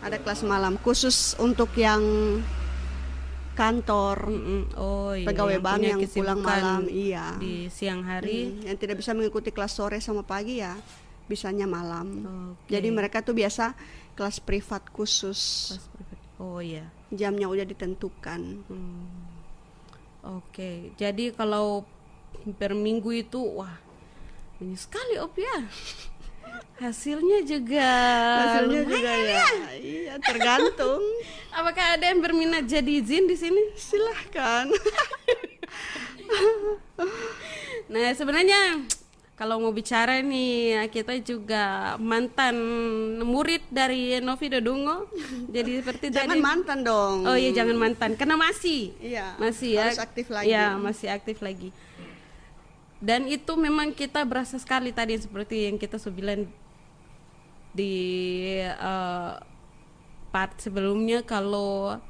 Ada 0.04 0.22
kelas 0.22 0.46
malam 0.46 0.78
khusus 0.78 1.34
untuk 1.40 1.72
yang 1.74 2.02
kantor, 3.56 4.28
Mm-mm. 4.28 4.62
Oh 4.76 5.16
iya. 5.16 5.24
pegawai 5.24 5.56
yang 5.56 5.64
bank 5.64 5.82
yang 5.82 6.00
pulang 6.12 6.40
malam, 6.44 6.82
iya. 6.92 7.32
Di 7.40 7.72
siang 7.72 8.04
hari. 8.04 8.52
Hmm, 8.52 8.68
yang 8.68 8.76
tidak 8.76 9.00
bisa 9.00 9.16
mengikuti 9.16 9.48
kelas 9.48 9.72
sore 9.72 9.98
sama 9.98 10.20
pagi 10.22 10.60
ya 10.60 10.76
bisanya 11.26 11.66
malam. 11.66 12.06
Oke. 12.54 12.70
Jadi 12.70 12.88
mereka 12.94 13.18
tuh 13.22 13.34
biasa 13.34 13.74
kelas 14.14 14.38
privat 14.38 14.86
khusus. 14.94 15.74
Kelas 15.74 15.88
privat. 15.90 16.18
Oh 16.38 16.62
iya. 16.62 16.86
Jamnya 17.10 17.50
udah 17.50 17.66
ditentukan. 17.66 18.40
Hmm. 18.70 19.06
Oke, 20.26 20.90
jadi 20.98 21.30
kalau 21.30 21.86
per 22.58 22.74
minggu 22.74 23.14
itu 23.14 23.38
wah 23.38 23.78
banyak 24.58 24.74
sekali 24.74 25.22
op 25.22 25.34
ya. 25.38 25.58
Hasilnya 26.76 27.40
juga 27.48 27.88
Hasilnya 28.36 28.82
juga 28.84 29.10
lumayan 29.16 29.24
ya, 29.24 29.46
iya 29.80 30.14
tergantung. 30.20 31.00
Apakah 31.56 31.96
ada 31.96 32.04
yang 32.12 32.20
berminat 32.20 32.68
jadi 32.68 33.00
izin 33.00 33.24
di 33.24 33.36
sini? 33.36 33.62
Silahkan. 33.76 34.68
Nah, 37.86 38.10
sebenarnya 38.18 38.82
kalau 39.36 39.60
mau 39.60 39.70
bicara 39.70 40.24
nih 40.24 40.88
kita 40.88 41.20
juga 41.20 41.94
mantan 42.00 42.56
murid 43.20 43.62
dari 43.68 44.16
Novi 44.18 44.48
Dodongo. 44.48 45.06
Jadi 45.52 45.84
seperti 45.84 46.08
Jangan 46.08 46.34
tadi 46.34 46.38
mantan 46.40 46.78
dong. 46.82 47.28
Oh 47.28 47.36
iya 47.36 47.52
jangan 47.52 47.76
mantan 47.76 48.16
karena 48.16 48.34
masih 48.34 48.96
Iya, 48.96 49.36
masih 49.36 49.76
ya 49.76 49.92
harus 49.92 50.02
aktif 50.02 50.26
lagi. 50.32 50.48
Ya, 50.48 50.66
masih 50.80 51.08
aktif 51.12 51.36
lagi. 51.44 51.68
Dan 52.96 53.28
itu 53.28 53.52
memang 53.60 53.92
kita 53.92 54.24
berasa 54.24 54.56
sekali 54.56 54.88
tadi 54.88 55.20
seperti 55.20 55.68
yang 55.68 55.76
kita 55.76 56.00
bilang 56.08 56.48
di 57.76 57.92
eh, 58.64 59.32
part 60.32 60.56
sebelumnya 60.56 61.20
kalau 61.20 62.00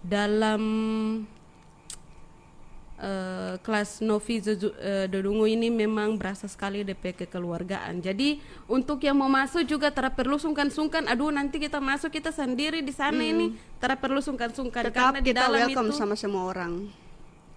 dalam 0.00 0.62
eh, 2.96 3.60
kelas 3.60 4.00
Novi 4.00 4.40
Zozu- 4.40 4.72
eh, 4.80 5.04
Dodongo 5.12 5.44
ini 5.44 5.68
memang 5.68 6.16
berasa 6.16 6.48
sekali 6.48 6.80
DP 6.88 7.24
kekeluargaan. 7.28 8.00
Jadi 8.00 8.40
untuk 8.64 9.04
yang 9.04 9.20
mau 9.20 9.28
masuk 9.28 9.68
juga 9.68 9.92
tidak 9.92 10.16
perlu 10.16 10.40
sungkan-sungkan. 10.40 11.04
Aduh 11.04 11.28
nanti 11.28 11.60
kita 11.60 11.84
masuk 11.84 12.08
kita 12.08 12.32
sendiri 12.32 12.80
di 12.80 12.96
sana 12.96 13.20
ini 13.20 13.52
tidak 13.76 14.00
perlu 14.00 14.24
sungkan-sungkan 14.24 14.88
karena 14.88 15.20
di 15.20 15.36
kita 15.36 15.52
dalam 15.52 15.68
welcome 15.68 15.92
itu 15.92 16.00
sama 16.00 16.16
semua 16.16 16.48
orang. 16.48 16.88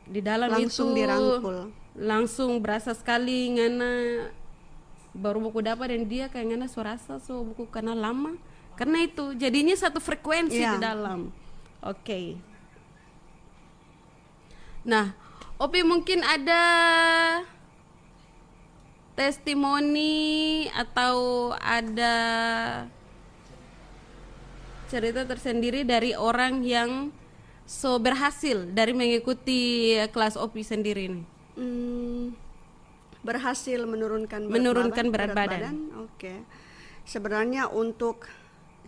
di 0.07 0.19
dalam 0.23 0.47
Langsung 0.51 0.95
itu 0.95 1.03
dirangkul. 1.03 1.86
Langsung 1.97 2.61
berasa 2.61 2.93
sekali 2.93 3.57
ngana 3.57 3.91
baru 5.17 5.41
buku 5.49 5.65
dapat 5.65 5.97
dan 5.97 6.05
dia 6.05 6.29
kayak 6.29 6.53
ngana 6.53 6.67
surasa 6.69 7.17
so 7.17 7.41
buku 7.41 7.65
karena 7.67 7.97
lama. 7.97 8.37
Karena 8.77 9.01
itu 9.01 9.33
jadinya 9.33 9.73
satu 9.73 9.97
frekuensi 9.97 10.61
Iya. 10.61 10.77
di 10.77 10.79
dalam. 10.85 11.33
Oke. 11.81 12.37
Nah 14.85 15.17
Opi 15.57 15.81
mungkin 15.81 16.21
ada 16.21 16.61
testimoni 19.17 20.69
atau 20.69 21.49
ada 21.57 22.15
cerita 24.85 25.25
tersendiri 25.25 25.81
dari 25.81 26.13
orang 26.13 26.61
yang 26.61 27.09
so 27.65 27.97
berhasil 27.97 28.69
dari 28.69 28.93
mengikuti 28.93 29.97
kelas 30.13 30.37
OPI 30.37 30.61
sendiri 30.63 31.03
ini 31.09 31.36
Hmm, 31.57 32.37
berhasil 33.25 33.81
menurunkan 33.81 34.45
berat 34.45 34.55
Menurunkan 34.55 35.05
badan- 35.09 35.13
berat 35.13 35.29
badan. 35.33 35.75
Oke. 36.05 36.33
Sebenarnya 37.03 37.67
untuk 37.67 38.29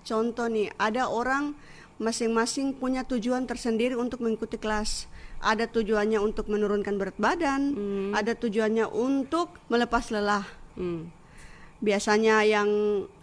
contoh 0.05 0.45
nih, 0.45 0.69
ada 0.77 1.09
orang 1.09 1.57
masing-masing 1.97 2.71
punya 2.71 3.03
tujuan 3.03 3.43
tersendiri 3.43 3.97
untuk 3.97 4.23
mengikuti 4.23 4.55
kelas. 4.55 5.09
Ada 5.39 5.67
tujuannya 5.67 6.19
untuk 6.19 6.47
menurunkan 6.47 6.95
berat 6.95 7.17
badan, 7.17 7.75
ada 8.13 8.35
tujuannya 8.35 8.87
untuk 8.87 9.55
melepas 9.67 10.11
lelah. 10.11 10.43
Hmm. 10.75 11.11
Biasanya 11.79 12.43
yang 12.43 12.69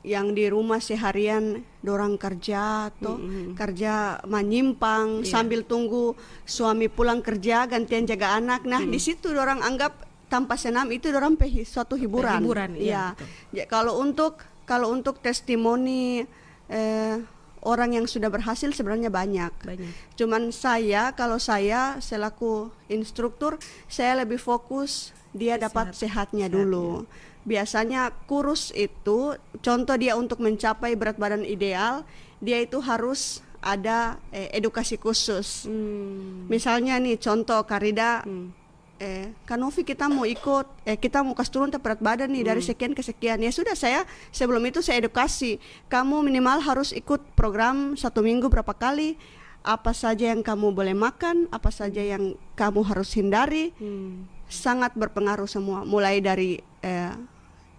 yang 0.01 0.33
di 0.33 0.49
rumah 0.49 0.81
seharian 0.81 1.61
dorang 1.85 2.17
kerja 2.17 2.89
atau 2.89 3.21
kerja 3.53 4.17
menyimpang 4.25 5.29
sambil 5.29 5.61
tunggu 5.61 6.17
suami 6.49 6.89
pulang 6.89 7.21
kerja 7.21 7.69
gantian 7.69 8.09
jaga 8.09 8.41
anak. 8.41 8.65
Nah, 8.65 8.81
di 8.81 8.97
situ 8.97 9.37
dorang 9.37 9.61
anggap 9.61 9.93
tanpa 10.33 10.57
senam 10.57 10.89
itu 10.89 11.13
dorang 11.13 11.37
pe 11.37 11.47
suatu 11.69 11.95
hiburan. 12.01 12.41
Hiburan, 12.43 12.71
iya, 12.75 12.81
Iya. 12.81 13.05
betul. 13.13 13.29
Ya, 13.53 13.65
kalau 13.69 13.93
untuk 14.01 14.41
kalau 14.65 14.89
untuk 14.91 15.21
testimoni 15.21 16.25
eh, 16.67 17.17
orang 17.63 17.99
yang 17.99 18.07
sudah 18.07 18.31
berhasil 18.31 18.71
sebenarnya 18.71 19.11
banyak. 19.11 19.53
banyak 19.67 19.93
Cuman 20.15 20.55
saya 20.55 21.15
kalau 21.15 21.39
saya 21.43 21.99
selaku 21.99 22.71
instruktur 22.87 23.59
saya 23.91 24.23
lebih 24.23 24.39
fokus 24.39 25.11
dia 25.35 25.59
dapat 25.59 25.93
sehatnya 25.93 26.49
dulu. 26.49 27.05
Biasanya 27.47 28.11
kurus 28.27 28.75
itu 28.75 29.39
contoh 29.63 29.97
dia 29.97 30.19
untuk 30.19 30.43
mencapai 30.43 30.99
berat 30.99 31.15
badan 31.15 31.47
ideal, 31.47 32.03
dia 32.43 32.59
itu 32.59 32.83
harus 32.83 33.41
ada 33.63 34.19
eh, 34.35 34.51
edukasi 34.53 34.99
khusus. 34.99 35.65
Hmm. 35.65 36.51
Misalnya 36.51 36.99
nih 36.99 37.17
contoh 37.17 37.63
Karida 37.63 38.27
Hmm. 38.27 38.51
eh 38.97 39.29
Kanovi 39.45 39.85
kita 39.85 40.09
mau 40.09 40.25
ikut 40.25 40.67
eh 40.89 40.97
kita 40.97 41.21
mau 41.21 41.37
kasih 41.37 41.53
turun 41.53 41.69
berat 41.69 42.01
badan 42.01 42.33
nih 42.33 42.49
dari 42.49 42.65
sekian 42.65 42.97
ke 42.97 43.05
sekian 43.05 43.45
ya 43.45 43.53
sudah 43.53 43.77
saya 43.77 44.09
sebelum 44.33 44.65
itu 44.65 44.81
saya 44.81 45.05
edukasi 45.05 45.61
kamu 45.93 46.25
minimal 46.25 46.65
harus 46.65 46.97
ikut 46.97 47.21
program 47.37 47.93
satu 47.93 48.25
minggu 48.25 48.49
berapa 48.49 48.73
kali 48.73 49.21
apa 49.61 49.93
saja 49.93 50.33
yang 50.33 50.41
kamu 50.41 50.73
boleh 50.73 50.97
makan 50.97 51.45
apa 51.53 51.69
saja 51.69 52.01
yang 52.01 52.41
kamu 52.57 52.81
harus 52.89 53.13
hindari 53.13 53.77
Hmm. 53.77 54.25
sangat 54.49 54.97
berpengaruh 54.97 55.51
semua 55.51 55.85
mulai 55.85 56.25
dari 56.25 56.57
eh, 56.81 57.13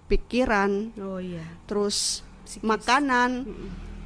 pikiran 0.08 0.92
oh 0.98 1.20
iya. 1.20 1.44
terus 1.68 2.24
Psikis. 2.48 2.64
makanan 2.64 3.44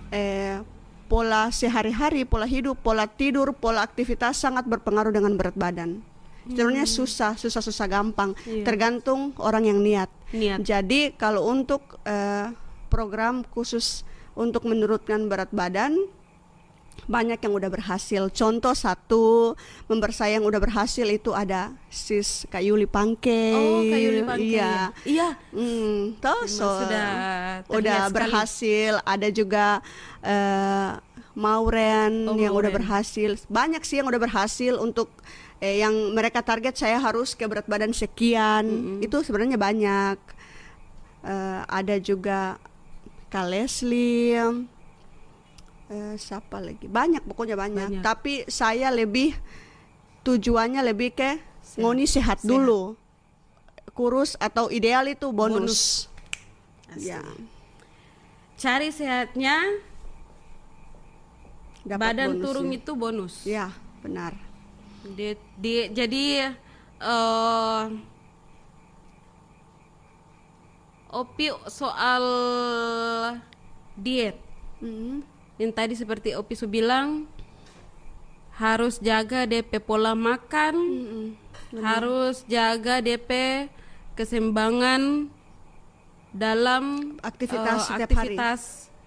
eh 0.10 0.60
pola 1.06 1.52
sehari-hari 1.52 2.24
pola 2.24 2.48
hidup 2.48 2.80
pola 2.80 3.06
tidur 3.06 3.52
pola 3.52 3.84
aktivitas 3.84 4.40
sangat 4.40 4.64
berpengaruh 4.66 5.12
dengan 5.12 5.36
berat 5.36 5.56
badan. 5.56 6.00
Sebenarnya 6.42 6.90
susah 6.90 7.38
susah 7.38 7.62
susah 7.62 7.86
gampang 7.86 8.34
Iya. 8.50 8.66
tergantung 8.66 9.36
orang 9.38 9.68
yang 9.70 9.78
niat. 9.78 10.10
Niat. 10.34 10.66
Jadi 10.66 11.14
kalau 11.14 11.46
untuk 11.46 12.02
eh, 12.02 12.50
program 12.90 13.46
khusus 13.54 14.02
untuk 14.34 14.66
menurunkan 14.66 15.30
berat 15.30 15.52
badan 15.54 15.96
banyak 17.04 17.38
yang 17.38 17.54
udah 17.54 17.68
berhasil. 17.68 18.30
Contoh 18.30 18.72
satu 18.72 19.54
member 19.86 20.10
saya 20.10 20.36
yang 20.36 20.44
udah 20.44 20.58
berhasil 20.58 21.04
itu 21.04 21.32
ada 21.32 21.72
sis 21.88 22.46
Kayuli 22.48 22.86
Pangke. 22.86 23.52
oh 23.52 23.82
kayu 23.84 24.10
lipangke 24.16 24.56
Iya. 24.56 24.74
iya 25.04 25.30
Hmm, 25.50 26.16
toh, 26.18 26.46
so, 26.46 26.66
sudah 26.80 27.08
udah 27.68 28.00
sekali. 28.04 28.16
berhasil. 28.16 28.92
Ada 29.04 29.28
juga 29.30 29.66
eh, 30.22 30.92
Mauren 31.34 32.28
Oh, 32.28 32.36
yang 32.36 32.52
udah 32.52 32.68
Mauren. 32.68 32.78
berhasil. 32.78 33.40
Banyak 33.48 33.82
sih 33.82 33.98
yang 33.98 34.08
udah 34.08 34.20
berhasil 34.20 34.76
untuk 34.76 35.10
eh, 35.58 35.80
yang 35.80 35.94
mereka 36.12 36.42
target 36.42 36.76
saya 36.76 36.98
harus 36.98 37.34
ke 37.34 37.44
berat 37.44 37.66
badan 37.66 37.92
sekian. 37.92 38.66
Itu 39.00 39.22
sebenarnya 39.22 39.56
banyak. 39.56 40.18
Eh, 41.24 41.62
ada 41.64 41.96
juga 41.98 42.58
Kak 43.28 43.48
Leslie. 43.48 44.38
Eh, 45.92 46.16
siapa 46.16 46.58
lagi? 46.58 46.88
Banyak 46.88 47.28
pokoknya 47.28 47.54
banyak. 47.54 48.00
Banyak. 48.00 48.04
Tapi 48.04 48.48
saya 48.48 48.88
lebih 48.90 49.36
tujuannya 50.24 50.82
lebih 50.82 51.12
ke 51.12 51.38
Sehat. 51.62 51.78
ngoni 51.78 52.06
sehat, 52.06 52.38
Sehat. 52.40 52.48
dulu. 52.48 52.96
Kurus 53.92 54.40
atau 54.40 54.72
ideal 54.72 55.06
itu 55.06 55.28
bonus. 55.30 56.08
Asli. 56.88 57.12
Ya. 57.12 57.24
cari 58.56 58.94
sehatnya 58.94 59.58
dapat 61.82 62.14
badan 62.14 62.30
bonusnya. 62.30 62.44
turun 62.46 62.68
itu 62.70 62.92
bonus 62.94 63.42
Ya, 63.42 63.74
benar. 64.00 64.38
Di, 65.02 65.34
di- 65.58 65.90
jadi 65.90 66.54
eh 67.02 67.84
Opi 71.12 71.52
soal 71.68 72.24
diet 73.98 74.38
Mm. 74.82 75.22
Yang 75.62 75.70
tadi 75.70 75.94
seperti 75.94 76.34
Opi 76.34 76.58
su 76.58 76.66
bilang 76.66 77.30
harus 78.58 78.98
jaga 78.98 79.46
DP 79.46 79.78
pola 79.80 80.18
makan, 80.18 80.74
Mm-mm. 80.74 81.26
harus 81.82 82.42
jaga 82.46 82.98
DP 83.00 83.30
keseimbangan 84.14 85.30
dalam 86.34 87.16
Aktivitas 87.22 87.78
eh, 87.78 87.88
setiap 87.88 88.10
hari. 88.12 88.34
aktivitas 88.34 88.62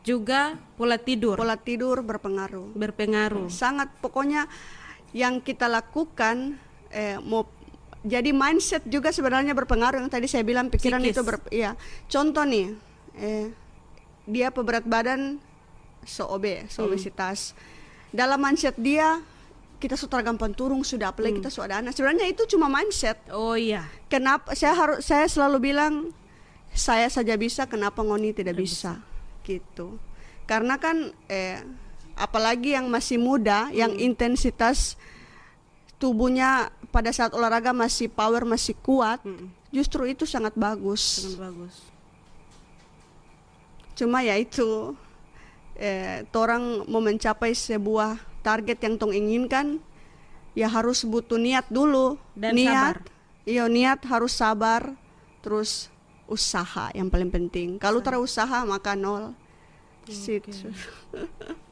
juga 0.05 0.61
pola 0.77 1.01
tidur 1.01 1.35
Pola 1.35 1.57
tidur 1.57 2.05
berpengaruh. 2.05 2.77
berpengaruh. 2.77 3.49
Sangat 3.49 3.89
pokoknya 3.99 4.47
yang 5.11 5.41
kita 5.41 5.67
lakukan 5.67 6.55
eh, 6.91 7.17
mau 7.19 7.49
jadi 8.05 8.37
mindset 8.37 8.85
juga 8.85 9.09
sebenarnya 9.09 9.57
berpengaruh 9.57 9.97
yang 9.97 10.13
tadi 10.13 10.29
saya 10.29 10.45
bilang 10.45 10.69
pikiran 10.69 11.01
Psikis. 11.01 11.17
itu 11.17 11.23
ber 11.25 11.37
iya. 11.49 11.73
Contoh 12.05 12.45
nih 12.45 12.77
eh, 13.17 13.49
dia 14.29 14.53
peberat 14.53 14.85
badan 14.85 15.41
so 16.07 16.29
obe, 16.29 16.65
so 16.69 16.85
Hmm. 16.85 16.93
obesitas. 16.93 17.53
Dalam 18.09 18.39
mindset 18.39 18.79
dia 18.79 19.21
kita 19.77 19.99
sudah 19.99 20.25
gampang 20.25 20.55
turun 20.55 20.81
sudah 20.81 21.11
Hmm. 21.11 21.15
apalagi 21.19 21.35
kita 21.43 21.51
sudah 21.53 21.83
anak. 21.83 21.93
Sebenarnya 21.93 22.31
itu 22.31 22.47
cuma 22.49 22.71
mindset. 22.71 23.21
Oh 23.29 23.53
iya. 23.53 23.85
Kenapa 24.09 24.55
saya 24.57 24.73
harus 24.73 25.05
saya 25.05 25.27
selalu 25.29 25.75
bilang 25.75 26.15
saya 26.73 27.07
saja 27.07 27.37
bisa 27.37 27.69
kenapa 27.69 28.01
ngoni 28.01 28.33
tidak 28.33 28.57
bisa 28.57 29.03
gitu. 29.45 29.99
Karena 30.49 30.81
kan 30.81 31.13
eh 31.29 31.61
apalagi 32.15 32.79
yang 32.79 32.87
masih 32.89 33.19
muda 33.19 33.69
yang 33.75 33.93
intensitas 33.99 34.95
tubuhnya 35.99 36.71
pada 36.95 37.11
saat 37.11 37.35
olahraga 37.35 37.75
masih 37.75 38.07
power 38.07 38.47
masih 38.47 38.77
kuat, 38.79 39.19
Mm-mm. 39.27 39.51
justru 39.75 40.07
itu 40.07 40.23
sangat 40.25 40.55
bagus. 40.55 41.27
Sangat 41.27 41.51
bagus. 41.51 41.75
cuma 43.95 44.27
ya 44.27 44.35
itu 44.35 44.91
eh, 45.79 46.27
torang 46.31 46.87
mau 46.87 47.03
mencapai 47.03 47.55
sebuah 47.55 48.19
target 48.45 48.79
yang 48.85 48.95
tong 49.01 49.15
inginkan 49.15 49.81
ya 50.55 50.71
harus 50.71 51.03
butuh 51.03 51.39
niat 51.39 51.67
dulu. 51.71 52.21
Dan 52.37 52.55
niat 52.55 52.99
sabar. 53.03 53.47
iya 53.49 53.65
niat 53.67 54.01
harus 54.07 54.33
sabar 54.35 54.95
terus 55.43 55.91
usaha 56.31 56.89
yang 56.97 57.11
paling 57.11 57.29
penting. 57.29 57.77
Kalau 57.77 58.01
tak 58.01 58.17
usaha 58.17 58.65
maka 58.65 58.97
nol. 58.97 59.35
Sit. 60.09 60.45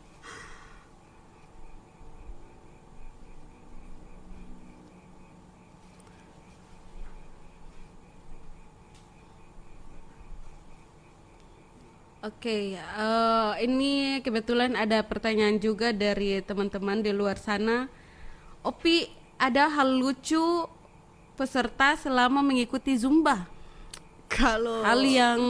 Oke, 12.23 12.79
eh, 12.79 13.53
ini 13.66 14.23
kebetulan 14.23 14.79
ada 14.79 15.03
pertanyaan 15.03 15.59
juga 15.59 15.91
dari 15.91 16.39
teman-teman 16.39 17.03
di 17.03 17.11
luar 17.11 17.35
sana. 17.35 17.91
Opi, 18.62 19.11
ada 19.43 19.66
hal 19.66 19.99
lucu 19.99 20.70
peserta 21.35 21.99
selama 21.99 22.39
mengikuti 22.39 22.95
zumba? 22.95 23.51
kalau 24.33 24.81
Hal 24.81 25.05
yang 25.05 25.41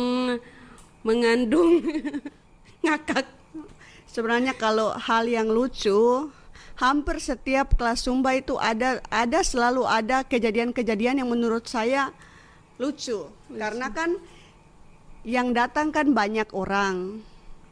mengandung 1.06 1.82
ngakak. 2.84 3.26
Sebenarnya 4.10 4.52
kalau 4.58 4.92
hal 4.92 5.24
yang 5.24 5.48
lucu, 5.48 6.28
hampir 6.76 7.16
setiap 7.22 7.78
kelas 7.78 8.04
Zumba 8.04 8.36
itu 8.36 8.60
ada 8.60 9.00
ada 9.08 9.40
selalu 9.40 9.88
ada 9.88 10.20
kejadian-kejadian 10.26 11.24
yang 11.24 11.30
menurut 11.30 11.64
saya 11.64 12.12
lucu. 12.76 13.24
Karena 13.48 13.88
kan 13.88 14.20
yang 15.22 15.50
datang 15.52 15.90
kan 15.90 16.10
banyak 16.10 16.50
orang. 16.50 17.22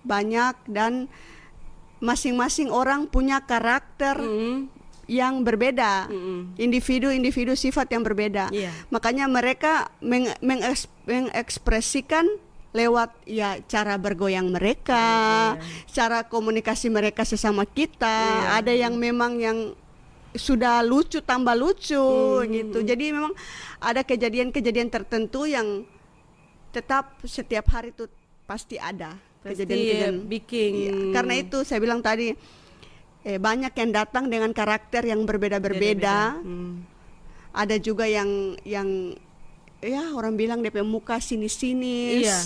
Banyak 0.00 0.56
dan 0.66 1.10
masing-masing 2.00 2.72
orang 2.72 3.04
punya 3.04 3.44
karakter 3.44 4.16
Mm, 4.16 4.72
yang 5.04 5.42
berbeda. 5.42 6.08
Individu-individu 6.56 7.52
sifat 7.52 7.90
yang 7.90 8.00
berbeda. 8.00 8.48
Iya. 8.48 8.70
Makanya 8.88 9.26
mereka 9.26 9.90
meng- 10.00 10.32
mengeks- 10.40 10.88
mengekspresikan 11.04 12.24
lewat 12.70 13.10
ya 13.26 13.58
cara 13.66 13.98
bergoyang 13.98 14.54
mereka, 14.54 15.58
cara 15.90 16.22
komunikasi 16.22 16.86
mereka 16.86 17.26
sesama 17.26 17.66
kita. 17.66 18.54
Ada 18.54 18.70
yang 18.70 18.94
memang 18.94 19.36
yang 19.36 19.58
sudah 20.30 20.78
lucu 20.86 21.18
tambah 21.18 21.58
lucu 21.58 21.98
gitu. 22.46 22.78
Jadi 22.80 23.10
memang 23.10 23.34
ada 23.82 24.06
kejadian-kejadian 24.06 24.86
tertentu 24.86 25.50
yang 25.50 25.82
tetap 26.70 27.18
setiap 27.22 27.66
hari 27.68 27.90
itu 27.90 28.06
pasti 28.44 28.74
ada 28.74 29.14
kejadian-kejadian. 29.42 30.14
bikin. 30.24 30.70
Iya, 30.72 30.92
Karena 31.12 31.34
itu 31.36 31.62
saya 31.62 31.78
bilang 31.78 32.00
tadi 32.00 32.34
eh, 33.20 33.36
banyak 33.36 33.70
yang 33.70 33.90
datang 33.90 34.26
dengan 34.26 34.50
karakter 34.50 35.04
yang 35.04 35.22
berbeda-berbeda 35.22 36.40
Hmm. 36.40 36.82
ada 37.50 37.76
juga 37.76 38.04
yang 38.04 38.28
yang 38.62 39.12
ya 39.78 40.12
orang 40.12 40.34
bilang 40.34 40.60
DP 40.60 40.80
muka 40.80 41.18
sinis-sinis 41.18 42.22
Iya. 42.22 42.40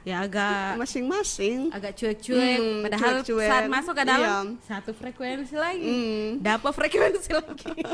Ya 0.00 0.16
agak 0.20 0.80
masing-masing 0.80 1.68
agak 1.70 1.92
cuek-cuek 1.92 2.56
Hmm, 2.56 2.80
padahal 2.82 3.20
cuek-cuek. 3.20 3.46
saat 3.46 3.66
masuk 3.68 3.92
ke 3.92 4.02
dalam 4.02 4.44
Iya. 4.50 4.64
satu 4.64 4.90
frekuensi 4.90 5.54
lagi 5.54 5.84
Hmm. 5.84 6.28
dapat 6.40 6.72
frekuensi 6.72 7.30
lagi 7.30 7.74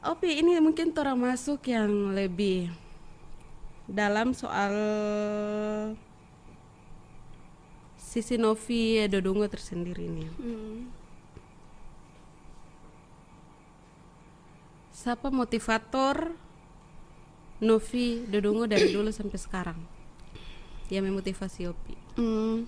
Opi 0.00 0.38
ini 0.38 0.56
mungkin 0.58 0.94
orang 0.94 1.18
masuk 1.18 1.58
yang 1.66 1.90
lebih 2.14 2.70
dalam 3.88 4.36
soal 4.36 4.72
sisi 7.96 8.36
Novi 8.36 9.00
Dodongo 9.08 9.48
tersendiri 9.48 10.04
ini 10.04 10.24
Hmm. 10.28 10.92
siapa 14.92 15.30
motivator 15.30 16.32
Novi 17.58 18.24
Dodongo 18.28 18.68
dari 18.68 18.92
dulu 18.92 19.08
sampai 19.10 19.38
sekarang 19.38 19.80
yang 20.88 21.04
memotivasi 21.04 21.68
Opi 21.68 21.94
Hmm. 22.18 22.66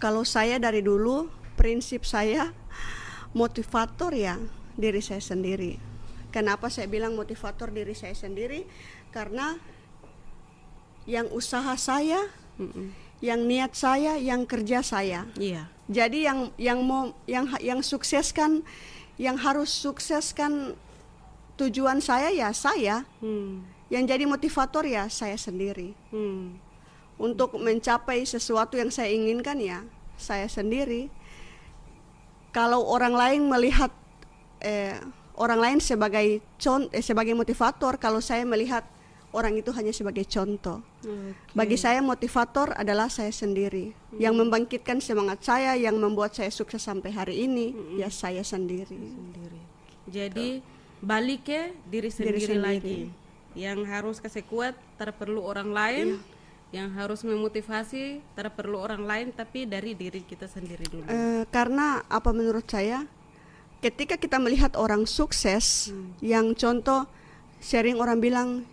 kalau 0.00 0.22
saya 0.24 0.56
dari 0.56 0.80
dulu 0.80 1.28
prinsip 1.54 2.02
saya 2.02 2.54
motivator 3.30 4.14
ya 4.14 4.38
diri 4.78 5.02
saya 5.02 5.20
sendiri 5.20 5.76
kenapa 6.30 6.70
saya 6.72 6.86
bilang 6.88 7.18
motivator 7.18 7.68
diri 7.68 7.92
saya 7.92 8.14
sendiri 8.14 8.64
karena 9.10 9.56
yang 11.08 11.26
usaha 11.32 11.72
saya 11.80 12.28
Mm-mm. 12.60 12.92
yang 13.24 13.40
niat 13.48 13.72
saya 13.72 14.20
yang 14.20 14.44
kerja 14.44 14.84
saya 14.84 15.24
iya 15.40 15.68
Jadi 15.88 16.28
yang 16.28 16.52
yang 16.60 16.84
mau 16.84 17.16
yang 17.24 17.48
yang 17.64 17.80
sukseskan 17.80 18.60
yang 19.16 19.40
harus 19.40 19.72
sukseskan 19.72 20.76
tujuan 21.56 21.98
saya 21.98 22.28
ya 22.30 22.52
saya. 22.52 23.08
hmm. 23.24 23.64
Yang 23.88 24.04
jadi 24.12 24.24
motivator 24.28 24.84
ya 24.84 25.08
saya 25.08 25.40
sendiri. 25.40 25.96
Hmm. 26.12 26.60
Untuk 27.16 27.56
mencapai 27.56 28.22
sesuatu 28.28 28.76
yang 28.76 28.92
saya 28.92 29.08
inginkan 29.10 29.56
ya 29.58 29.80
saya 30.20 30.44
sendiri. 30.44 31.08
Kalau 32.52 32.84
orang 32.84 33.16
lain 33.16 33.48
melihat 33.48 33.88
eh, 34.60 35.00
orang 35.40 35.58
lain 35.58 35.78
sebagai 35.80 36.44
con 36.60 36.84
eh, 36.92 37.00
sebagai 37.00 37.32
motivator, 37.32 37.96
kalau 37.96 38.20
saya 38.20 38.44
melihat 38.44 38.84
orang 39.32 39.60
itu 39.60 39.70
hanya 39.76 39.92
sebagai 39.92 40.24
contoh. 40.24 40.80
Oke. 41.04 41.36
Bagi 41.52 41.76
saya 41.76 42.00
motivator 42.00 42.72
adalah 42.72 43.12
saya 43.12 43.32
sendiri. 43.32 43.92
Yang 44.16 44.34
membangkitkan 44.44 44.98
semangat 45.04 45.44
saya, 45.44 45.76
yang 45.76 45.96
membuat 46.00 46.32
saya 46.32 46.48
sukses 46.48 46.80
sampai 46.80 47.12
hari 47.12 47.44
ini, 47.44 47.76
ya 48.00 48.08
saya 48.08 48.40
sendiri. 48.40 48.88
sendiri. 48.88 49.60
Jadi 50.08 50.48
balik 51.04 51.44
ke 51.46 51.60
diri 51.86 52.08
sendiri, 52.08 52.40
sendiri. 52.40 52.58
lagi. 52.58 52.98
Yang 53.52 53.78
harus 53.90 54.16
kasih 54.22 54.44
kuat, 54.48 54.74
tak 54.96 55.12
perlu 55.18 55.44
orang 55.44 55.70
lain. 55.72 56.08
Yang 56.68 56.88
harus 57.00 57.20
memotivasi, 57.24 58.20
tak 58.36 58.52
perlu 58.52 58.76
orang 58.76 59.00
lain, 59.08 59.26
tapi 59.32 59.64
dari 59.64 59.96
diri 59.96 60.20
kita 60.20 60.44
sendiri 60.44 60.84
dulu. 60.84 61.08
Eh, 61.08 61.48
karena 61.48 62.04
apa 62.12 62.28
menurut 62.28 62.68
saya, 62.68 63.08
ketika 63.80 64.20
kita 64.20 64.36
melihat 64.36 64.76
orang 64.76 65.08
sukses, 65.08 65.88
yang 66.20 66.52
contoh 66.52 67.08
sering 67.56 67.96
orang 67.96 68.20
bilang 68.20 68.68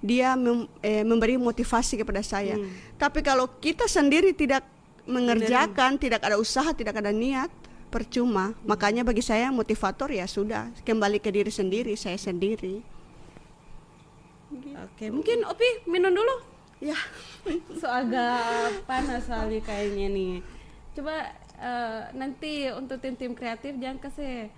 dia 0.00 0.32
mem- 0.36 0.68
eh, 0.80 1.04
memberi 1.04 1.36
motivasi 1.36 2.00
kepada 2.00 2.24
saya. 2.24 2.56
Tapi 2.96 3.20
kalau 3.20 3.48
kita 3.60 3.84
sendiri 3.84 4.32
tidak 4.32 4.64
mengerjakan, 5.04 5.96
tidak 6.00 6.24
ada 6.24 6.36
usaha, 6.36 6.72
tidak 6.72 7.00
ada 7.00 7.12
niat, 7.12 7.48
percuma. 7.90 8.54
Makanya 8.64 9.02
bagi 9.02 9.20
saya 9.20 9.50
motivator 9.50 10.08
ya 10.08 10.24
sudah 10.24 10.70
kembali 10.86 11.18
ke 11.20 11.28
diri 11.32 11.52
sendiri, 11.52 11.92
saya 11.98 12.16
sendiri. 12.16 12.80
Oke, 14.90 15.10
mungkin 15.12 15.46
Opi 15.46 15.86
minum 15.86 16.10
dulu. 16.10 16.36
Ya. 16.80 16.96
So 17.80 17.88
agak 17.88 18.84
panas 18.84 19.24
soalnya 19.24 19.64
kayaknya 19.64 20.12
nih. 20.12 20.34
Coba 20.92 21.32
eh, 21.56 22.02
nanti 22.12 22.68
untuk 22.68 23.00
tim-tim 23.00 23.32
kreatif 23.32 23.80
jangan 23.80 23.96
kasih 23.96 24.52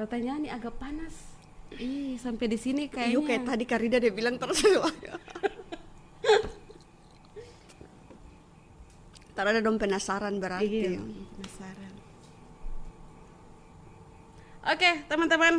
pertanyaan 0.00 0.48
nih 0.48 0.52
agak 0.56 0.72
panas. 0.80 1.27
Ih, 1.76 2.16
sampai 2.16 2.48
di 2.48 2.56
sini 2.56 2.88
kayaknya. 2.88 3.12
Iya 3.12 3.20
kayak 3.28 3.42
tadi 3.44 3.64
Karida 3.68 4.00
dia 4.00 4.08
bilang 4.08 4.40
terus. 4.40 4.64
Ntar 9.36 9.44
ada 9.54 9.60
dong 9.60 9.76
penasaran 9.78 10.40
berarti. 10.40 10.66
Iya, 10.66 10.98
penasaran. 11.38 11.92
Oke, 14.68 14.90
teman-teman. 15.06 15.54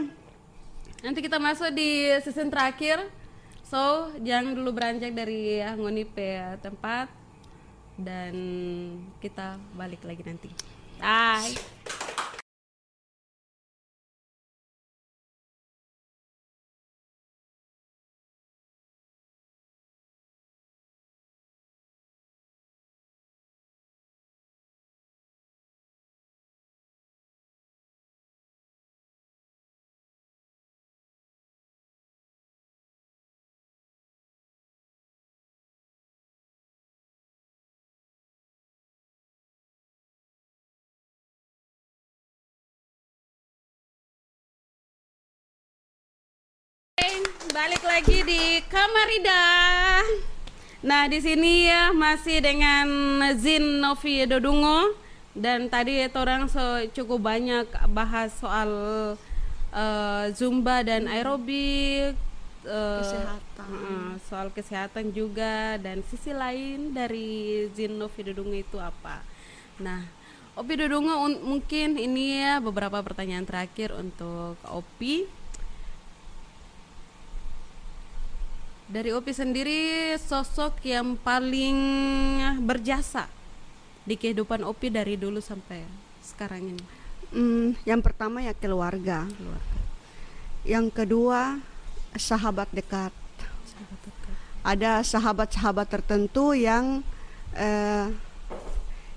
Nanti 0.99 1.19
kita 1.23 1.39
masuk 1.39 1.71
di 1.71 2.11
season 2.19 2.51
terakhir. 2.51 3.07
So, 3.63 4.11
jangan 4.19 4.57
dulu 4.57 4.75
beranjak 4.75 5.13
dari 5.13 5.61
Ngoni 5.61 6.03
pe 6.03 6.59
tempat 6.59 7.07
dan 7.95 8.33
kita 9.23 9.61
balik 9.77 10.03
lagi 10.03 10.25
nanti. 10.25 10.49
Bye. 10.99 12.08
Balik 47.49 47.81
lagi 47.81 48.21
di 48.21 48.61
Kamarida. 48.69 49.41
Nah, 50.85 51.09
di 51.09 51.17
sini 51.17 51.65
ya 51.65 51.89
masih 51.89 52.45
dengan 52.45 52.85
Zin 53.41 53.81
Novi 53.81 54.21
Dodungo 54.29 54.93
dan 55.33 55.65
tadi 55.65 56.05
orang 56.13 56.45
so 56.45 56.61
cukup 56.93 57.25
banyak 57.25 57.65
bahas 57.89 58.37
soal 58.37 58.69
uh, 59.73 60.25
zumba 60.37 60.85
dan 60.85 61.09
aerobik 61.09 62.13
uh, 62.69 63.01
Kesehatan. 63.01 63.69
uh, 63.73 64.13
soal 64.29 64.47
kesehatan 64.53 65.09
juga 65.09 65.81
dan 65.81 66.05
sisi 66.05 66.29
lain 66.29 66.93
dari 66.93 67.65
Zin 67.73 67.97
Novi 67.97 68.29
Dodungo 68.29 68.53
itu 68.53 68.77
apa. 68.77 69.25
Nah, 69.81 70.05
Opi 70.53 70.85
Dodungo 70.85 71.17
un- 71.17 71.41
mungkin 71.41 71.97
ini 71.97 72.45
ya 72.45 72.61
beberapa 72.61 73.01
pertanyaan 73.01 73.49
terakhir 73.49 73.89
untuk 73.97 74.53
Opi. 74.69 75.38
Dari 78.89 79.13
Opi 79.13 79.29
sendiri 79.29 80.17
sosok 80.17 80.81
yang 80.81 81.13
paling 81.13 81.77
berjasa 82.65 83.29
di 84.01 84.17
kehidupan 84.17 84.65
Opi 84.65 84.89
dari 84.89 85.13
dulu 85.13 85.37
sampai 85.37 85.85
sekarang 86.25 86.73
ini. 86.73 86.83
Hmm, 87.29 87.77
yang 87.85 88.01
pertama 88.01 88.41
ya 88.41 88.49
keluarga. 88.57 89.29
Keluarga. 89.29 89.79
Yang 90.65 90.85
kedua 90.89 91.61
sahabat 92.17 92.73
dekat. 92.73 93.13
Sahabat 93.69 93.99
dekat. 94.01 94.35
Ada 94.65 94.91
sahabat-sahabat 95.05 95.87
tertentu 95.93 96.57
yang 96.57 97.05
eh, 97.53 98.09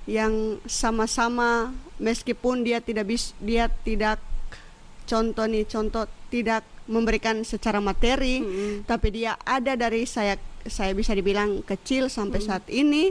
yang 0.05 0.61
sama-sama 0.69 1.73
meskipun 1.97 2.61
dia 2.61 2.85
tidak 2.85 3.09
bis 3.09 3.33
dia 3.41 3.73
tidak 3.89 4.21
contoh 5.09 5.49
nih 5.49 5.65
contoh 5.65 6.05
tidak 6.29 6.61
memberikan 6.91 7.47
secara 7.47 7.79
materi 7.79 8.43
Mm-mm. 8.43 8.89
tapi 8.91 9.15
dia 9.15 9.39
ada 9.47 9.79
dari 9.79 10.03
saya 10.03 10.35
saya 10.67 10.95
bisa 10.95 11.11
dibilang 11.15 11.63
kecil 11.67 12.07
sampai 12.07 12.39
saat 12.39 12.63
ini. 12.71 13.11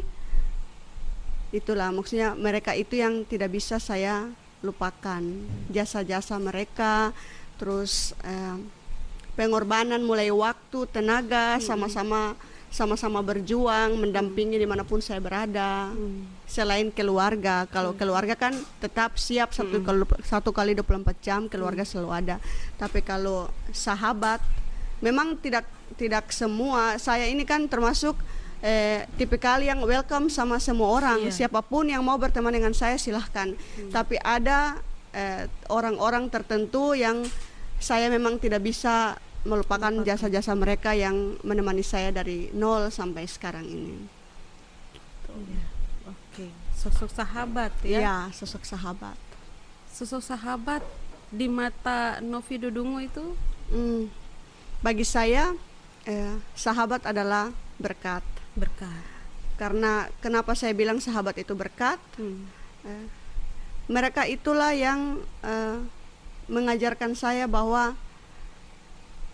Itulah 1.52 1.92
maksudnya 1.92 2.32
mereka 2.32 2.72
itu 2.72 2.96
yang 2.96 3.28
tidak 3.28 3.52
bisa 3.52 3.76
saya 3.76 4.32
lupakan. 4.64 5.20
Jasa-jasa 5.68 6.40
mereka 6.40 7.12
terus 7.60 8.16
eh, 8.24 8.58
pengorbanan 9.36 10.00
mulai 10.00 10.32
waktu 10.32 10.88
tenaga 10.88 11.60
sama-sama 11.60 12.40
sama-sama 12.72 13.20
berjuang 13.20 14.00
mendampingi 14.00 14.56
di 14.56 14.64
mana 14.64 14.88
pun 14.88 15.04
saya 15.04 15.20
berada. 15.20 15.92
Selain 16.48 16.88
keluarga 16.88 17.68
kalau 17.68 17.92
keluarga 17.92 18.34
kan 18.40 18.56
tetap 18.80 19.20
siap 19.20 19.52
satu 19.52 19.84
kali 19.84 20.08
satu 20.24 20.50
kali 20.56 20.72
24 20.80 21.20
jam 21.20 21.42
keluarga 21.52 21.84
selalu 21.84 22.10
ada. 22.16 22.36
Tapi 22.80 23.04
kalau 23.04 23.52
sahabat 23.76 24.40
memang 25.04 25.36
tidak 25.36 25.68
tidak 26.00 26.32
semua. 26.32 26.96
Saya 26.96 27.28
ini 27.28 27.44
kan 27.44 27.68
termasuk 27.68 28.16
eh, 28.64 29.04
tipikal 29.20 29.60
yang 29.60 29.84
welcome 29.84 30.32
sama 30.32 30.56
semua 30.64 30.96
orang. 30.96 31.28
Iya. 31.28 31.46
siapa 31.46 31.60
pun 31.60 31.92
yang 31.92 32.00
mau 32.08 32.16
berteman 32.16 32.56
dengan 32.56 32.72
saya 32.72 32.96
silahkan. 32.96 33.52
Tapi 33.92 34.16
ada 34.24 34.80
eh, 35.12 35.52
orang-orang 35.68 36.32
tertentu 36.32 36.96
yang 36.96 37.28
saya 37.84 38.08
memang 38.08 38.40
tidak 38.40 38.64
bisa 38.64 39.20
melupakan 39.44 39.90
jasa-jasa 40.02 40.54
mereka 40.54 40.94
yang 40.94 41.16
menemani 41.42 41.82
saya 41.82 42.10
dari 42.10 42.50
nol 42.52 42.90
sampai 42.90 43.26
sekarang 43.26 43.64
ini 43.64 43.96
Iya. 45.28 45.64
Oke, 46.08 46.46
sosok 46.74 47.08
sahabat 47.10 47.72
ya. 47.82 48.00
ya 48.00 48.18
sosok 48.32 48.64
sahabat 48.64 49.16
Sosok 49.88 50.20
sahabat 50.22 50.84
di 51.30 51.48
mata 51.48 52.20
Novi 52.20 52.58
Dodungo 52.58 53.00
itu 53.00 53.36
Hmm, 53.68 54.12
bagi 54.80 55.02
saya 55.02 55.56
eh, 56.04 56.36
sahabat 56.54 57.06
adalah 57.06 57.56
berkat 57.78 58.20
berkah. 58.52 58.92
karena 59.56 60.12
kenapa 60.20 60.52
saya 60.52 60.74
bilang 60.74 61.00
sahabat 61.00 61.38
itu 61.38 61.54
berkat 61.54 61.96
Hmm. 62.14 62.52
Eh, 62.84 63.08
mereka 63.88 64.28
itulah 64.28 64.72
yang 64.72 65.18
eh, 65.42 65.80
mengajarkan 66.46 67.16
saya 67.16 67.48
bahwa 67.48 67.96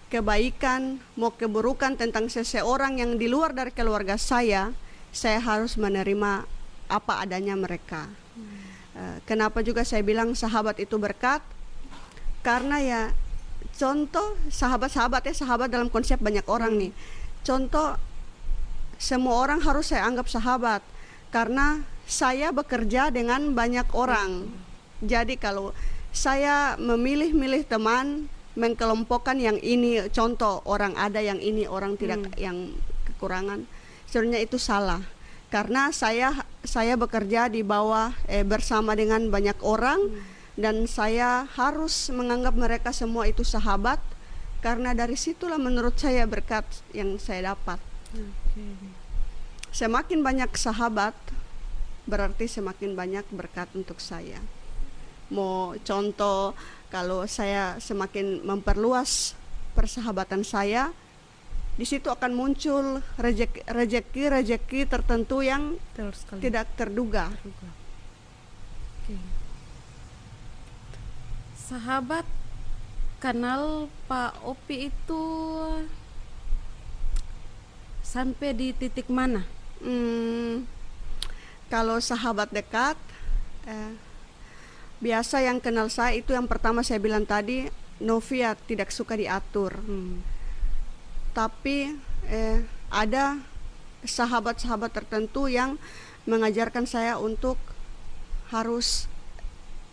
kebaikan 0.08 1.04
mau 1.20 1.36
keburukan 1.36 2.00
tentang 2.00 2.32
seseorang 2.32 3.04
yang 3.04 3.20
di 3.20 3.28
luar 3.28 3.52
dari 3.52 3.76
keluarga 3.76 4.16
saya 4.16 4.72
saya 5.12 5.40
harus 5.44 5.76
menerima 5.76 6.48
apa 6.88 7.14
adanya 7.24 7.56
mereka. 7.60 8.08
Eh, 8.98 9.18
kenapa 9.28 9.62
juga 9.62 9.84
saya 9.84 10.02
bilang 10.02 10.34
sahabat 10.34 10.80
itu 10.80 10.96
berkat? 10.98 11.44
Karena 12.42 12.80
ya 12.80 13.02
contoh 13.76 14.40
sahabat-sahabat 14.48 15.22
ya 15.28 15.36
sahabat 15.36 15.68
dalam 15.70 15.92
konsep 15.92 16.18
banyak 16.18 16.48
orang 16.48 16.80
nih. 16.80 16.92
Contoh 17.44 18.00
semua 18.98 19.38
orang 19.44 19.62
harus 19.62 19.94
saya 19.94 20.08
anggap 20.08 20.26
sahabat 20.32 20.82
karena 21.30 21.86
saya 22.08 22.50
bekerja 22.56 23.12
dengan 23.12 23.54
banyak 23.54 23.86
orang. 23.94 24.50
Jadi 25.04 25.38
kalau 25.38 25.76
saya 26.10 26.74
memilih-milih 26.82 27.70
teman, 27.70 28.26
mengkelompokkan 28.58 29.38
yang 29.38 29.62
ini 29.62 30.10
contoh 30.10 30.66
orang 30.66 30.98
ada 30.98 31.22
yang 31.22 31.38
ini 31.38 31.70
orang 31.70 31.94
tidak 31.94 32.34
yang 32.42 32.74
kekurangan, 33.06 33.70
sebenarnya 34.10 34.42
itu 34.42 34.58
salah. 34.58 35.06
Karena 35.48 35.94
saya 35.96 36.34
saya 36.66 37.00
bekerja 37.00 37.48
di 37.48 37.64
bawah 37.64 38.12
eh, 38.28 38.44
bersama 38.44 38.98
dengan 38.98 39.32
banyak 39.32 39.56
orang 39.64 40.02
dan 40.58 40.90
saya 40.90 41.46
harus 41.56 42.10
menganggap 42.10 42.58
mereka 42.58 42.90
semua 42.92 43.30
itu 43.30 43.46
sahabat 43.46 44.02
karena 44.60 44.92
dari 44.98 45.14
situlah 45.14 45.62
menurut 45.62 45.96
saya 45.96 46.26
berkat 46.26 46.66
yang 46.92 47.16
saya 47.22 47.54
dapat. 47.54 47.78
Oke. 48.12 48.66
Semakin 49.70 50.26
banyak 50.26 50.50
sahabat, 50.58 51.14
berarti 52.10 52.50
semakin 52.50 52.98
banyak 52.98 53.26
berkat 53.30 53.70
untuk 53.78 54.02
saya. 54.02 54.42
Mau 55.30 55.78
contoh, 55.86 56.58
kalau 56.88 57.28
saya 57.28 57.76
semakin 57.84 58.44
memperluas 58.48 59.36
persahabatan 59.76 60.42
saya, 60.42 60.96
di 61.78 61.86
situ 61.86 62.10
akan 62.10 62.34
muncul 62.34 63.06
rejeki-rejeki 63.70 64.90
tertentu 64.90 65.46
yang 65.46 65.78
Betul 65.94 66.10
sekali. 66.18 66.40
tidak 66.42 66.66
terduga. 66.74 67.30
Juga. 67.46 67.70
Oke. 69.06 69.16
Sahabat 71.54 72.26
kenal 73.22 73.92
Pak 74.10 74.42
Opi 74.42 74.90
itu 74.90 75.24
sampai 78.02 78.56
di 78.58 78.74
titik 78.74 79.12
mana? 79.12 79.46
Hmm, 79.78 80.66
kalau 81.70 82.02
sahabat 82.02 82.50
dekat, 82.50 82.98
eh, 83.70 83.94
biasa 84.98 85.46
yang 85.46 85.62
kenal 85.62 85.90
saya 85.94 86.18
itu 86.18 86.34
yang 86.34 86.50
pertama 86.50 86.82
saya 86.82 86.98
bilang 86.98 87.26
tadi, 87.28 87.70
Novia 88.02 88.54
tidak 88.54 88.94
suka 88.94 89.18
diatur. 89.18 89.74
Hmm. 89.78 90.22
tapi 91.38 91.94
eh, 92.26 92.66
ada 92.90 93.38
sahabat-sahabat 94.02 94.90
tertentu 94.90 95.46
yang 95.46 95.78
mengajarkan 96.26 96.90
saya 96.90 97.22
untuk 97.22 97.62
harus 98.50 99.06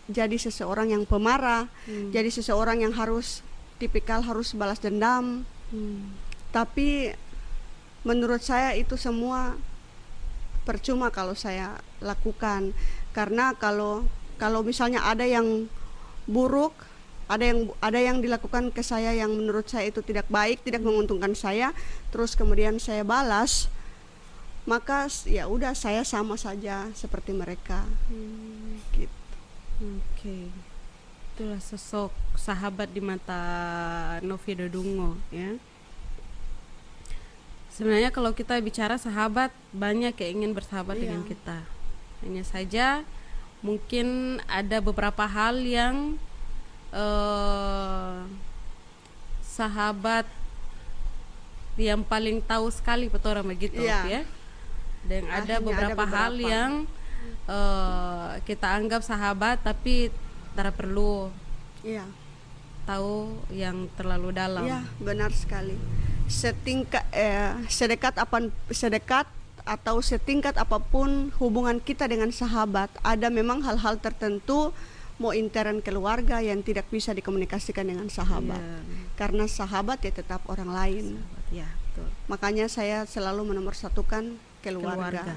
jadi 0.09 0.33
seseorang 0.37 0.89
yang 0.89 1.05
pemarah, 1.05 1.69
Hmm. 1.85 2.09
jadi 2.09 2.29
seseorang 2.33 2.81
yang 2.81 2.93
harus 2.97 3.45
tipikal 3.77 4.25
harus 4.25 4.57
balas 4.57 4.81
dendam. 4.81 5.45
Hmm. 5.69 6.17
Tapi 6.49 7.13
menurut 8.05 8.41
saya 8.41 8.73
itu 8.73 8.97
semua 8.97 9.57
percuma 10.65 11.13
kalau 11.13 11.37
saya 11.37 11.77
lakukan 12.01 12.73
karena 13.13 13.53
kalau 13.53 14.05
kalau 14.35 14.61
misalnya 14.61 15.01
ada 15.03 15.23
yang 15.23 15.67
buruk 16.25 16.73
ada 17.25 17.41
yang 17.41 17.73
ada 17.81 17.97
yang 17.97 18.17
dilakukan 18.21 18.69
ke 18.69 18.85
saya 18.85 19.09
yang 19.15 19.33
menurut 19.33 19.65
saya 19.65 19.89
itu 19.89 20.05
tidak 20.05 20.29
baik 20.29 20.61
tidak 20.61 20.85
menguntungkan 20.85 21.33
saya 21.33 21.73
terus 22.13 22.37
kemudian 22.37 22.77
saya 22.77 23.01
balas 23.01 23.65
maka 24.65 25.05
ya 25.25 25.45
udah 25.45 25.73
saya 25.73 26.01
sama 26.05 26.37
saja 26.37 26.89
seperti 26.93 27.33
mereka 27.33 27.85
gitu 28.93 29.25
Oke. 29.75 30.47
Itulah 31.35 31.59
sosok 31.59 32.15
sahabat 32.39 32.95
di 32.95 33.03
mata 33.03 33.43
Novi 34.23 34.55
Dodungo 34.55 35.19
ya. 35.35 35.59
Sebenarnya 37.75 38.07
kalau 38.07 38.31
kita 38.31 38.55
bicara 38.63 38.95
sahabat 38.95 39.51
banyak 39.75 40.15
yang 40.15 40.31
ingin 40.39 40.51
bersahabat 40.55 40.95
Iya. 40.95 41.01
dengan 41.11 41.21
kita. 41.27 41.67
Hanya 42.23 42.43
saja 42.47 43.03
mungkin 43.59 44.37
ada 44.47 44.77
beberapa 44.79 45.23
hal 45.23 45.59
yang 45.61 46.17
eh 46.91 48.15
sahabat 49.41 50.27
yang 51.75 52.03
paling 52.03 52.39
tahu 52.43 52.67
sekali 52.71 53.07
betul 53.07 53.35
orang 53.35 53.47
begitu 53.51 53.79
Iya. 53.83 53.99
ya. 54.07 54.21
Dan 55.05 55.27
ada 55.27 55.37
Akhirnya 55.37 55.55
ada 55.59 55.65
beberapa, 55.67 56.03
hal 56.07 56.33
yang 56.39 56.71
eh, 57.47 58.31
kita 58.43 58.67
anggap 58.73 59.01
sahabat 59.03 59.59
tapi 59.63 60.11
tidak 60.55 60.75
perlu 60.75 61.31
Iya 61.83 62.03
tahu 62.85 63.41
yang 63.49 63.89
terlalu 63.97 64.29
dalam. 64.29 64.61
Iya, 64.61 64.85
benar 65.01 65.33
sekali. 65.33 65.73
setingkat 66.25 67.05
eh, 67.13 67.53
sedekat 67.69 68.17
apa 68.17 68.49
sedekat 68.73 69.25
atau 69.65 69.97
setingkat 69.99 70.55
apa 70.55 70.77
pun 70.77 71.33
hubungan 71.41 71.81
kita 71.81 72.05
dengan 72.05 72.29
sahabat 72.29 72.93
ada 73.01 73.33
memang 73.33 73.65
hal-hal 73.65 73.97
tertentu 73.97 74.69
mau 75.17 75.33
intern 75.33 75.81
keluarga 75.81 76.37
yang 76.39 76.61
tidak 76.61 76.85
bisa 76.87 77.11
dikomunikasikan 77.11 77.87
dengan 77.87 78.05
sahabat 78.07 78.61
Iya. 78.61 79.09
karena 79.17 79.45
sahabat 79.49 80.05
ya 80.05 80.11
tetap 80.13 80.45
orang 80.45 80.69
lain 80.69 81.05
Ya, 81.49 81.65
betul. 81.89 82.09
makanya 82.27 82.69
saya 82.69 83.09
selalu 83.09 83.41
menomorsatukan 83.53 84.37
keluarga, 84.61 85.23
Keluarga. 85.23 85.35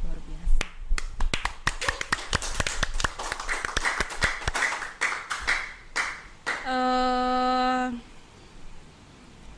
Luar 0.00 0.18
biasa. 0.22 0.58
Eh, 6.70 7.84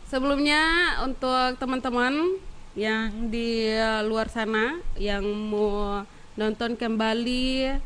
sebelumnya 0.09 0.63
untuk 1.03 1.59
teman-teman 1.59 2.39
yang 2.73 3.29
di 3.29 3.68
luar 4.09 4.33
sana 4.33 4.81
yang 4.97 5.25
mau 5.25 6.03
nonton 6.35 6.73
kembali 6.73 7.77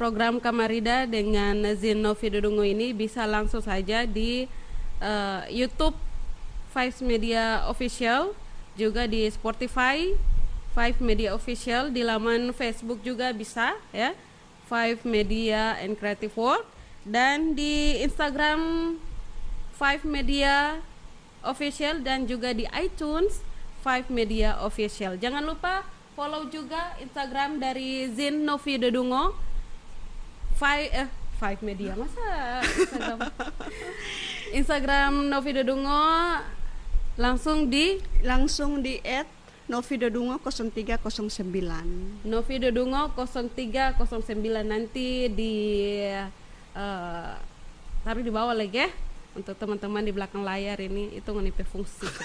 program 0.00 0.40
Kamarida 0.40 1.04
dengan 1.04 1.60
Zino 1.76 2.16
Vidodongo 2.16 2.64
ini 2.64 2.96
bisa 2.96 3.28
langsung 3.28 3.60
saja 3.60 4.08
di 4.08 4.48
eh, 4.98 5.40
YouTube 5.52 5.94
Five 6.72 6.98
Media 7.04 7.68
Official 7.70 8.34
juga 8.74 9.06
di 9.06 9.28
Spotify 9.30 10.10
Five 10.74 10.98
Media 10.98 11.30
Official 11.38 11.94
di 11.94 12.02
laman 12.02 12.50
Facebook 12.50 12.98
juga 13.06 13.30
bisa 13.30 13.78
ya. 13.94 14.10
Five 14.66 15.06
Media 15.06 15.78
and 15.78 15.94
Creative 15.94 16.34
World. 16.34 16.66
Dan 17.06 17.54
di 17.54 18.02
Instagram 18.02 18.94
Five 19.78 20.02
Media 20.02 20.82
Official 21.44 22.00
dan 22.00 22.24
juga 22.24 22.50
di 22.56 22.64
iTunes 22.72 23.44
Five 23.84 24.08
Media 24.08 24.56
Official. 24.64 25.20
Jangan 25.20 25.44
lupa 25.44 25.84
follow 26.16 26.48
juga 26.48 26.96
Instagram 26.98 27.60
dari 27.60 28.08
Zin 28.12 28.42
Novi 28.42 28.80
Dodungo. 28.80 29.36
Five 30.54 30.88
eh 30.94 31.08
Five 31.38 31.60
Media 31.66 31.98
masa 31.98 32.62
Instagram 32.62 33.18
Instagram 34.64 35.12
Novi 35.28 35.50
Dodungo 35.50 36.02
langsung 37.18 37.68
di 37.70 37.98
langsung 38.22 38.82
di 38.82 39.02
add 39.02 39.26
Novi 39.66 39.98
Dodungo 39.98 40.38
0309 40.38 42.24
Novi 42.24 42.54
Dodungo 42.62 43.12
0309 43.18 44.62
nanti 44.62 45.26
di 45.32 45.54
eh, 46.74 47.34
taruh 48.04 48.22
di 48.22 48.32
bawah 48.32 48.54
lagi 48.54 48.86
ya 48.86 48.90
untuk 49.34 49.58
teman-teman 49.58 50.06
di 50.06 50.12
belakang 50.14 50.46
layar 50.46 50.78
ini 50.78 51.10
itu 51.14 51.30
menipe 51.34 51.66
fungsi. 51.66 52.06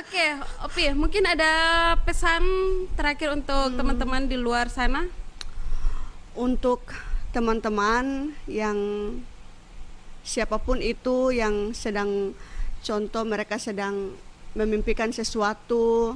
Oke, 0.00 0.24
Opi, 0.62 0.90
mungkin 0.94 1.26
ada 1.26 1.94
pesan 2.02 2.42
terakhir 2.94 3.34
untuk 3.34 3.78
teman-teman 3.78 4.26
di 4.26 4.38
luar 4.38 4.68
sana? 4.68 5.06
untuk 6.34 6.82
teman-teman 7.30 8.34
yang 8.46 8.78
siapa 10.26 10.58
pun 10.58 10.82
itu 10.82 11.34
yang 11.34 11.74
sedang 11.74 12.34
contoh 12.82 13.22
mereka 13.26 13.58
sedang 13.58 14.14
memimpikan 14.54 15.10
sesuatu 15.10 16.14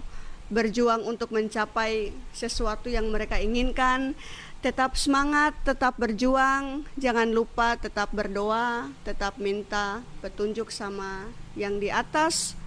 berjuang 0.48 1.04
untuk 1.04 1.34
mencapai 1.34 2.14
sesuatu 2.32 2.88
yang 2.88 3.10
mereka 3.10 3.36
inginkan 3.36 4.14
tetap 4.58 4.98
semangat 4.98 5.54
tetap 5.62 5.94
berjuang. 5.94 6.82
Jangan 6.98 7.30
lupa 7.30 7.78
tetap 7.78 8.10
berdoa 8.10 8.90
tetap 9.06 9.38
minta 9.38 10.02
petunjuk 10.18 10.74
sama 10.74 11.30
yang 11.54 11.78
di 11.78 11.90
atas. 11.90 12.58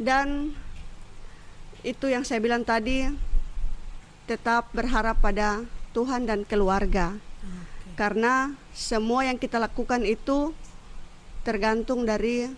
Dan 0.00 0.54
itu 1.82 2.06
yang 2.08 2.24
saya 2.24 2.40
bilang 2.40 2.62
tadi 2.62 3.08
tetap 4.24 4.70
berharap 4.70 5.18
pada 5.18 5.66
Tuhan 5.90 6.24
dan 6.24 6.46
keluarga. 6.46 7.18
Karena 7.98 8.54
semua 8.72 9.28
yang 9.28 9.36
kita 9.36 9.60
lakukan 9.60 10.06
itu 10.06 10.56
tergantung 11.44 12.06
dari 12.06 12.48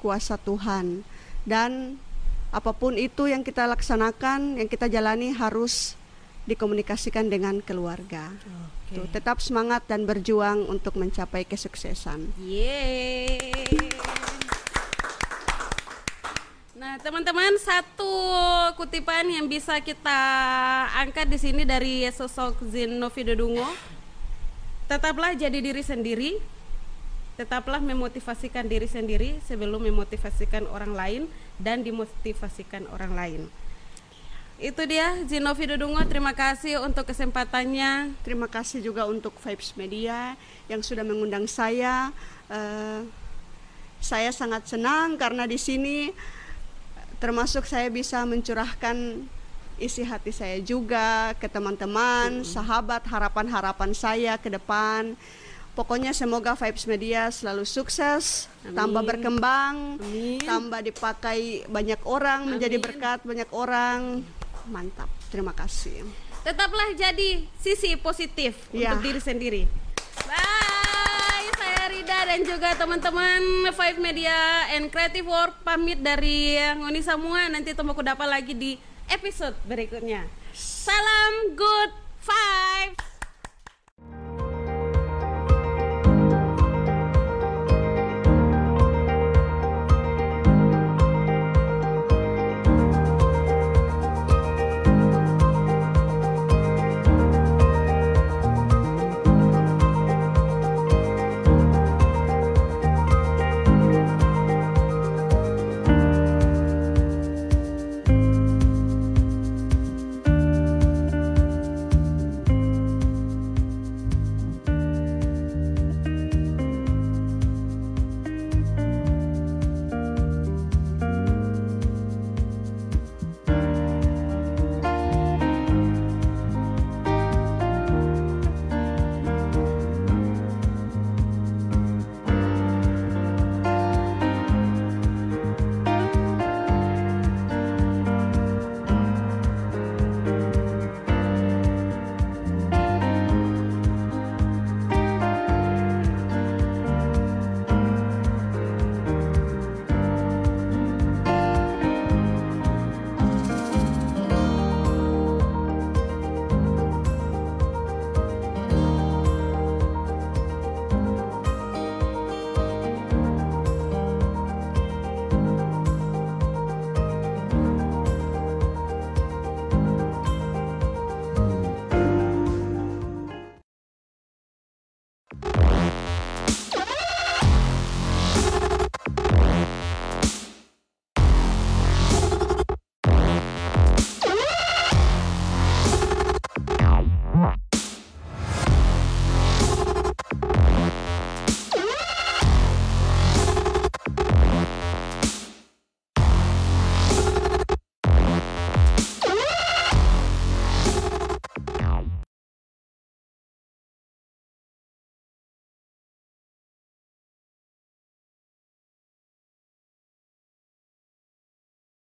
kuasa 0.00 0.40
Tuhan. 0.40 1.06
Dan 1.46 2.00
apa 2.50 2.74
pun 2.74 2.98
itu 2.98 3.30
yang 3.30 3.46
kita 3.46 3.70
laksanakan 3.70 4.58
yang 4.58 4.66
kita 4.66 4.90
jalani 4.90 5.30
harus 5.30 5.94
dikomunikasikan 6.50 7.30
dengan 7.30 7.62
keluarga 7.62 8.34
Tuh, 8.90 9.06
tetap 9.14 9.38
semangat 9.38 9.86
dan 9.86 10.02
berjuang 10.02 10.66
untuk 10.66 10.98
mencapai 10.98 11.46
kesuksesan 11.46 12.34
Yeay. 12.42 13.70
Nah, 16.80 16.96
teman-teman, 16.96 17.60
satu 17.60 18.08
kutipan 18.80 19.28
yang 19.28 19.44
bisa 19.44 19.78
kita 19.84 20.16
angkat 20.96 21.28
di 21.28 21.36
sini 21.36 21.68
dari 21.68 22.08
sosok 22.08 22.56
Zinovi 22.72 23.20
Dodungo. 23.20 23.68
Tetaplah 24.88 25.36
jadi 25.36 25.60
diri 25.60 25.84
sendiri. 25.84 26.40
Tetaplah 27.36 27.84
memotivasikan 27.84 28.64
diri 28.64 28.88
sendiri 28.88 29.44
sebelum 29.44 29.86
memotivasikan 29.92 30.64
orang 30.72 30.96
lain 30.96 31.22
dan 31.60 31.84
dimotivasikan 31.84 32.88
orang 32.96 33.12
lain. 33.12 33.42
Itu 34.60 34.84
dia 34.84 35.16
Zinovi 35.24 35.72
Dodungo. 35.72 36.04
Terima 36.04 36.36
kasih 36.36 36.84
untuk 36.84 37.08
kesempatannya. 37.08 38.12
Terima 38.20 38.44
kasih 38.44 38.84
juga 38.84 39.08
untuk 39.08 39.32
Vibes 39.40 39.72
Media 39.72 40.36
yang 40.68 40.84
sudah 40.84 41.00
mengundang 41.00 41.48
saya. 41.48 42.12
Eh, 42.52 43.00
saya 44.04 44.28
sangat 44.36 44.68
senang 44.68 45.16
karena 45.16 45.48
di 45.48 45.56
sini 45.56 46.12
termasuk 47.24 47.64
saya 47.64 47.88
bisa 47.88 48.20
mencurahkan 48.28 49.24
isi 49.80 50.04
hati 50.04 50.28
saya 50.28 50.60
juga 50.60 51.32
ke 51.40 51.48
teman-teman, 51.48 52.44
sahabat, 52.44 53.00
harapan-harapan 53.08 53.96
saya 53.96 54.36
ke 54.36 54.52
depan. 54.52 55.16
Pokoknya 55.72 56.12
semoga 56.12 56.52
Vibes 56.52 56.84
Media 56.84 57.32
selalu 57.32 57.64
sukses, 57.64 58.44
tambah 58.76 59.00
berkembang, 59.08 59.96
Amin. 59.96 60.36
tambah 60.44 60.84
dipakai 60.84 61.64
banyak 61.64 62.04
orang, 62.04 62.44
menjadi 62.44 62.76
Amin. 62.76 62.84
berkat 62.84 63.24
banyak 63.24 63.48
orang. 63.56 64.20
Mantap. 64.66 65.08
Terima 65.28 65.52
kasih. 65.52 66.04
Tetaplah 66.40 66.92
jadi 66.92 67.44
sisi 67.56 67.96
positif 67.96 68.56
Ya. 68.70 68.92
untuk 68.92 69.04
diri 69.04 69.20
sendiri. 69.20 69.62
Bye, 70.24 71.48
saya 71.54 71.84
Rida 71.88 72.18
dan 72.26 72.40
juga 72.42 72.72
teman-teman 72.74 73.40
Five 73.70 73.98
Media 73.98 74.36
and 74.72 74.88
Creative 74.88 75.24
World 75.24 75.54
pamit 75.60 76.00
dari 76.00 76.56
Ngoni 76.76 77.00
semua. 77.00 77.48
Nanti 77.48 77.72
temu 77.72 77.92
aku 77.92 78.00
dapat 78.00 78.26
lagi 78.26 78.52
di 78.52 78.76
episode 79.06 79.56
berikutnya. 79.64 80.24
Salam 80.52 81.54
good 81.54 81.92
vibes. 82.20 83.09